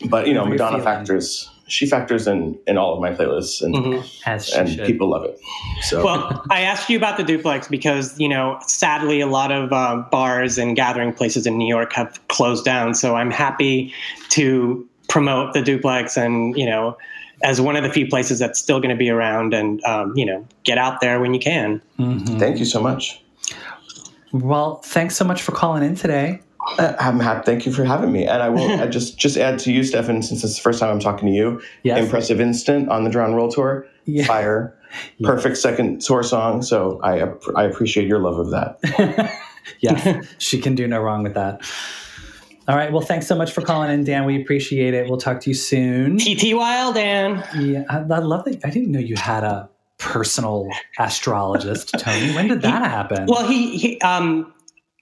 But 0.10 0.26
you 0.26 0.34
know, 0.34 0.40
Whatever 0.42 0.52
Madonna 0.64 0.70
feeling. 0.78 0.84
factors. 0.84 1.50
She 1.68 1.84
factors 1.86 2.28
in 2.28 2.56
in 2.68 2.76
all 2.78 2.94
of 2.94 3.00
my 3.00 3.10
playlists, 3.12 3.60
and 3.62 3.74
mhm. 3.74 4.20
As 4.24 4.52
and 4.52 4.68
should. 4.68 4.86
people 4.86 5.08
love 5.08 5.24
it. 5.24 5.36
So 5.82 6.04
Well, 6.04 6.44
I 6.50 6.60
asked 6.60 6.88
you 6.88 6.96
about 6.96 7.16
the 7.16 7.24
duplex 7.24 7.66
because 7.66 8.16
you 8.20 8.28
know, 8.28 8.58
sadly, 8.66 9.20
a 9.20 9.26
lot 9.26 9.50
of 9.50 9.72
uh, 9.72 9.96
bars 10.12 10.58
and 10.58 10.76
gathering 10.76 11.12
places 11.12 11.44
in 11.46 11.58
New 11.58 11.66
York 11.66 11.92
have 11.94 12.20
closed 12.28 12.64
down. 12.64 12.94
So 12.94 13.16
I'm 13.16 13.32
happy 13.32 13.92
to 14.30 14.86
promote 15.08 15.54
the 15.54 15.62
duplex, 15.62 16.16
and 16.16 16.56
you 16.56 16.66
know, 16.66 16.96
as 17.42 17.60
one 17.60 17.74
of 17.74 17.82
the 17.82 17.90
few 17.90 18.06
places 18.06 18.38
that's 18.38 18.60
still 18.60 18.78
going 18.78 18.90
to 18.90 18.96
be 18.96 19.10
around, 19.10 19.52
and 19.54 19.82
um, 19.84 20.12
you 20.16 20.24
know, 20.26 20.46
get 20.62 20.78
out 20.78 21.00
there 21.00 21.18
when 21.20 21.34
you 21.34 21.40
can. 21.40 21.80
Mhm. 21.98 22.38
thank 22.38 22.58
you 22.58 22.64
so 22.64 22.80
much. 22.80 23.20
Well, 24.32 24.76
thanks 24.84 25.16
so 25.16 25.24
much 25.24 25.42
for 25.42 25.50
calling 25.52 25.82
in 25.82 25.96
today. 25.96 26.40
Uh, 26.78 26.94
I'm 26.98 27.20
happy. 27.20 27.44
Thank 27.44 27.66
you 27.66 27.72
for 27.72 27.84
having 27.84 28.12
me. 28.12 28.26
And 28.26 28.42
I 28.42 28.48
will 28.48 28.80
I 28.80 28.86
just 28.98 29.18
just 29.18 29.36
add 29.36 29.58
to 29.60 29.72
you, 29.72 29.84
Stefan, 29.84 30.22
since 30.22 30.42
it's 30.44 30.56
the 30.56 30.62
first 30.62 30.80
time 30.80 30.90
I'm 30.90 31.00
talking 31.00 31.28
to 31.28 31.34
you. 31.34 31.60
Yes. 31.82 32.02
Impressive 32.02 32.40
instant 32.40 32.88
on 32.88 33.04
the 33.04 33.10
Drowned 33.10 33.34
World 33.34 33.52
tour. 33.52 33.86
Yeah. 34.04 34.24
Fire. 34.24 34.76
Perfect 35.22 35.56
second 35.56 36.00
tour 36.00 36.22
song. 36.22 36.62
So 36.62 37.00
I 37.02 37.22
I 37.54 37.64
appreciate 37.64 38.06
your 38.06 38.20
love 38.20 38.38
of 38.38 38.50
that. 38.50 39.40
yeah, 39.80 40.22
she 40.38 40.60
can 40.60 40.74
do 40.74 40.86
no 40.86 41.00
wrong 41.00 41.22
with 41.22 41.34
that. 41.34 41.62
All 42.68 42.76
right. 42.76 42.90
Well, 42.90 43.02
thanks 43.02 43.26
so 43.26 43.36
much 43.36 43.52
for 43.52 43.60
calling 43.60 43.90
in, 43.90 44.04
Dan. 44.04 44.24
We 44.24 44.40
appreciate 44.40 44.92
it. 44.92 45.08
We'll 45.08 45.18
talk 45.18 45.40
to 45.42 45.50
you 45.50 45.54
soon. 45.54 46.18
TT 46.18 46.54
Wild, 46.54 46.96
Dan. 46.96 47.44
Yeah, 47.56 47.84
I, 47.88 47.98
I 47.98 48.18
love 48.18 48.44
that. 48.44 48.64
I 48.64 48.70
didn't 48.70 48.90
know 48.90 48.98
you 48.98 49.14
had 49.16 49.44
a 49.44 49.68
personal 49.98 50.68
astrologist, 50.98 51.94
Tony. 51.98 52.34
When 52.34 52.48
did 52.48 52.62
that 52.62 52.82
happen? 52.82 53.26
Well, 53.26 53.46
he, 53.46 53.76
he 53.78 54.00
um, 54.00 54.52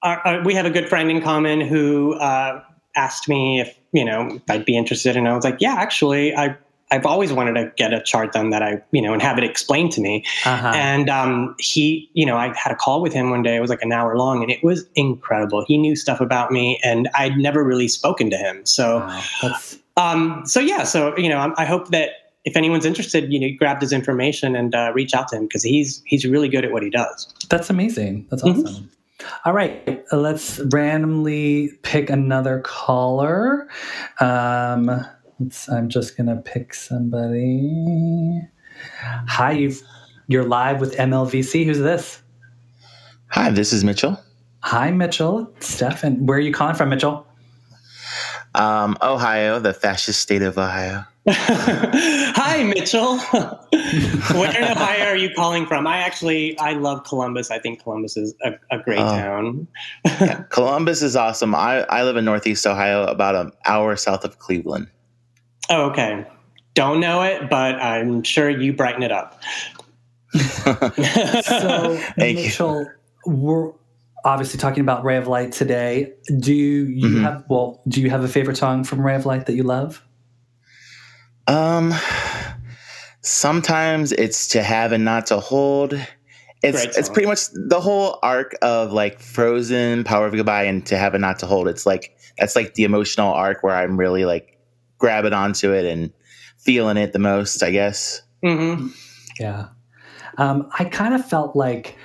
our, 0.05 0.19
our, 0.27 0.43
we 0.45 0.55
have 0.55 0.67
a 0.67 0.71
good 0.71 0.89
friend 0.89 1.11
in 1.11 1.21
common 1.23 1.61
who 1.61 2.15
uh, 2.15 2.63
asked 2.95 3.29
me 3.29 3.61
if 3.61 3.77
you 3.93 4.05
know 4.05 4.35
if 4.37 4.43
I'd 4.49 4.65
be 4.65 4.77
interested, 4.77 5.17
and 5.17 5.27
I 5.29 5.35
was 5.35 5.45
like, 5.45 5.57
yeah, 5.61 5.75
actually, 5.75 6.35
I 6.37 6.57
I've 6.91 7.07
always 7.07 7.33
wanted 7.33 7.55
to 7.55 7.73
get 7.77 7.93
a 7.93 8.01
chart 8.03 8.33
done 8.33 8.51
that 8.51 8.63
I 8.63 8.83
you 8.93 9.03
know 9.03 9.13
and 9.15 9.23
have 9.23 9.39
it 9.39 9.45
explained 9.45 9.91
to 9.93 10.01
me. 10.01 10.23
uh-huh. 10.45 10.73
And 10.75 11.09
um, 11.11 11.57
he, 11.59 12.09
you 12.13 12.27
know, 12.27 12.37
I 12.37 12.55
had 12.57 12.71
a 12.73 12.77
call 12.77 13.01
with 13.03 13.13
him 13.13 13.31
one 13.31 13.43
day. 13.43 13.57
It 13.57 13.61
was 13.61 13.71
like 13.71 13.83
an 13.83 13.91
hour 13.93 14.17
long, 14.17 14.43
and 14.43 14.51
it 14.53 14.63
was 14.63 14.85
incredible. 14.95 15.65
He 15.67 15.79
knew 15.79 15.97
stuff 15.97 16.21
about 16.21 16.53
me, 16.53 16.79
and 16.85 17.09
I'd 17.15 17.37
never 17.39 17.65
really 17.65 17.89
spoken 17.89 18.31
to 18.31 18.37
him. 18.37 18.65
So, 18.67 18.99
Wow, 19.43 19.55
um, 19.97 20.43
so 20.45 20.61
yeah, 20.61 20.85
so 20.85 21.17
you 21.17 21.29
know, 21.29 21.39
I, 21.39 21.63
I 21.63 21.65
hope 21.65 21.89
that 21.89 22.11
if 22.45 22.57
anyone's 22.59 22.85
interested, 22.85 23.33
you 23.33 23.41
know, 23.41 23.49
grab 23.59 23.81
his 23.81 23.93
information 23.93 24.55
and 24.55 24.75
uh, 24.75 24.93
reach 24.95 25.15
out 25.15 25.29
to 25.29 25.37
him 25.37 25.45
because 25.45 25.63
he's 25.63 26.03
he's 26.05 26.27
really 26.27 26.49
good 26.49 26.65
at 26.65 26.73
what 26.73 26.83
he 26.83 26.91
does. 26.91 27.33
that's 27.49 27.71
amazing. 27.71 28.27
That's 28.31 28.43
Mhm. 28.43 28.65
awesome. 28.67 28.91
All 29.45 29.53
right, 29.53 30.05
let's 30.13 30.61
randomly 30.73 31.71
pick 31.83 32.11
another 32.11 32.61
caller. 32.61 33.69
Um, 34.21 35.05
let's, 35.39 35.69
I'm 35.69 35.89
just 35.89 36.17
gonna 36.17 36.37
pick 36.37 36.75
somebody. 36.75 38.43
Hi, 39.29 39.53
you've, 39.53 39.83
you're 40.29 40.45
live 40.45 40.81
with 40.81 40.97
MLVC. 40.97 41.65
Who's 41.65 41.79
this? 41.79 42.23
Hi, 43.29 43.51
this 43.51 43.73
is 43.73 43.85
Mitchell. 43.85 44.19
Hi, 44.61 44.91
Mitchell. 44.91 45.53
Stefan. 45.61 46.25
Where 46.27 46.39
are 46.39 46.41
you 46.41 46.53
calling 46.53 46.75
from, 46.75 46.89
Mitchell? 46.89 47.27
Um, 48.55 48.97
Ohio, 49.03 49.59
the 49.59 49.75
fascist 49.75 50.21
state 50.21 50.43
of 50.43 50.57
Ohio. 50.57 51.05
Hi, 51.29 52.63
Mitchell. 52.65 53.17
Where 54.39 54.57
in 54.57 54.65
Ohio 54.65 55.07
are 55.07 55.17
you 55.17 55.31
calling 55.35 55.65
from? 55.67 55.87
I 55.87 55.99
actually 55.99 56.59
I 56.59 56.73
love 56.75 57.05
Columbus. 57.05 57.51
I 57.51 57.59
think 57.59 57.83
Columbus 57.83 58.17
is 58.19 58.35
a, 58.45 58.53
a 58.71 58.79
great 58.79 58.99
Oh. 58.99 59.67
town. 60.05 60.47
Columbus 60.51 61.01
is 61.03 61.17
awesome. 61.17 61.55
I, 61.55 61.81
I 61.85 62.03
live 62.05 62.17
in 62.17 62.25
Northeast 62.27 62.67
Ohio, 62.67 63.05
about 63.05 63.35
an 63.37 63.53
hour 63.65 63.97
south 63.97 64.25
of 64.25 64.39
Cleveland. 64.39 64.89
Oh, 65.71 65.91
okay. 65.91 66.27
Don't 66.75 67.01
know 67.01 67.23
it, 67.23 67.49
but 67.49 67.77
I'm 67.77 68.23
sure 68.23 68.51
you 68.51 68.75
brighten 68.75 69.03
it 69.03 69.13
up. 69.13 69.41
So, 70.35 71.97
Thank 72.19 72.39
you. 72.39 72.45
Mitchell, 72.45 72.87
we're 73.27 73.73
obviously 74.25 74.59
talking 74.59 74.81
about 74.83 75.05
Ray 75.05 75.17
of 75.17 75.27
Light 75.29 75.53
today. 75.53 76.13
Do 76.41 76.53
you 76.55 77.07
Mhm. 77.07 77.23
have 77.23 77.45
well? 77.49 77.81
Do 77.89 78.03
you 78.03 78.11
have 78.11 78.25
a 78.25 78.29
favorite 78.29 78.57
song 78.57 78.85
from 78.85 79.01
Ray 79.07 79.15
of 79.15 79.25
Light 79.25 79.47
that 79.47 79.55
you 79.55 79.63
love? 79.63 80.03
Um, 81.47 81.93
sometimes 83.21 84.13
it's 84.13 84.49
to 84.49 84.63
have 84.63 84.93
and 84.93 85.05
not 85.05 85.27
to 85.27 85.39
hold. 85.41 85.95
It's 86.63 86.83
it's 86.97 87.11
pretty 87.11 87.29
much 87.29 87.49
the 87.53 87.81
whole 87.81 88.19
arc 88.23 88.55
of 88.63 88.93
like 88.93 89.21
Frozen, 89.21 90.05
Power 90.05 90.27
of 90.27 90.33
Goodbye, 90.33 90.65
and 90.65 90.85
to 90.87 90.97
have 90.97 91.15
and 91.15 91.21
not 91.21 91.39
to 91.41 91.47
hold. 91.47 91.69
It's 91.69 91.85
like 91.85 92.17
that's 92.39 92.57
like 92.57 92.75
the 92.75 92.85
emotional 92.85 93.33
arc 93.33 93.63
where 93.63 93.75
I'm 93.75 93.99
really 93.99 94.25
like 94.25 94.59
grabbing 94.99 95.35
onto 95.35 95.73
it 95.73 95.85
and 95.85 96.11
feeling 96.57 96.97
it 96.97 97.13
the 97.13 97.19
most. 97.19 97.63
I 97.63 97.71
guess. 97.71 98.23
hmm 98.43 98.89
Yeah. 99.39 99.69
Um, 100.39 100.69
I 100.79 100.85
kind 100.85 101.15
of 101.15 101.25
felt 101.25 101.55
like 101.55 101.97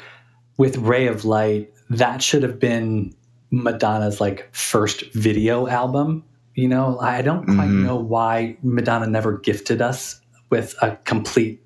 with 0.58 0.78
Ray 0.78 1.08
of 1.08 1.24
Light, 1.26 1.74
that 1.90 2.22
should 2.22 2.44
have 2.44 2.60
been 2.60 3.16
Madonna's 3.50 4.20
like 4.20 4.50
first 4.52 5.06
video 5.14 5.68
album. 5.68 6.26
You 6.60 6.68
know, 6.68 7.00
I 7.00 7.22
don't 7.22 7.46
quite 7.46 7.70
Mhm. 7.70 7.84
know 7.86 7.96
why 7.96 8.58
Madonna 8.62 9.08
never 9.08 9.38
gifted 9.38 9.82
us 9.82 10.20
with 10.50 10.76
a 10.82 10.98
complete 11.06 11.64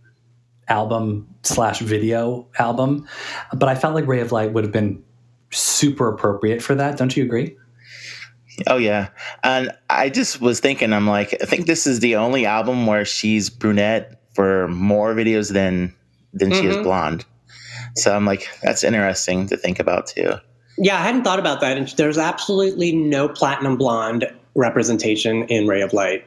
album 0.68 1.28
slash 1.42 1.80
video 1.80 2.46
album, 2.60 3.08
but 3.56 3.68
I 3.70 3.74
felt 3.74 3.96
like 3.96 4.06
Ray 4.06 4.20
of 4.20 4.32
Light 4.32 4.54
would 4.54 4.64
have 4.64 4.72
been 4.72 5.02
super 5.50 6.08
appropriate 6.08 6.62
for 6.62 6.76
that. 6.76 6.96
Don't 6.98 7.18
you 7.18 7.24
agree? 7.24 7.56
Oh 8.68 8.78
yeah, 8.78 9.08
and 9.44 9.72
I 9.90 10.10
just 10.10 10.40
was 10.42 10.60
thinking, 10.60 10.94
I'm 10.94 11.08
like, 11.08 11.36
I 11.42 11.46
think 11.48 11.66
this 11.66 11.88
is 11.88 12.00
the 12.00 12.16
only 12.16 12.46
album 12.46 12.86
where 12.86 13.04
she's 13.04 13.50
brunette 13.50 14.22
for 14.36 14.68
more 14.68 15.16
videos 15.16 15.54
than 15.54 15.92
than 16.36 16.52
she 16.52 16.68
is 16.68 16.76
Mhm. 16.78 16.84
blonde. 16.84 17.26
So 17.96 18.16
I'm 18.16 18.26
like, 18.28 18.48
that's 18.62 18.84
interesting 18.84 19.48
to 19.48 19.58
think 19.58 19.80
about 19.80 20.06
too. 20.06 20.34
Yeah, 20.78 20.98
I 21.00 21.02
hadn't 21.02 21.24
thought 21.24 21.40
about 21.40 21.62
that. 21.62 21.78
And 21.78 21.88
there's 21.98 22.18
absolutely 22.20 22.92
no 22.96 23.28
platinum 23.28 23.76
blonde 23.78 24.26
representation 24.56 25.44
in 25.44 25.68
Ray 25.68 25.82
of 25.82 25.94
Light. 25.94 26.26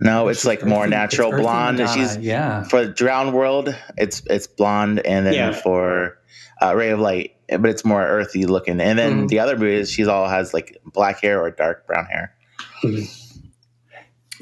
No, 0.00 0.28
it's 0.28 0.44
like 0.46 0.64
more 0.64 0.86
natural 0.86 1.30
blonde. 1.30 1.76
Madonna, 1.78 1.92
She's 2.08 2.16
yeah. 2.16 2.62
for 2.64 2.86
Drowned 2.86 3.34
World, 3.34 3.74
it's 3.98 4.22
it's 4.30 4.46
blonde, 4.46 5.00
and 5.04 5.26
then 5.26 5.34
Yeah. 5.34 5.52
for 5.52 6.16
uh, 6.62 6.74
Ray 6.74 6.90
of 6.90 7.00
Light, 7.00 7.34
but 7.48 7.66
it's 7.66 7.84
more 7.84 8.02
earthy 8.02 8.46
looking. 8.46 8.80
And 8.80 8.98
then 8.98 9.24
Mhm. 9.24 9.28
the 9.28 9.38
other 9.40 9.56
movies, 9.58 9.90
she's 9.90 10.08
all 10.08 10.26
has 10.28 10.54
like 10.54 10.78
black 10.86 11.20
hair 11.20 11.40
or 11.42 11.50
dark 11.50 11.86
brown 11.86 12.06
hair. 12.06 12.34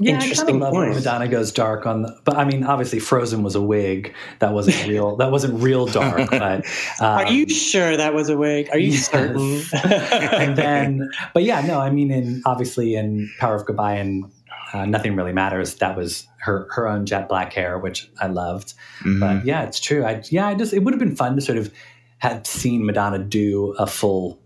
Yeah, 0.00 0.10
I 0.10 0.12
kind 0.12 0.22
of 0.22 0.28
Interesting 0.30 0.60
love 0.60 0.72
when 0.72 0.84
point. 0.86 0.96
Madonna 0.96 1.28
goes 1.28 1.50
dark 1.52 1.86
on 1.86 2.02
the. 2.02 2.20
But 2.24 2.36
I 2.36 2.44
mean, 2.44 2.64
obviously, 2.64 3.00
Frozen 3.00 3.42
was 3.42 3.54
a 3.54 3.62
wig. 3.62 4.14
That 4.38 4.52
wasn't 4.52 4.86
real. 4.86 5.16
that 5.16 5.30
wasn't 5.32 5.60
real 5.60 5.86
dark. 5.86 6.30
But 6.38 6.64
um, 7.00 7.26
Are 7.26 7.32
you 7.32 7.48
sure 7.48 7.96
that 7.96 8.14
was 8.14 8.28
a 8.28 8.36
wig? 8.36 8.68
Are 8.70 8.78
you 8.78 8.92
yes. 8.92 9.10
certain? 9.10 9.62
and 9.82 10.56
then, 10.56 11.10
but 11.34 11.42
yeah, 11.42 11.60
no, 11.62 11.80
I 11.80 11.90
mean, 11.90 12.10
in 12.10 12.42
obviously 12.46 12.94
in 12.94 13.30
Power 13.38 13.56
of 13.56 13.66
Goodbye 13.66 13.94
and 13.94 14.30
uh, 14.72 14.84
Nothing 14.86 15.16
Really 15.16 15.32
Matters, 15.32 15.74
that 15.76 15.96
was 15.96 16.26
her 16.38 16.68
her 16.70 16.86
own 16.86 17.06
jet 17.06 17.28
black 17.28 17.52
hair, 17.52 17.78
which 17.78 18.10
I 18.20 18.26
loved. 18.28 18.74
Mhm. 19.00 19.20
But 19.20 19.44
yeah, 19.44 19.64
it's 19.64 19.80
true. 19.80 20.04
I 20.04 20.22
yeah, 20.30 20.46
I 20.46 20.54
just 20.54 20.72
it 20.72 20.80
would 20.80 20.94
have 20.94 21.00
been 21.00 21.16
fun 21.16 21.34
to 21.36 21.42
sort 21.42 21.58
of 21.58 21.72
have 22.18 22.46
seen 22.46 22.84
Madonna 22.86 23.18
do 23.18 23.74
a 23.78 23.86
full, 23.86 24.40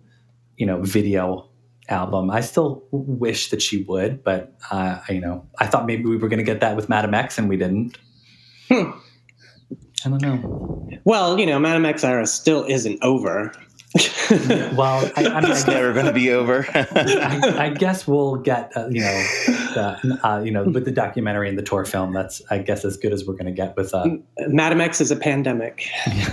you 0.57 0.67
know, 0.67 0.81
video 0.83 1.49
album. 1.89 2.31
I 2.31 2.41
still 2.41 2.85
wish 2.91 3.51
that 3.51 3.63
she 3.63 3.83
would, 3.85 4.23
but 4.23 4.55
uh, 4.71 5.01
you 5.09 5.21
know, 5.21 5.47
I 5.59 5.67
thought 5.67 5.87
maybe 5.87 6.05
we 6.05 6.17
were 6.17 6.29
going 6.29 6.39
to 6.39 6.45
get 6.45 6.61
that 6.61 6.77
with 6.77 6.89
Madame 6.89 7.15
X, 7.15 7.39
and 7.39 7.49
we 7.49 7.57
didn't. 7.57 7.99
Hmm. 8.69 8.91
I 10.05 10.09
don't 10.09 10.23
know. 10.23 10.89
well, 11.05 11.39
you 11.39 11.47
know, 11.47 11.59
Madame 11.59 11.87
X 11.87 12.03
era 12.03 12.27
still 12.27 12.65
isn't 12.65 13.03
over. 13.03 13.53
well, 14.75 15.11
I, 15.17 15.27
I 15.27 15.41
mean, 15.43 15.51
it's 15.51 15.67
never 15.67 15.93
going 15.93 16.07
to 16.07 16.15
be 16.15 16.31
over. 16.31 16.67
I, 16.75 17.57
I, 17.59 17.69
guess 17.69 18.07
we'll 18.07 18.37
get 18.37 18.75
uh, 18.75 18.89
you 18.89 19.01
know, 19.01 19.23
the, 19.75 20.19
uh, 20.23 20.41
you 20.41 20.51
know, 20.51 20.65
with 20.65 20.87
the 20.87 20.91
documentary 20.91 21.51
and 21.51 21.59
the 21.59 21.63
tour 21.63 21.85
film. 21.85 22.15
That's 22.15 22.41
I 22.51 22.59
guess 22.59 22.87
as 22.87 22.97
good 22.97 23.13
as 23.13 23.27
we're 23.27 23.35
going 23.35 23.47
to 23.47 23.53
get 23.53 23.77
with. 23.77 23.93
Uh, 23.93 24.17
Madame 24.49 24.81
X 24.81 25.03
is 25.03 25.11
a 25.11 25.17
pandemic. 25.17 25.87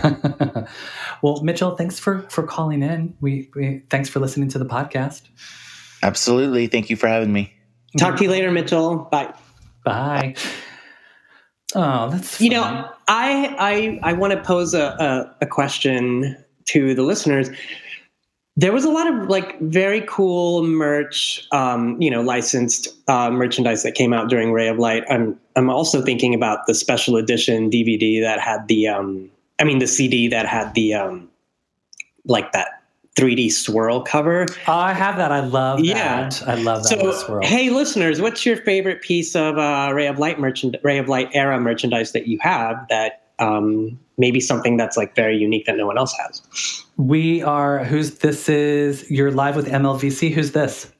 well, 1.22 1.44
Mitchell, 1.44 1.76
thanks 1.76 2.00
for 2.00 2.22
for 2.30 2.44
calling 2.44 2.82
in. 2.82 3.14
We, 3.20 3.50
we 3.54 3.82
thanks 3.90 4.08
for 4.08 4.22
listening 4.22 4.48
to 4.50 4.60
the 4.60 4.66
podcast. 4.66 5.24
Absolutely, 6.02 6.68
thank 6.68 6.90
you 6.90 6.96
for 6.96 7.08
having 7.08 7.34
me. 7.34 7.54
Talk 7.98 8.16
to 8.18 8.24
you 8.24 8.30
later, 8.30 8.52
Mitchell. 8.52 9.10
Bye. 9.12 9.34
Bye. 9.84 10.36
Oh, 11.76 12.10
that's 12.10 12.38
fun. 12.38 12.46
you 12.46 12.52
know, 12.52 12.90
I 13.08 14.00
I 14.02 14.12
I 14.12 14.14
want 14.14 14.32
to 14.32 14.42
pose 14.42 14.74
a, 14.74 14.82
a, 14.82 15.36
a 15.42 15.46
question 15.46 16.38
to 16.72 16.94
the 16.94 17.04
listeners 17.04 17.50
there 18.60 18.74
was 18.74 18.84
a 18.84 18.90
lot 18.90 19.08
of 19.08 19.30
like 19.30 19.58
very 19.62 20.02
cool 20.02 20.64
merch, 20.64 21.48
um, 21.54 22.00
you 22.02 22.12
know, 22.12 22.22
licensed 22.22 22.90
uh, 23.08 23.32
merchandise 23.32 23.84
that 23.84 23.94
came 23.94 24.12
out 24.12 24.30
during 24.30 24.52
Ray 24.52 24.68
of 24.68 24.78
Light. 24.78 25.06
I'm 25.10 25.40
I'm 25.56 25.70
also 25.70 26.02
thinking 26.02 26.34
about 26.34 26.68
the 26.68 26.74
special 26.74 27.16
edition 27.16 27.70
DVD 27.70 28.22
that 28.22 28.42
had 28.42 28.68
the, 28.68 28.90
um, 28.90 29.30
I 29.60 29.64
mean, 29.64 29.80
the 29.80 29.88
CD 29.88 30.28
that 30.28 30.46
had 30.46 30.74
the, 30.74 30.94
um, 30.94 31.30
like 32.26 32.52
that 32.52 32.82
3D 33.18 33.50
swirl 33.50 34.02
cover. 34.02 34.46
Oh, 34.68 34.74
I 34.74 34.92
have 34.92 35.16
that. 35.18 35.32
I 35.32 35.40
love 35.40 35.80
yeah. 35.80 36.30
that. 36.30 36.46
I 36.46 36.56
love 36.56 36.84
that 36.84 37.00
so, 37.00 37.12
swirl. 37.14 37.46
Hey, 37.46 37.70
listeners, 37.70 38.20
what's 38.20 38.46
your 38.46 38.58
favorite 38.58 39.02
piece 39.02 39.38
of 39.38 39.58
uh, 39.58 39.92
Ray 39.94 40.08
of 40.08 40.20
Light 40.20 40.38
merchand- 40.38 40.84
Ray 40.84 40.98
of 40.98 41.08
Light 41.08 41.30
era 41.34 41.60
merchandise 41.62 42.12
that 42.12 42.28
you 42.28 42.38
have 42.42 42.86
that 42.90 43.29
um, 43.40 44.00
maybe 44.18 44.40
something 44.40 44.78
that's 44.78 44.98
like 44.98 45.16
very 45.16 45.38
unique 45.38 45.66
that 45.66 45.78
no 45.78 45.88
one 45.88 45.98
else 45.98 46.16
has. 46.18 46.42
We 46.98 47.42
are 47.42 47.84
who's 47.84 48.20
this 48.20 48.50
is 48.50 49.10
you're 49.10 49.32
live 49.32 49.56
with 49.56 49.68
MLVC. 49.68 50.32
Who's 50.32 50.52
this? 50.52 50.92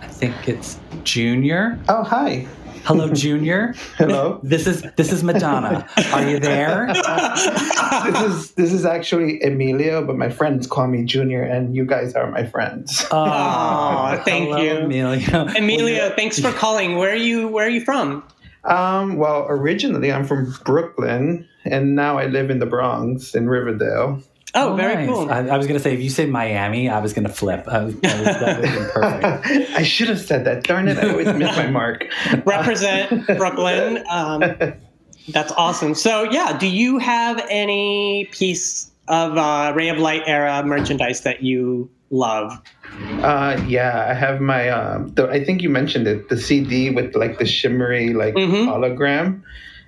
I 0.00 0.06
think 0.06 0.48
it's 0.48 0.78
Junior. 1.04 1.78
Oh 1.88 2.02
hi. 2.02 2.46
Hello, 2.84 3.12
Junior. 3.12 3.74
Hello. 3.98 4.40
This 4.42 4.66
is 4.66 4.82
this 4.96 5.12
is 5.12 5.22
Madonna. 5.22 5.86
Are 6.12 6.28
you 6.28 6.40
there? 6.40 6.86
this 6.86 8.22
is 8.22 8.50
this 8.52 8.72
is 8.72 8.86
actually 8.86 9.40
Emilio, 9.42 10.04
but 10.04 10.16
my 10.16 10.30
friends 10.30 10.66
call 10.66 10.86
me 10.86 11.04
Junior, 11.04 11.42
and 11.42 11.76
you 11.76 11.84
guys 11.84 12.14
are 12.14 12.30
my 12.30 12.44
friends. 12.44 13.04
Oh, 13.10 14.20
thank 14.24 14.48
hello, 14.48 14.62
you, 14.62 14.70
Emilio. 14.78 15.46
Emilio, 15.56 16.14
thanks 16.16 16.38
for 16.38 16.52
calling. 16.52 16.96
Where 16.96 17.12
are 17.12 17.16
you? 17.16 17.48
Where 17.48 17.66
are 17.66 17.70
you 17.70 17.82
from? 17.82 18.24
Um, 18.64 19.16
well, 19.16 19.46
originally 19.48 20.12
I'm 20.12 20.24
from 20.24 20.54
Brooklyn, 20.64 21.48
and 21.64 21.94
now 21.94 22.18
I 22.18 22.26
live 22.26 22.50
in 22.50 22.58
the 22.58 22.66
Bronx 22.66 23.34
in 23.34 23.48
Riverdale. 23.48 24.22
Oh, 24.54 24.74
very 24.74 24.94
nice. 24.94 25.08
cool. 25.08 25.30
I, 25.30 25.46
I 25.46 25.56
was 25.56 25.66
going 25.66 25.78
to 25.78 25.82
say, 25.82 25.94
if 25.94 26.00
you 26.00 26.10
say 26.10 26.26
Miami, 26.26 26.88
I 26.88 26.98
was 26.98 27.12
going 27.12 27.26
to 27.26 27.32
flip. 27.32 27.68
I 27.68 27.84
was, 27.84 27.94
I 27.94 28.18
was, 28.18 28.24
that 28.24 28.60
would 28.60 28.68
have 28.68 28.78
been 28.78 28.90
perfect. 28.90 29.70
I 29.76 29.82
should 29.84 30.08
have 30.08 30.20
said 30.20 30.44
that. 30.44 30.64
Darn 30.64 30.88
it, 30.88 30.98
I 30.98 31.10
always 31.10 31.26
miss 31.26 31.56
my 31.56 31.66
mark. 31.70 32.06
Represent 32.44 33.26
Brooklyn. 33.26 34.04
Um, 34.10 34.42
that's 35.28 35.52
awesome. 35.52 35.94
So, 35.94 36.24
yeah, 36.24 36.56
do 36.58 36.66
you 36.66 36.98
have 36.98 37.44
any 37.48 38.28
piece 38.32 38.90
of 39.06 39.36
uh, 39.38 39.72
Ray 39.76 39.88
of 39.88 39.98
Light 39.98 40.22
era 40.26 40.62
merchandise 40.64 41.20
that 41.20 41.42
you 41.42 41.88
love? 42.10 42.60
Uh, 43.22 43.62
yeah, 43.66 44.06
I 44.10 44.14
have 44.14 44.40
my. 44.40 44.68
Um, 44.68 45.08
the, 45.14 45.28
I 45.28 45.42
think 45.44 45.62
you 45.62 45.70
mentioned 45.70 46.06
it. 46.06 46.28
The 46.28 46.36
CD 46.36 46.90
with 46.90 47.14
like 47.14 47.38
the 47.38 47.46
shimmery 47.46 48.12
like 48.12 48.34
Mhm. 48.34 48.66
hologram. 48.66 49.42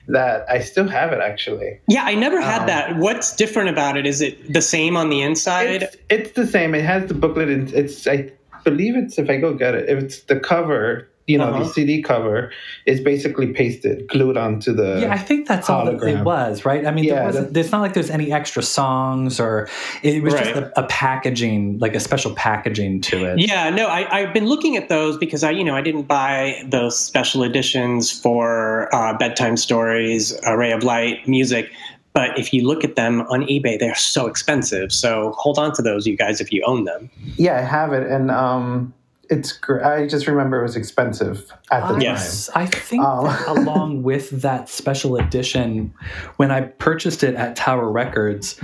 That 0.08 0.44
I 0.50 0.58
still 0.60 0.88
have 0.88 1.12
it 1.12 1.20
actually. 1.20 1.78
Yeah, 1.86 2.02
I 2.04 2.16
never 2.16 2.40
had 2.40 2.62
Um, 2.62 2.66
that. 2.66 2.96
What's 2.96 3.36
different 3.36 3.68
about 3.68 3.96
it? 3.96 4.04
Is 4.04 4.20
it 4.20 4.52
the 4.52 4.60
same 4.60 4.96
on 4.96 5.10
the 5.10 5.20
inside? 5.22 5.82
It's, 5.84 5.96
it's 6.10 6.30
the 6.32 6.46
same. 6.46 6.74
It 6.74 6.84
has 6.84 7.06
the 7.06 7.14
booklet. 7.14 7.48
And 7.48 7.72
it's 7.72 8.06
I 8.08 8.32
believe 8.64 8.96
it's 8.96 9.16
if 9.18 9.30
I 9.30 9.36
go 9.36 9.54
get 9.54 9.76
it. 9.76 9.88
If 9.88 10.02
it's 10.02 10.20
the 10.22 10.40
cover, 10.40 11.08
you 11.32 11.38
know, 11.38 11.48
Uh-huh. 11.50 11.64
the 11.64 11.68
CD 11.74 12.02
cover 12.02 12.52
is 12.92 12.98
basically 13.00 13.48
pasted, 13.60 14.06
glued 14.12 14.36
onto 14.36 14.70
the. 14.80 15.00
Yeah, 15.02 15.12
I 15.12 15.18
think 15.28 15.48
that's 15.48 15.68
all 15.70 15.84
that 15.86 16.02
it 16.02 16.24
was, 16.24 16.64
right? 16.64 16.86
I 16.86 16.90
mean, 16.90 17.04
Yeah, 17.04 17.14
there 17.14 17.24
wasn't, 17.24 17.56
it's 17.56 17.72
not 17.72 17.80
like 17.80 17.94
there's 17.94 18.10
any 18.18 18.28
extra 18.40 18.62
songs 18.62 19.40
or 19.40 19.68
it 20.02 20.22
was 20.22 20.34
Right. 20.34 20.44
just 20.44 20.56
a, 20.56 20.80
a 20.82 20.86
packaging, 20.88 21.78
like 21.84 21.94
a 21.94 22.00
special 22.00 22.32
packaging 22.34 23.00
to 23.08 23.16
it. 23.24 23.38
Yeah, 23.48 23.70
no, 23.70 23.86
I, 23.86 24.00
I've 24.16 24.32
been 24.34 24.46
looking 24.46 24.76
at 24.76 24.88
those 24.88 25.16
because 25.16 25.42
I, 25.42 25.50
you 25.58 25.64
know, 25.64 25.74
I 25.74 25.82
didn't 25.82 26.06
buy 26.20 26.62
those 26.76 26.98
special 26.98 27.42
editions 27.42 28.10
for 28.10 28.88
uh, 28.94 29.16
bedtime 29.16 29.56
stories, 29.56 30.34
Ray 30.46 30.72
of 30.72 30.82
Light, 30.84 31.26
music. 31.26 31.70
But 32.14 32.38
if 32.38 32.52
you 32.52 32.66
look 32.66 32.84
at 32.84 32.94
them 32.94 33.22
on 33.22 33.40
eBay, 33.44 33.78
they're 33.78 33.94
so 33.94 34.26
expensive. 34.26 34.92
So 34.92 35.32
hold 35.38 35.56
on 35.58 35.72
to 35.76 35.82
those, 35.82 36.06
you 36.06 36.14
guys, 36.16 36.42
if 36.42 36.52
you 36.52 36.62
own 36.66 36.84
them. 36.84 37.08
Yeah, 37.38 37.56
I 37.56 37.62
have 37.62 37.94
it, 37.94 38.04
and 38.10 38.30
um, 38.30 38.92
it's. 39.32 39.58
I 39.84 40.06
just 40.06 40.26
remember 40.26 40.60
it 40.60 40.62
was 40.62 40.76
expensive 40.76 41.50
at 41.70 41.80
the 41.80 41.86
I, 41.86 41.88
time. 41.92 42.00
Yes. 42.00 42.50
I 42.54 42.66
think 42.66 43.02
Um. 43.04 43.26
along 43.58 44.02
with 44.02 44.30
that 44.42 44.68
special 44.68 45.16
edition, 45.16 45.92
when 46.36 46.50
I 46.50 46.60
purchased 46.62 47.22
it 47.24 47.34
at 47.34 47.56
Tower 47.56 47.90
Records, 47.90 48.60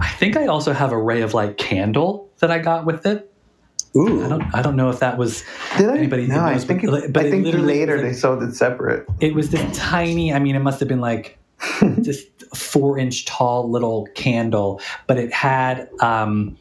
I 0.00 0.08
think 0.18 0.36
I 0.36 0.46
also 0.46 0.72
have 0.72 0.92
a 0.92 0.98
Ray 0.98 1.20
of 1.22 1.34
Light 1.34 1.56
candle 1.58 2.30
that 2.38 2.50
I 2.50 2.58
got 2.58 2.86
with 2.86 3.04
it. 3.06 3.26
Ooh. 3.96 4.24
I 4.24 4.28
don't, 4.28 4.54
I 4.54 4.62
don't 4.62 4.76
know 4.76 4.88
if 4.88 5.00
that 5.00 5.18
was 5.18 5.42
Did 5.76 5.88
I? 5.90 5.98
anybody 5.98 6.28
no, 6.28 6.44
I 6.44 6.58
think. 6.58 6.86
but- 6.86 7.04
It, 7.04 7.12
but 7.12 7.26
I 7.26 7.30
think 7.30 7.44
later 7.56 7.94
was 7.94 8.02
they 8.02 8.12
sold 8.12 8.40
it 8.44 8.54
separate. 8.54 9.04
it 9.18 9.34
was 9.34 9.50
this 9.50 9.76
tiny 9.76 10.32
i 10.32 10.38
mean 10.38 10.54
it 10.54 10.60
must 10.60 10.78
have 10.78 10.88
been 10.88 11.00
like 11.00 11.36
just 12.00 12.28
four 12.54 12.98
inch 12.98 13.24
tall 13.24 13.68
little 13.68 14.06
candle 14.14 14.80
but 15.08 15.18
it 15.18 15.32
had 15.32 15.88
um, 16.00 16.56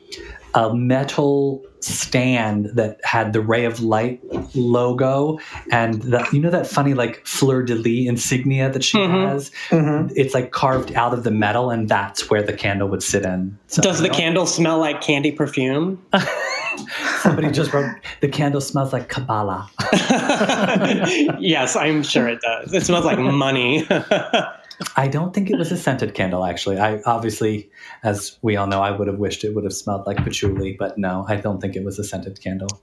a 0.55 0.73
metal 0.73 1.63
stand 1.82 2.65
that 2.73 2.99
had 3.03 3.32
the 3.34 3.41
ray 3.41 3.63
of 3.65 3.80
light 3.82 4.19
logo 4.55 5.39
and 5.71 6.01
the, 6.01 6.27
you 6.34 6.39
know 6.39 6.49
that 6.49 6.67
funny 6.67 6.93
like 6.93 7.25
fleur 7.25 7.63
de 7.63 7.75
lis 7.75 8.07
insignia 8.07 8.69
that 8.69 8.84
she 8.84 8.97
Mhm. 8.97 9.30
has 9.30 9.51
Mhm. 9.69 10.11
it's 10.15 10.34
like 10.34 10.51
carved 10.51 10.93
out 10.95 11.13
of 11.13 11.23
the 11.23 11.32
metal 11.32 11.69
and 11.69 11.88
that's 11.88 12.30
where 12.30 12.41
the 12.43 12.53
candle 12.53 12.88
would 12.89 13.01
sit 13.03 13.23
in 13.23 13.57
So, 13.67 13.82
Does 13.82 13.99
the 14.01 14.07
know, 14.09 14.13
candle 14.13 14.45
smell 14.45 14.77
like 14.80 15.01
candy 15.01 15.32
perfume? 15.32 16.01
somebody 17.21 17.49
just 17.51 17.73
wrote 17.73 17.91
the 18.21 18.27
candle 18.27 18.61
smells 18.61 18.91
like 18.93 19.09
kabbalah 19.09 19.69
yes, 21.39 21.75
I'm 21.75 22.03
sure 22.03 22.27
it 22.27 22.39
does. 22.41 22.73
It 22.73 22.86
smells 22.86 23.05
like 23.05 23.19
money. 23.19 23.88
I 24.95 25.07
don't 25.07 25.34
think 25.34 25.49
it 25.49 25.57
was 25.57 25.71
a 25.71 25.77
scented 25.77 26.13
candle, 26.13 26.45
actually. 26.45 26.77
I 26.77 27.01
obviously, 27.05 27.69
as 28.03 28.38
we 28.41 28.55
all 28.55 28.67
know, 28.67 28.82
I 28.82 28.91
would 28.91 29.07
have 29.07 29.19
wished 29.19 29.43
it 29.43 29.53
would 29.55 29.63
have 29.63 29.73
smelled 29.73 30.05
like 30.05 30.17
patchouli, 30.17 30.75
but 30.77 30.97
no, 30.97 31.25
I 31.27 31.36
don't 31.36 31.59
think 31.59 31.75
it 31.75 31.84
was 31.84 31.99
a 31.99 32.03
scented 32.03 32.41
candle. 32.41 32.82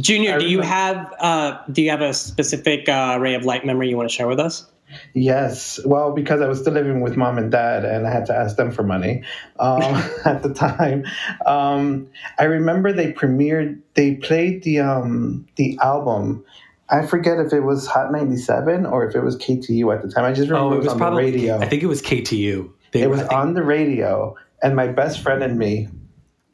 Junior, 0.00 0.38
do 0.38 0.46
you 0.46 0.60
have 0.60 1.12
uh, 1.18 1.58
do 1.72 1.82
you 1.82 1.90
have 1.90 2.02
a 2.02 2.12
specific 2.12 2.88
uh, 2.88 3.18
ray 3.20 3.34
of 3.34 3.44
light 3.44 3.64
memory 3.64 3.88
you 3.88 3.96
want 3.96 4.08
to 4.08 4.14
share 4.14 4.28
with 4.28 4.38
us? 4.38 4.66
Yes. 5.14 5.80
Well, 5.84 6.12
because 6.12 6.40
I 6.40 6.46
was 6.46 6.60
still 6.60 6.72
living 6.72 7.00
with 7.00 7.16
mom 7.16 7.38
and 7.38 7.50
dad, 7.50 7.84
and 7.84 8.06
I 8.06 8.12
had 8.12 8.26
to 8.26 8.36
ask 8.36 8.56
them 8.56 8.70
for 8.70 8.82
money 8.82 9.22
um, 9.58 9.80
at 10.24 10.42
the 10.42 10.52
time. 10.52 11.04
Um, 11.46 12.08
I 12.38 12.44
remember 12.44 12.92
they 12.92 13.12
premiered. 13.12 13.80
They 13.94 14.16
played 14.16 14.62
the 14.62 14.80
um, 14.80 15.46
the 15.56 15.78
album. 15.82 16.44
I 16.90 17.06
forget 17.06 17.38
if 17.38 17.52
it 17.52 17.60
was 17.60 17.86
Hot 17.86 18.12
97 18.12 18.84
or 18.86 19.06
if 19.08 19.14
it 19.14 19.22
was 19.22 19.36
KTU 19.38 19.94
at 19.94 20.02
the 20.02 20.08
time. 20.08 20.24
I 20.24 20.32
just 20.32 20.50
remember 20.50 20.74
Oh, 20.74 20.78
it 20.78 20.84
was, 20.84 20.88
on 20.88 20.98
the 20.98 21.12
radio. 21.12 21.58
I 21.58 21.66
think 21.66 21.82
it 21.82 21.86
was 21.86 22.02
KTU. 22.02 22.70
They, 22.92 23.02
it 23.02 23.10
was 23.10 23.20
think- 23.20 23.32
on 23.32 23.54
the 23.54 23.62
radio, 23.64 24.36
and 24.62 24.76
my 24.76 24.86
best 24.88 25.20
friend 25.20 25.42
and 25.42 25.58
me, 25.58 25.88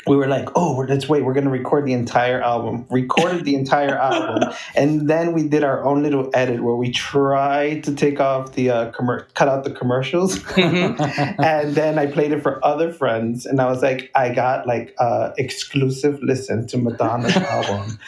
we 0.07 0.16
were 0.16 0.26
like, 0.28 0.49
"Oh, 0.57 0.83
let's 0.89 1.07
wait. 1.11 1.24
We're 1.26 1.35
going 1.35 1.45
to 1.45 1.51
record 1.51 1.85
the 1.85 1.93
entire 1.93 2.41
album." 2.41 2.87
Recorded 2.91 3.45
the 3.45 3.55
entire 3.55 3.95
album, 4.09 4.51
and 4.74 5.11
then 5.11 5.35
we 5.35 5.47
did 5.47 5.62
our 5.62 5.85
own 5.85 6.03
little 6.03 6.31
edit 6.33 6.62
where 6.62 6.74
we 6.74 6.91
tried 6.91 7.85
to 7.85 7.95
take 7.95 8.18
off 8.18 8.53
the 8.55 8.70
uh, 8.70 8.93
commer- 8.93 9.26
cut 9.35 9.49
out 9.49 9.64
the 9.64 9.70
commercials, 9.70 10.41
and 10.57 11.74
then 11.74 11.99
I 11.99 12.07
played 12.07 12.33
it 12.33 12.43
for 12.43 12.64
other 12.64 12.91
friends, 12.93 13.45
and 13.45 13.61
I 13.61 13.66
was 13.70 13.83
like, 13.83 14.11
"I 14.14 14.31
got 14.33 14.66
like 14.66 14.95
uh, 14.99 15.33
exclusive 15.37 16.18
listen 16.22 16.66
to 16.68 16.78
Madonna's 16.78 17.37
album." 17.37 17.99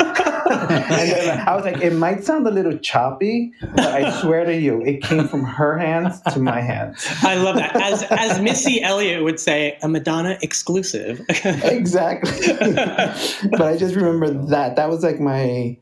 And 0.53 1.11
then 1.11 1.49
I 1.49 1.55
was 1.57 1.65
like, 1.65 1.81
it 1.83 1.93
might 1.93 2.25
sound 2.25 2.47
a 2.47 2.51
little 2.51 2.77
choppy, 2.79 3.53
but 3.61 3.81
I 3.81 4.21
swear 4.21 4.45
to 4.45 4.57
you, 4.57 4.83
it 4.83 5.03
came 5.03 5.29
from 5.29 5.45
her 5.45 5.79
hands 5.79 6.21
to 6.33 6.41
my 6.41 6.61
hands. 6.61 7.07
I 7.23 7.35
love 7.37 7.57
that. 7.57 7.77
As 7.77 8.03
as 8.05 8.41
Missy 8.41 8.83
Elliott 8.83 9.23
would 9.23 9.41
say, 9.41 9.79
a 9.83 9.89
Madonna 9.89 10.39
exclusive. 10.43 11.21
exactly. 11.29 12.53
but 13.51 13.63
I 13.63 13.77
just 13.77 13.95
remember 13.95 14.29
that. 14.49 14.77
That 14.77 14.89
was 14.89 15.03
like 15.03 15.21
my 15.21 15.77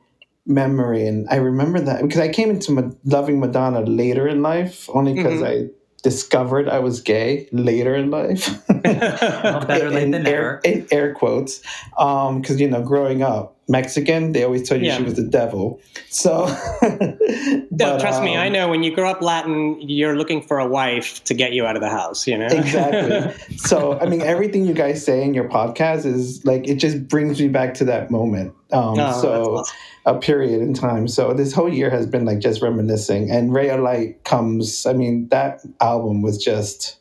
memory. 0.46 1.06
And 1.06 1.28
I 1.30 1.36
remember 1.36 1.80
that 1.80 2.02
because 2.02 2.20
I 2.20 2.28
came 2.28 2.50
into 2.50 2.72
ma- 2.72 2.90
loving 3.04 3.40
Madonna 3.40 3.80
later 3.80 4.26
in 4.26 4.42
life, 4.42 4.88
only 4.92 5.14
because 5.14 5.40
mm-hmm. 5.40 5.68
I 5.68 5.70
discovered 6.02 6.68
I 6.68 6.78
was 6.78 7.00
gay 7.00 7.48
later 7.52 7.94
in 7.94 8.10
life. 8.10 8.62
Well, 8.90 9.64
better 9.66 9.90
late 9.90 10.04
in, 10.04 10.10
than 10.10 10.26
air, 10.26 10.60
never. 10.64 10.78
in 10.78 10.86
air 10.90 11.14
quotes. 11.14 11.60
Um, 11.98 12.40
because, 12.40 12.60
you 12.60 12.68
know, 12.68 12.82
growing 12.82 13.22
up, 13.22 13.56
Mexican, 13.70 14.32
they 14.32 14.42
always 14.44 14.68
told 14.68 14.80
you 14.82 14.88
Yeah. 14.88 14.96
she 14.98 15.04
was 15.04 15.14
the 15.14 15.22
devil. 15.22 15.80
So, 16.10 16.46
No, 16.82 17.66
but, 17.70 18.00
trust 18.00 18.22
me, 18.22 18.34
um, 18.36 18.42
I 18.42 18.48
know 18.48 18.68
when 18.68 18.82
you 18.82 18.92
grow 18.94 19.08
up 19.08 19.22
Latin, 19.22 19.80
you're 19.80 20.16
looking 20.16 20.42
for 20.42 20.58
a 20.58 20.66
wife 20.66 21.22
to 21.24 21.34
get 21.34 21.52
you 21.52 21.64
out 21.66 21.76
of 21.76 21.82
the 21.82 21.88
house, 21.88 22.26
you 22.26 22.36
know? 22.36 22.46
exactly. 22.46 23.56
so, 23.56 23.98
I 24.00 24.06
mean, 24.06 24.20
everything 24.22 24.66
you 24.66 24.74
guys 24.74 25.04
say 25.04 25.22
in 25.22 25.32
your 25.34 25.48
podcast 25.48 26.04
is 26.04 26.44
like 26.44 26.68
it 26.68 26.76
just 26.76 27.06
brings 27.08 27.40
me 27.40 27.48
back 27.48 27.74
to 27.74 27.84
that 27.86 28.10
moment. 28.10 28.52
Um, 28.72 28.98
Oh, 28.98 29.22
so, 29.22 29.56
awesome. 29.58 29.76
a 30.06 30.18
period 30.18 30.60
in 30.60 30.74
time. 30.74 31.06
So 31.08 31.32
this 31.32 31.52
whole 31.52 31.72
year 31.72 31.90
has 31.90 32.06
been 32.06 32.24
like 32.24 32.40
just 32.40 32.60
reminiscing. 32.62 33.30
And 33.30 33.52
Ray 33.54 33.70
of 33.70 33.80
Light 33.80 34.22
comes. 34.24 34.84
I 34.86 34.92
mean, 34.92 35.28
that 35.28 35.60
album 35.80 36.22
was 36.22 36.38
just 36.38 36.96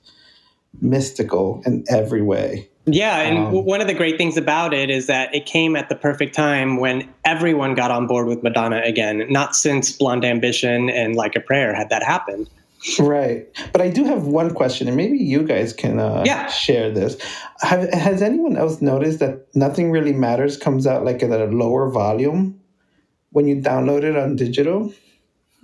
mystical 0.82 1.62
in 1.66 1.84
every 1.90 2.22
way. 2.22 2.69
Yeah, 2.94 3.20
and 3.22 3.38
Um, 3.38 3.66
one 3.66 3.82
of 3.82 3.88
the 3.88 3.94
great 3.94 4.18
things 4.18 4.38
about 4.38 4.74
it 4.74 4.90
is 4.90 5.08
that 5.08 5.34
it 5.34 5.46
came 5.46 5.76
at 5.76 5.90
the 5.90 5.96
perfect 5.96 6.36
time 6.36 6.78
when 6.78 7.08
everyone 7.26 7.74
got 7.76 7.92
on 7.92 8.08
board 8.08 8.28
with 8.28 8.42
Madonna 8.44 8.82
again. 8.84 9.26
Not 9.30 9.56
since 9.56 9.92
Blonde 9.92 10.26
Ambition 10.26 10.90
and 10.90 11.16
Like 11.16 11.36
a 11.36 11.40
Prayer 11.40 11.74
had 11.74 11.90
that 11.90 12.04
happened. 12.04 12.50
Right. 12.98 13.46
But 13.74 13.82
I 13.82 13.90
do 13.90 14.06
have 14.06 14.28
one 14.28 14.54
question, 14.54 14.88
and 14.88 14.96
maybe 14.96 15.18
you 15.18 15.44
guys 15.44 15.74
can 15.74 16.00
uh, 16.00 16.24
Yeah. 16.26 16.48
share 16.48 16.90
this. 16.90 17.18
Have, 17.62 17.90
has 17.94 18.22
anyone 18.22 18.56
else 18.56 18.82
noticed 18.82 19.20
that 19.20 19.48
Nothing 19.54 19.92
Really 19.92 20.14
Matters 20.14 20.56
comes 20.56 20.88
out 20.88 21.04
like 21.04 21.22
at 21.22 21.30
a 21.30 21.46
lower 21.46 21.90
volume 21.92 22.58
when 23.32 23.48
you 23.48 23.58
download 23.58 24.04
it 24.04 24.16
on 24.16 24.38
digital? 24.38 24.94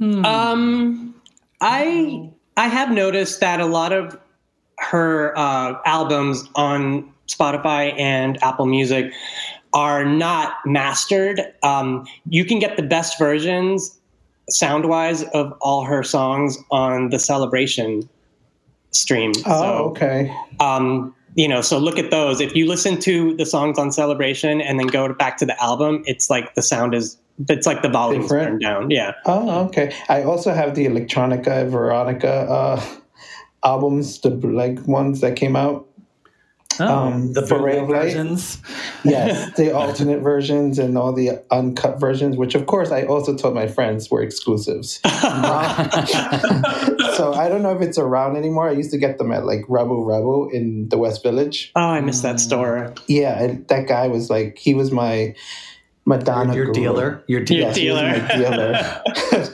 Um, 0.02 1.16
I 1.62 2.30
I 2.58 2.68
have 2.68 2.92
noticed 2.92 3.40
that 3.40 3.62
a 3.62 3.66
lot 3.66 3.94
of 3.94 4.20
her 4.80 5.38
uh, 5.38 5.76
albums 5.86 6.44
on 6.56 7.10
Spotify 7.28 7.98
and 8.00 8.42
Apple 8.44 8.66
Music 8.66 9.12
are 9.74 10.06
not 10.06 10.54
mastered. 10.66 11.42
Um, 11.64 12.06
you 12.30 12.46
can 12.46 12.60
get 12.60 12.78
the 12.78 12.84
best 12.84 13.18
versions 13.20 13.98
sound 14.50 14.88
wise 14.88 15.24
of 15.34 15.52
all 15.62 15.84
her 15.84 16.04
songs 16.04 16.58
on 16.72 17.10
the 17.10 17.20
Celebration 17.20 18.08
stream. 18.92 19.32
Oh, 19.46 19.62
So, 19.62 19.84
okay. 19.90 20.34
um, 20.60 21.14
you 21.36 21.48
know, 21.48 21.62
so 21.62 21.78
look 21.78 21.98
at 22.00 22.12
those. 22.12 22.40
If 22.40 22.56
you 22.56 22.66
listen 22.68 22.98
to 23.02 23.36
the 23.36 23.46
songs 23.46 23.78
on 23.78 23.92
Celebration 23.92 24.62
and 24.62 24.80
then 24.80 24.88
go 24.88 25.08
to, 25.08 25.14
back 25.14 25.36
to 25.38 25.46
the 25.46 25.62
album, 25.62 26.04
it's 26.06 26.30
like 26.30 26.56
the 26.56 26.62
sound 26.62 26.94
is. 26.94 27.18
It's 27.50 27.68
like 27.68 27.82
the 27.82 27.90
volume's 27.90 28.26
Different? 28.28 28.48
turned 28.48 28.62
down. 28.62 28.92
Yeah. 28.92 29.12
Oh, 29.26 29.66
okay. 29.66 29.94
I 30.08 30.24
also 30.24 30.54
have 30.54 30.76
the 30.76 30.86
Electronica 30.86 31.68
Veronica 31.70 32.32
uh, 32.50 32.86
albums, 33.66 34.22
the 34.22 34.30
like 34.30 34.80
ones 34.88 35.20
that 35.20 35.36
came 35.36 35.58
out. 35.58 35.86
Oh, 36.80 36.88
Um, 36.88 37.34
the 37.34 37.46
for 37.46 37.62
Ray 37.62 37.80
bootleg 37.80 37.84
of 37.84 37.90
Light? 37.90 38.04
versions. 38.14 38.58
Yes, 39.06 39.56
the 39.56 39.72
alternate 39.72 40.22
versions 40.22 40.80
and 40.80 40.98
all 40.98 41.14
the 41.14 41.40
uncut 41.52 42.00
versions, 42.00 42.38
which 42.38 42.56
of 42.56 42.66
course 42.66 42.90
I 42.92 43.04
also 43.04 43.36
told 43.38 43.54
my 43.54 43.68
friends 43.68 44.10
were 44.10 44.24
exclusives. 44.24 45.00
so 47.16 47.34
I 47.34 47.48
don't 47.50 47.62
know 47.62 47.76
if 47.76 47.82
it's 47.82 47.98
around 48.00 48.36
anymore. 48.36 48.68
I 48.68 48.72
used 48.74 48.92
to 48.92 48.98
get 48.98 49.18
them 49.18 49.32
at 49.32 49.46
like 49.46 49.62
Rebel 49.70 50.04
Rebel 50.04 50.50
in 50.52 50.90
the 50.90 50.98
West 50.98 51.22
Village. 51.24 51.72
Oh, 51.76 51.82
I 51.82 52.02
missed 52.02 52.24
that 52.24 52.40
store. 52.40 52.94
Yeah, 53.08 53.56
that 53.68 53.88
guy 53.88 54.08
was 54.08 54.30
like 54.30 54.58
he 54.58 54.74
was 54.74 54.92
my 54.92 55.36
Madonna 56.08 56.54
Your 56.54 56.66
guru. 56.66 56.74
dealer. 56.76 57.24
Your 57.28 57.42
dealer. 57.44 57.62
Yes, 57.70 57.78
he 57.78 57.90
was 57.92 58.30
dealer. 58.30 59.02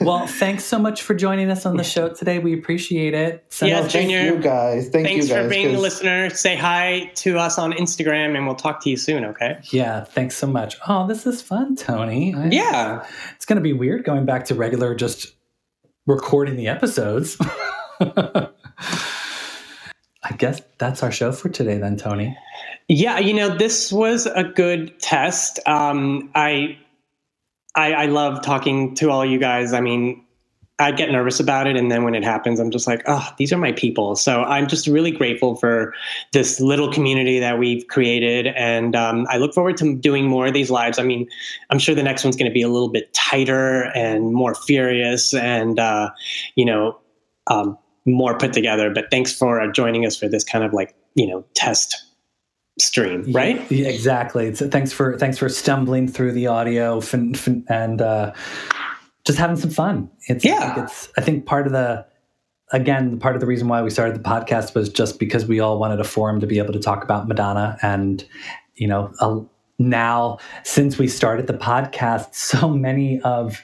well, 0.02 0.26
thanks 0.26 0.64
so 0.64 0.78
much 0.78 1.00
for 1.00 1.14
joining 1.14 1.50
us 1.50 1.64
on 1.64 1.78
the 1.78 1.84
show 1.84 2.10
today. 2.10 2.38
We 2.40 2.52
appreciate 2.52 3.14
it. 3.14 3.44
Send 3.48 3.70
Yeah, 3.70 3.80
us- 3.80 3.92
Thank 3.92 4.10
Junior. 4.10 4.34
you 4.34 4.38
guys. 4.38 4.90
Thank 4.90 5.06
Thanks 5.06 5.28
you 5.28 5.34
guys. 5.34 5.44
for 5.44 5.48
being 5.48 5.74
a 5.74 5.78
listener. 5.78 6.28
Say 6.28 6.54
hi 6.56 7.10
to 7.16 7.38
us 7.38 7.58
on 7.58 7.72
Instagram 7.72 8.36
and 8.36 8.46
we'll 8.46 8.54
talk 8.54 8.82
to 8.82 8.90
you 8.90 8.98
soon, 8.98 9.24
okay? 9.24 9.60
Yeah, 9.70 10.04
thanks 10.04 10.36
so 10.36 10.46
much. 10.46 10.76
Oh, 10.86 11.06
this 11.06 11.26
is 11.26 11.40
fun, 11.40 11.74
Tony. 11.74 12.34
I- 12.34 12.48
Yeah. 12.48 13.06
It's 13.34 13.46
going 13.46 13.56
to 13.56 13.62
be 13.62 13.72
weird 13.72 14.04
going 14.04 14.26
back 14.26 14.44
to 14.46 14.54
regular 14.54 14.94
just 14.94 15.34
recording 16.06 16.56
the 16.56 16.68
episodes. 16.68 17.38
I 20.24 20.36
guess 20.36 20.60
that's 20.78 21.02
our 21.02 21.10
show 21.10 21.32
for 21.32 21.48
today, 21.48 21.78
then, 21.78 21.96
Tony. 21.96 22.36
Yeah, 22.88 23.18
you 23.18 23.32
know, 23.32 23.56
this 23.56 23.92
was 23.92 24.26
a 24.26 24.44
good 24.44 24.98
test. 25.00 25.60
Um, 25.66 26.30
I, 26.34 26.78
I 27.74 27.92
I 27.92 28.06
love 28.06 28.42
talking 28.42 28.94
to 28.96 29.10
all 29.10 29.24
you 29.24 29.38
guys. 29.38 29.72
I 29.72 29.80
mean, 29.80 30.24
I 30.78 30.90
get 30.90 31.10
nervous 31.10 31.38
about 31.40 31.66
it, 31.66 31.76
and 31.76 31.90
then 31.90 32.02
when 32.02 32.14
it 32.14 32.24
happens, 32.24 32.58
I'm 32.58 32.70
just 32.70 32.86
like, 32.86 33.02
oh, 33.06 33.26
these 33.38 33.52
are 33.52 33.58
my 33.58 33.72
people. 33.72 34.16
So 34.16 34.42
I'm 34.42 34.66
just 34.66 34.86
really 34.86 35.10
grateful 35.10 35.54
for 35.56 35.94
this 36.32 36.60
little 36.60 36.92
community 36.92 37.38
that 37.38 37.58
we've 37.58 37.86
created, 37.86 38.48
and 38.48 38.96
um, 38.96 39.26
I 39.30 39.38
look 39.38 39.54
forward 39.54 39.76
to 39.78 39.94
doing 39.96 40.26
more 40.26 40.48
of 40.48 40.54
these 40.54 40.70
lives. 40.70 40.98
I 40.98 41.04
mean, 41.04 41.28
I'm 41.70 41.78
sure 41.78 41.94
the 41.94 42.02
next 42.02 42.24
one's 42.24 42.36
going 42.36 42.50
to 42.50 42.54
be 42.54 42.62
a 42.62 42.68
little 42.68 42.90
bit 42.90 43.12
tighter 43.14 43.84
and 43.94 44.34
more 44.34 44.54
furious, 44.54 45.32
and 45.32 45.78
uh, 45.78 46.10
you 46.56 46.64
know, 46.64 46.98
um, 47.46 47.78
more 48.04 48.36
put 48.36 48.52
together. 48.52 48.90
But 48.92 49.06
thanks 49.10 49.32
for 49.32 49.60
uh, 49.60 49.70
joining 49.72 50.04
us 50.04 50.16
for 50.16 50.28
this 50.28 50.44
kind 50.44 50.64
of 50.64 50.72
like 50.72 50.94
you 51.14 51.26
know 51.26 51.44
test 51.54 52.04
stream, 52.78 53.30
right? 53.32 53.70
Yeah, 53.70 53.88
exactly. 53.88 54.54
So 54.54 54.68
thanks 54.68 54.92
for 54.92 55.18
thanks 55.18 55.38
for 55.38 55.48
stumbling 55.48 56.08
through 56.08 56.32
the 56.32 56.46
audio 56.46 57.00
fin, 57.00 57.34
fin, 57.34 57.64
and 57.68 58.00
uh, 58.00 58.32
just 59.24 59.38
having 59.38 59.56
some 59.56 59.70
fun. 59.70 60.10
It's, 60.28 60.44
Yeah. 60.44 60.58
I 60.58 60.74
think 60.74 60.86
it's 60.86 61.08
I 61.16 61.20
think 61.20 61.46
part 61.46 61.66
of 61.66 61.72
the 61.72 62.06
again 62.72 63.18
part 63.18 63.34
of 63.34 63.40
the 63.40 63.46
reason 63.46 63.68
why 63.68 63.82
we 63.82 63.90
started 63.90 64.16
the 64.16 64.28
podcast 64.28 64.74
was 64.74 64.88
just 64.88 65.18
because 65.18 65.46
we 65.46 65.60
all 65.60 65.78
wanted 65.78 66.00
a 66.00 66.04
forum 66.04 66.40
to 66.40 66.46
be 66.46 66.58
able 66.58 66.72
to 66.72 66.80
talk 66.80 67.04
about 67.04 67.28
Madonna 67.28 67.76
and 67.82 68.24
you 68.76 68.88
know 68.88 69.12
uh, 69.20 69.40
now 69.78 70.38
since 70.64 70.98
we 70.98 71.08
started 71.08 71.46
the 71.46 71.54
podcast, 71.54 72.34
so 72.34 72.68
many 72.68 73.20
of 73.22 73.62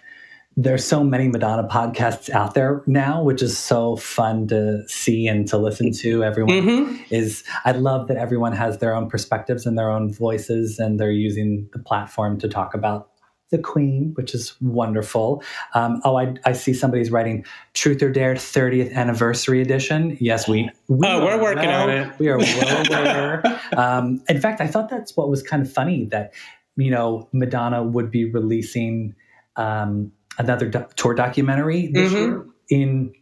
there's 0.61 0.85
so 0.85 1.05
many 1.05 1.29
Madonna 1.29 1.69
podcasts 1.69 2.29
out 2.31 2.55
there 2.55 2.83
now, 2.89 3.23
which 3.23 3.43
is 3.43 3.57
so 3.57 3.95
fun 3.95 4.49
to 4.49 4.83
see 4.89 5.29
and 5.29 5.47
to 5.47 5.57
listen 5.57 5.93
to. 5.93 6.25
Everyone 6.25 6.53
Mhm. 6.55 7.01
is 7.11 7.45
I 7.65 7.71
love 7.73 8.09
that 8.09 8.17
everyone 8.17 8.53
has 8.55 8.79
their 8.79 8.93
own 8.93 9.09
perspectives 9.09 9.67
and 9.67 9.79
their 9.79 9.89
own 9.89 10.13
voices, 10.13 10.81
and 10.81 10.99
they're 10.99 11.13
using 11.13 11.69
the 11.73 11.79
platform 11.79 12.39
to 12.41 12.49
talk 12.49 12.75
about 12.75 13.09
the 13.51 13.59
Queen, 13.59 14.11
which 14.17 14.35
is 14.35 14.57
wonderful. 14.61 15.45
Um, 15.75 16.01
oh, 16.05 16.17
I, 16.19 16.35
I 16.45 16.53
see 16.55 16.75
somebody's 16.75 17.13
writing 17.13 17.45
Truth 17.75 18.03
or 18.03 18.11
Dare 18.11 18.35
30th 18.35 18.93
Anniversary 18.93 19.63
Edition. 19.63 20.19
Yes, 20.21 20.49
we. 20.49 20.69
we 20.89 21.07
Oh, 21.07 21.25
we're 21.25 21.41
working 21.41 21.67
well- 21.69 21.85
on 21.85 21.91
it. 21.91 22.19
We 22.19 22.29
are 22.29 22.37
well 22.39 22.87
aware. 22.89 23.61
um, 23.77 24.23
in 24.29 24.41
fact, 24.41 24.61
I 24.61 24.67
thought 24.67 24.89
that's 24.91 25.17
what 25.17 25.31
was 25.31 25.43
kind 25.43 25.63
of 25.63 25.73
funny 25.73 26.07
that 26.07 26.33
you 26.75 26.91
know 26.91 27.29
Madonna 27.33 27.83
would 27.85 28.11
be 28.11 28.29
releasing 28.31 29.15
um, 29.57 30.11
another 30.39 30.69
do- 30.69 30.87
tour 30.97 31.15
documentary 31.15 31.89
this 31.93 32.13
Mhm. 32.13 32.17
year 32.17 32.47
in 32.71 33.13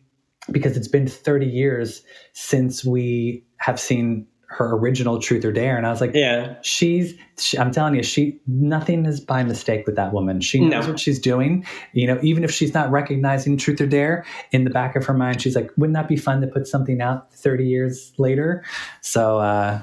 because 0.52 0.76
it's 0.76 0.88
been 0.88 1.06
30 1.08 1.46
years 1.46 2.02
since 2.32 2.84
we 2.84 3.44
have 3.56 3.80
seen 3.80 4.26
her 4.48 4.76
original 4.76 5.18
Truth 5.20 5.44
or 5.44 5.50
Dare, 5.50 5.76
and 5.76 5.84
I 5.84 5.90
was 5.90 6.00
like, 6.00 6.12
Yeah. 6.14 6.54
she's. 6.62 7.14
She, 7.36 7.58
I'm 7.58 7.72
telling 7.72 7.96
you, 7.96 8.02
she 8.04 8.38
nothing 8.46 9.04
is 9.04 9.18
by 9.20 9.42
mistake 9.42 9.86
with 9.86 9.96
that 9.96 10.12
woman. 10.12 10.40
She 10.40 10.60
knows 10.60 10.84
No. 10.86 10.92
what 10.92 11.00
she's 11.00 11.18
doing. 11.18 11.66
You 11.94 12.06
know, 12.06 12.18
even 12.22 12.44
if 12.44 12.52
she's 12.52 12.72
not 12.72 12.90
recognizing 12.92 13.56
Truth 13.56 13.80
or 13.80 13.86
Dare, 13.86 14.24
in 14.52 14.62
the 14.62 14.70
back 14.70 14.94
of 14.94 15.04
her 15.06 15.14
mind, 15.14 15.42
she's 15.42 15.56
like, 15.56 15.70
wouldn't 15.76 15.94
that 15.96 16.06
be 16.06 16.16
fun 16.16 16.40
to 16.42 16.46
put 16.46 16.68
something 16.68 17.00
out 17.00 17.34
30 17.34 17.66
years 17.66 18.12
later? 18.18 18.62
So. 19.00 19.38
uh 19.40 19.80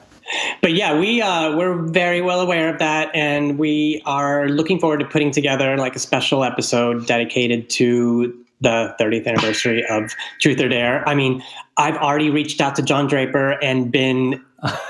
But 0.62 0.74
yeah, 0.74 0.98
we 1.00 1.22
uh, 1.22 1.56
we're 1.56 1.76
very 1.88 2.22
well 2.22 2.42
aware 2.42 2.70
of 2.72 2.80
that, 2.80 3.10
and 3.16 3.58
we 3.60 4.02
are 4.06 4.48
looking 4.50 4.80
forward 4.80 5.00
to 5.00 5.06
putting 5.06 5.32
together 5.32 5.78
like 5.78 5.96
a 5.96 6.00
special 6.00 6.44
episode 6.44 7.06
dedicated 7.08 7.70
to 7.72 8.38
the 8.62 8.96
30th 9.00 9.28
anniversary 9.28 9.86
of 9.90 10.14
Truth 10.40 10.62
or 10.62 10.70
Dare. 10.70 11.08
I 11.08 11.16
mean, 11.16 11.44
I've 11.76 11.98
already 11.98 12.30
reached 12.30 12.62
out 12.62 12.76
to 12.78 12.82
John 12.82 13.08
Draper 13.08 13.62
and 13.62 13.92
been, 13.92 14.42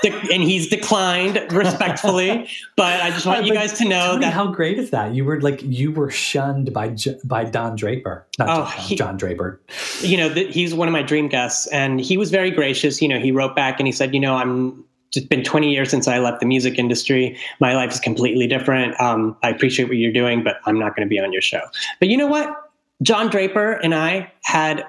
and 0.03 0.43
he's 0.43 0.67
declined 0.69 1.43
respectfully. 1.51 2.47
But 2.75 3.01
I 3.01 3.09
just 3.11 3.25
want 3.25 3.45
you 3.45 3.53
guys 3.53 3.73
to 3.79 3.85
know 3.87 4.17
that 4.19 4.31
how 4.33 4.47
great 4.47 4.77
is 4.79 4.89
that? 4.91 5.13
You 5.15 5.25
were 5.25 5.39
like 5.41 5.61
you 5.63 5.91
were 5.91 6.09
shunned 6.11 6.71
by 6.73 6.89
J- 6.89 7.17
by 7.23 7.43
Don 7.45 7.75
Draper, 7.75 8.25
not 8.37 8.49
Oh, 8.49 8.53
John, 8.63 8.81
he- 8.85 8.95
John 8.95 9.17
Draper. 9.17 9.59
you 10.01 10.17
know, 10.17 10.31
th- 10.31 10.53
he's 10.53 10.73
one 10.75 10.87
of 10.87 10.91
my 10.91 11.01
dream 11.03 11.27
guests, 11.27 11.65
and 11.67 11.99
he 11.99 12.17
was 12.17 12.29
very 12.31 12.51
gracious. 12.51 13.01
You 13.01 13.07
know, 13.07 13.19
he 13.19 13.31
wrote 13.31 13.55
back 13.55 13.79
and 13.79 13.87
he 13.87 13.91
said, 13.91 14.13
you 14.13 14.19
know, 14.19 14.35
I'm 14.35 14.83
just 15.13 15.29
been 15.29 15.43
20 15.43 15.71
years 15.71 15.89
since 15.89 16.07
I 16.07 16.17
left 16.17 16.39
the 16.39 16.45
music 16.45 16.79
industry. 16.79 17.37
My 17.59 17.75
life 17.75 17.91
is 17.91 17.99
completely 17.99 18.47
different. 18.47 18.99
Um, 18.99 19.37
I 19.43 19.49
appreciate 19.49 19.87
what 19.87 19.97
you're 19.97 20.11
doing, 20.11 20.43
but 20.43 20.57
I'm 20.65 20.79
not 20.79 20.95
going 20.95 21.07
to 21.07 21.09
be 21.09 21.19
on 21.19 21.31
your 21.31 21.41
show. 21.41 21.61
But 21.99 22.09
you 22.09 22.17
know 22.17 22.27
what? 22.27 22.71
John 23.01 23.29
Draper 23.29 23.73
and 23.73 23.93
I 23.93 24.31
had 24.41 24.85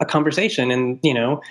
a 0.00 0.06
conversation, 0.06 0.70
and 0.70 0.98
you 1.02 1.14
know, 1.14 1.42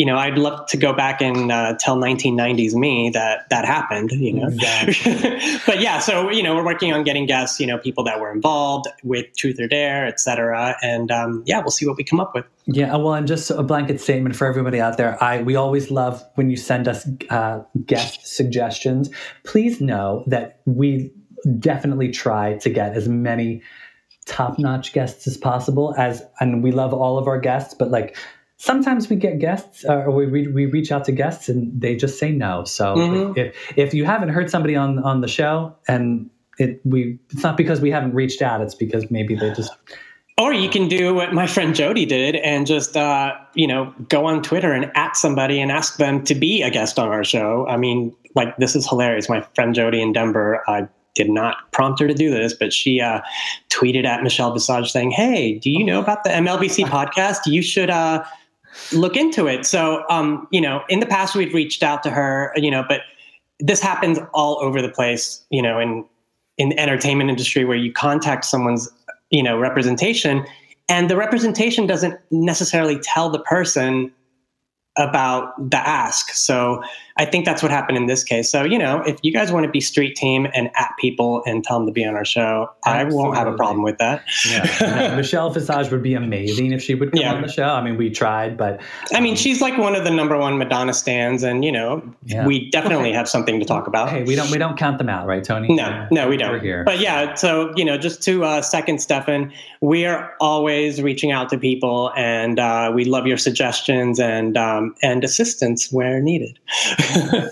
you 0.00 0.06
know, 0.06 0.16
I'd 0.16 0.38
love 0.38 0.66
to 0.68 0.78
go 0.78 0.94
back 0.94 1.20
and 1.20 1.52
uh, 1.52 1.76
tell 1.78 1.94
1990s 1.94 2.72
me 2.72 3.10
that 3.10 3.46
that 3.50 3.66
happened. 3.66 4.10
You 4.12 4.32
know, 4.32 4.48
but 5.66 5.78
yeah, 5.78 5.98
so 5.98 6.30
you 6.30 6.42
know, 6.42 6.56
we're 6.56 6.64
working 6.64 6.90
on 6.94 7.04
getting 7.04 7.26
guests. 7.26 7.60
You 7.60 7.66
know, 7.66 7.76
people 7.76 8.02
that 8.04 8.18
were 8.18 8.32
involved 8.32 8.88
with 9.04 9.26
Truth 9.36 9.60
or 9.60 9.68
Dare, 9.68 10.06
et 10.06 10.18
cetera, 10.18 10.74
and 10.80 11.10
um, 11.10 11.42
yeah, 11.44 11.58
we'll 11.58 11.70
see 11.70 11.86
what 11.86 11.98
we 11.98 12.04
come 12.04 12.18
up 12.18 12.34
with. 12.34 12.46
Yeah, 12.64 12.96
well, 12.96 13.12
and 13.12 13.28
just 13.28 13.50
a 13.50 13.62
blanket 13.62 14.00
statement 14.00 14.36
for 14.36 14.46
everybody 14.46 14.80
out 14.80 14.96
there. 14.96 15.22
I 15.22 15.42
we 15.42 15.54
always 15.54 15.90
love 15.90 16.24
when 16.36 16.48
you 16.48 16.56
send 16.56 16.88
us 16.88 17.06
uh, 17.28 17.60
guest 17.84 18.26
suggestions. 18.26 19.10
Please 19.44 19.82
know 19.82 20.24
that 20.28 20.60
we 20.64 21.12
definitely 21.58 22.10
try 22.10 22.54
to 22.54 22.70
get 22.70 22.96
as 22.96 23.06
many 23.06 23.60
top-notch 24.24 24.94
guests 24.94 25.26
as 25.26 25.36
possible. 25.36 25.94
As 25.98 26.22
and 26.40 26.62
we 26.62 26.72
love 26.72 26.94
all 26.94 27.18
of 27.18 27.26
our 27.26 27.38
guests, 27.38 27.74
but 27.74 27.90
like 27.90 28.16
sometimes 28.60 29.08
we 29.08 29.16
get 29.16 29.38
guests 29.38 29.86
uh, 29.86 30.04
or 30.04 30.10
we, 30.10 30.46
we 30.48 30.66
reach 30.66 30.92
out 30.92 31.04
to 31.06 31.12
guests 31.12 31.48
and 31.48 31.80
they 31.80 31.96
just 31.96 32.18
say 32.18 32.30
no 32.30 32.62
so 32.64 32.94
mm-hmm. 32.94 33.38
if 33.38 33.56
if 33.76 33.94
you 33.94 34.04
haven't 34.04 34.28
heard 34.28 34.50
somebody 34.50 34.76
on 34.76 34.98
on 35.00 35.22
the 35.22 35.28
show 35.28 35.74
and 35.88 36.28
it 36.58 36.80
we 36.84 37.18
it's 37.30 37.42
not 37.42 37.56
because 37.56 37.80
we 37.80 37.90
haven't 37.90 38.14
reached 38.14 38.42
out 38.42 38.60
it's 38.60 38.74
because 38.74 39.10
maybe 39.10 39.34
they 39.34 39.50
just 39.54 39.72
or 40.38 40.54
you 40.54 40.70
can 40.70 40.88
do 40.88 41.14
what 41.14 41.34
my 41.34 41.46
friend 41.46 41.74
Jody 41.74 42.06
did 42.06 42.34
and 42.34 42.66
just, 42.66 42.96
uh, 42.96 43.34
you 43.52 43.66
know, 43.66 43.92
go 44.08 44.24
on 44.24 44.42
Twitter 44.42 44.72
and 44.72 44.90
at 44.94 45.14
somebody 45.14 45.60
and 45.60 45.70
ask 45.70 45.98
them 45.98 46.24
to 46.24 46.34
be 46.34 46.62
a 46.62 46.70
guest 46.70 46.98
on 46.98 47.08
our 47.08 47.24
show. 47.24 47.66
I 47.68 47.76
mean, 47.76 48.16
like, 48.34 48.56
this 48.56 48.74
is 48.74 48.88
hilarious. 48.88 49.28
My 49.28 49.42
friend 49.54 49.74
Jody 49.74 50.00
in 50.00 50.14
Denver, 50.14 50.62
I 50.66 50.88
did 51.14 51.28
not 51.28 51.56
prompt 51.72 52.00
her 52.00 52.08
to 52.08 52.14
do 52.14 52.30
this, 52.30 52.54
but 52.54 52.72
she 52.72 53.02
uh, 53.02 53.20
tweeted 53.68 54.06
at 54.06 54.22
Michelle 54.22 54.52
Visage 54.54 54.90
saying, 54.90 55.10
Hey, 55.10 55.58
do 55.58 55.70
you 55.70 55.84
know 55.84 56.00
about 56.00 56.24
the 56.24 56.30
MLBC 56.30 56.84
podcast? 56.86 57.40
You 57.44 57.60
should 57.60 57.90
uh, 57.90 58.24
look 58.92 59.16
into 59.16 59.46
it. 59.46 59.66
So, 59.66 60.04
um, 60.08 60.46
you 60.50 60.60
know, 60.60 60.82
in 60.88 61.00
the 61.00 61.06
past, 61.06 61.34
we've 61.34 61.54
reached 61.54 61.82
out 61.82 62.02
to 62.04 62.10
her, 62.10 62.52
you 62.56 62.70
know, 62.70 62.84
but 62.88 63.02
this 63.58 63.80
happens 63.80 64.18
all 64.32 64.58
over 64.62 64.80
the 64.80 64.88
place, 64.88 65.44
you 65.50 65.60
know, 65.60 65.78
in, 65.78 66.04
in 66.56 66.70
the 66.70 66.78
entertainment 66.78 67.30
industry 67.30 67.64
where 67.64 67.76
you 67.76 67.92
contact 67.92 68.44
someone's 68.44 68.88
you 69.30 69.42
know 69.42 69.58
representation 69.58 70.44
and 70.88 71.08
the 71.08 71.16
representation 71.16 71.86
doesn't 71.86 72.18
necessarily 72.30 72.98
tell 72.98 73.30
the 73.30 73.38
person 73.40 74.12
about 74.96 75.70
the 75.70 75.76
ask. 75.76 76.30
So 76.32 76.82
I 77.16 77.24
think 77.24 77.44
that's 77.44 77.62
what 77.62 77.70
happened 77.70 77.96
in 77.96 78.06
this 78.06 78.24
case. 78.24 78.50
So, 78.50 78.64
you 78.64 78.78
know, 78.78 79.02
if 79.02 79.18
you 79.22 79.32
guys 79.32 79.52
want 79.52 79.64
to 79.64 79.70
be 79.70 79.80
street 79.80 80.16
team 80.16 80.48
and 80.54 80.70
at 80.74 80.90
people 80.98 81.42
and 81.46 81.62
tell 81.62 81.78
them 81.78 81.86
to 81.86 81.92
be 81.92 82.04
on 82.04 82.14
our 82.16 82.24
show, 82.24 82.70
Absolutely. 82.84 83.12
I 83.12 83.16
won't 83.16 83.36
have 83.36 83.46
a 83.46 83.56
problem 83.56 83.82
with 83.82 83.98
that. 83.98 84.24
Yeah. 84.48 85.14
Michelle 85.16 85.50
Visage 85.50 85.90
would 85.90 86.02
be 86.02 86.14
amazing 86.14 86.72
if 86.72 86.82
she 86.82 86.94
would 86.94 87.12
come 87.12 87.20
yeah. 87.20 87.34
on 87.34 87.42
the 87.42 87.48
show. 87.48 87.64
I 87.64 87.82
mean, 87.82 87.96
we 87.96 88.10
tried, 88.10 88.56
but. 88.56 88.80
Um, 88.80 88.86
I 89.14 89.20
mean, 89.20 89.32
um, 89.32 89.36
she's 89.36 89.60
like 89.60 89.78
one 89.78 89.94
of 89.94 90.04
the 90.04 90.10
number 90.10 90.36
one 90.36 90.58
Madonna 90.58 90.94
stands 90.94 91.42
and, 91.42 91.64
you 91.64 91.72
know, 91.72 92.02
yeah. 92.24 92.46
we 92.46 92.70
definitely 92.70 93.10
okay. 93.10 93.16
have 93.16 93.28
something 93.28 93.60
to 93.60 93.66
talk 93.66 93.86
about. 93.86 94.08
Hey, 94.08 94.24
we 94.24 94.34
don't, 94.34 94.50
we 94.50 94.58
don't 94.58 94.78
count 94.78 94.98
them 94.98 95.08
out, 95.08 95.26
right, 95.26 95.44
Tony? 95.44 95.72
No, 95.74 96.08
no, 96.10 96.28
we 96.28 96.36
don't. 96.36 96.50
We're 96.50 96.58
here. 96.58 96.84
But 96.84 97.00
yeah, 97.00 97.34
so, 97.34 97.72
you 97.76 97.84
know, 97.84 97.96
just 97.96 98.22
to 98.24 98.44
uh, 98.44 98.62
second 98.62 99.00
Stefan, 99.00 99.52
we 99.80 100.04
are 100.06 100.34
always 100.40 101.00
reaching 101.00 101.30
out 101.30 101.48
to 101.50 101.58
people 101.58 102.12
and 102.16 102.58
uh, 102.58 102.90
we 102.94 103.04
love 103.04 103.26
your 103.26 103.38
suggestions 103.38 104.18
and, 104.18 104.56
um, 104.80 104.94
and 105.02 105.24
assistance 105.24 105.92
where 105.92 106.20
needed. 106.20 106.58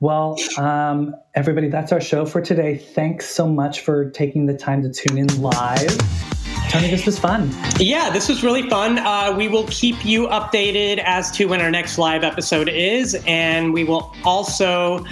well, 0.00 0.38
um, 0.58 1.14
everybody, 1.34 1.68
that's 1.68 1.92
our 1.92 2.00
show 2.00 2.26
for 2.26 2.40
today. 2.40 2.76
Thanks 2.76 3.28
so 3.28 3.48
much 3.48 3.80
for 3.80 4.10
taking 4.10 4.46
the 4.46 4.56
time 4.56 4.82
to 4.82 4.90
tune 4.90 5.18
in 5.18 5.40
live. 5.40 5.98
Tony, 6.68 6.90
this 6.90 7.06
was 7.06 7.16
fun. 7.16 7.48
Yeah, 7.78 8.10
this 8.10 8.28
was 8.28 8.42
really 8.42 8.68
fun. 8.68 8.98
Uh, 8.98 9.32
we 9.36 9.46
will 9.46 9.66
keep 9.68 10.04
you 10.04 10.26
updated 10.28 10.98
as 11.04 11.30
to 11.32 11.46
when 11.46 11.60
our 11.60 11.70
next 11.70 11.96
live 11.96 12.24
episode 12.24 12.68
is, 12.68 13.22
and 13.24 13.72
we 13.72 13.84
will 13.84 14.12
also, 14.24 15.04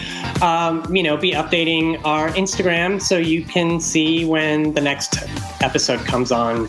um, 0.42 0.84
you 0.94 1.02
know, 1.02 1.16
be 1.16 1.30
updating 1.30 2.00
our 2.04 2.28
Instagram 2.30 3.00
so 3.00 3.16
you 3.16 3.44
can 3.44 3.78
see 3.78 4.24
when 4.24 4.74
the 4.74 4.80
next 4.80 5.16
episode 5.62 6.00
comes 6.00 6.32
on 6.32 6.68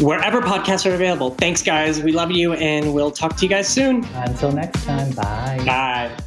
wherever 0.00 0.40
podcasts 0.40 0.90
are 0.90 0.94
available. 0.94 1.30
Thanks, 1.30 1.62
guys. 1.62 2.02
We 2.02 2.12
love 2.12 2.30
you, 2.30 2.54
and 2.54 2.94
we'll 2.94 3.10
talk 3.10 3.36
to 3.36 3.44
you 3.44 3.48
guys 3.48 3.68
soon. 3.68 4.04
Until 4.14 4.52
next 4.52 4.84
time, 4.84 5.10
bye. 5.12 5.62
Bye. 5.64 6.24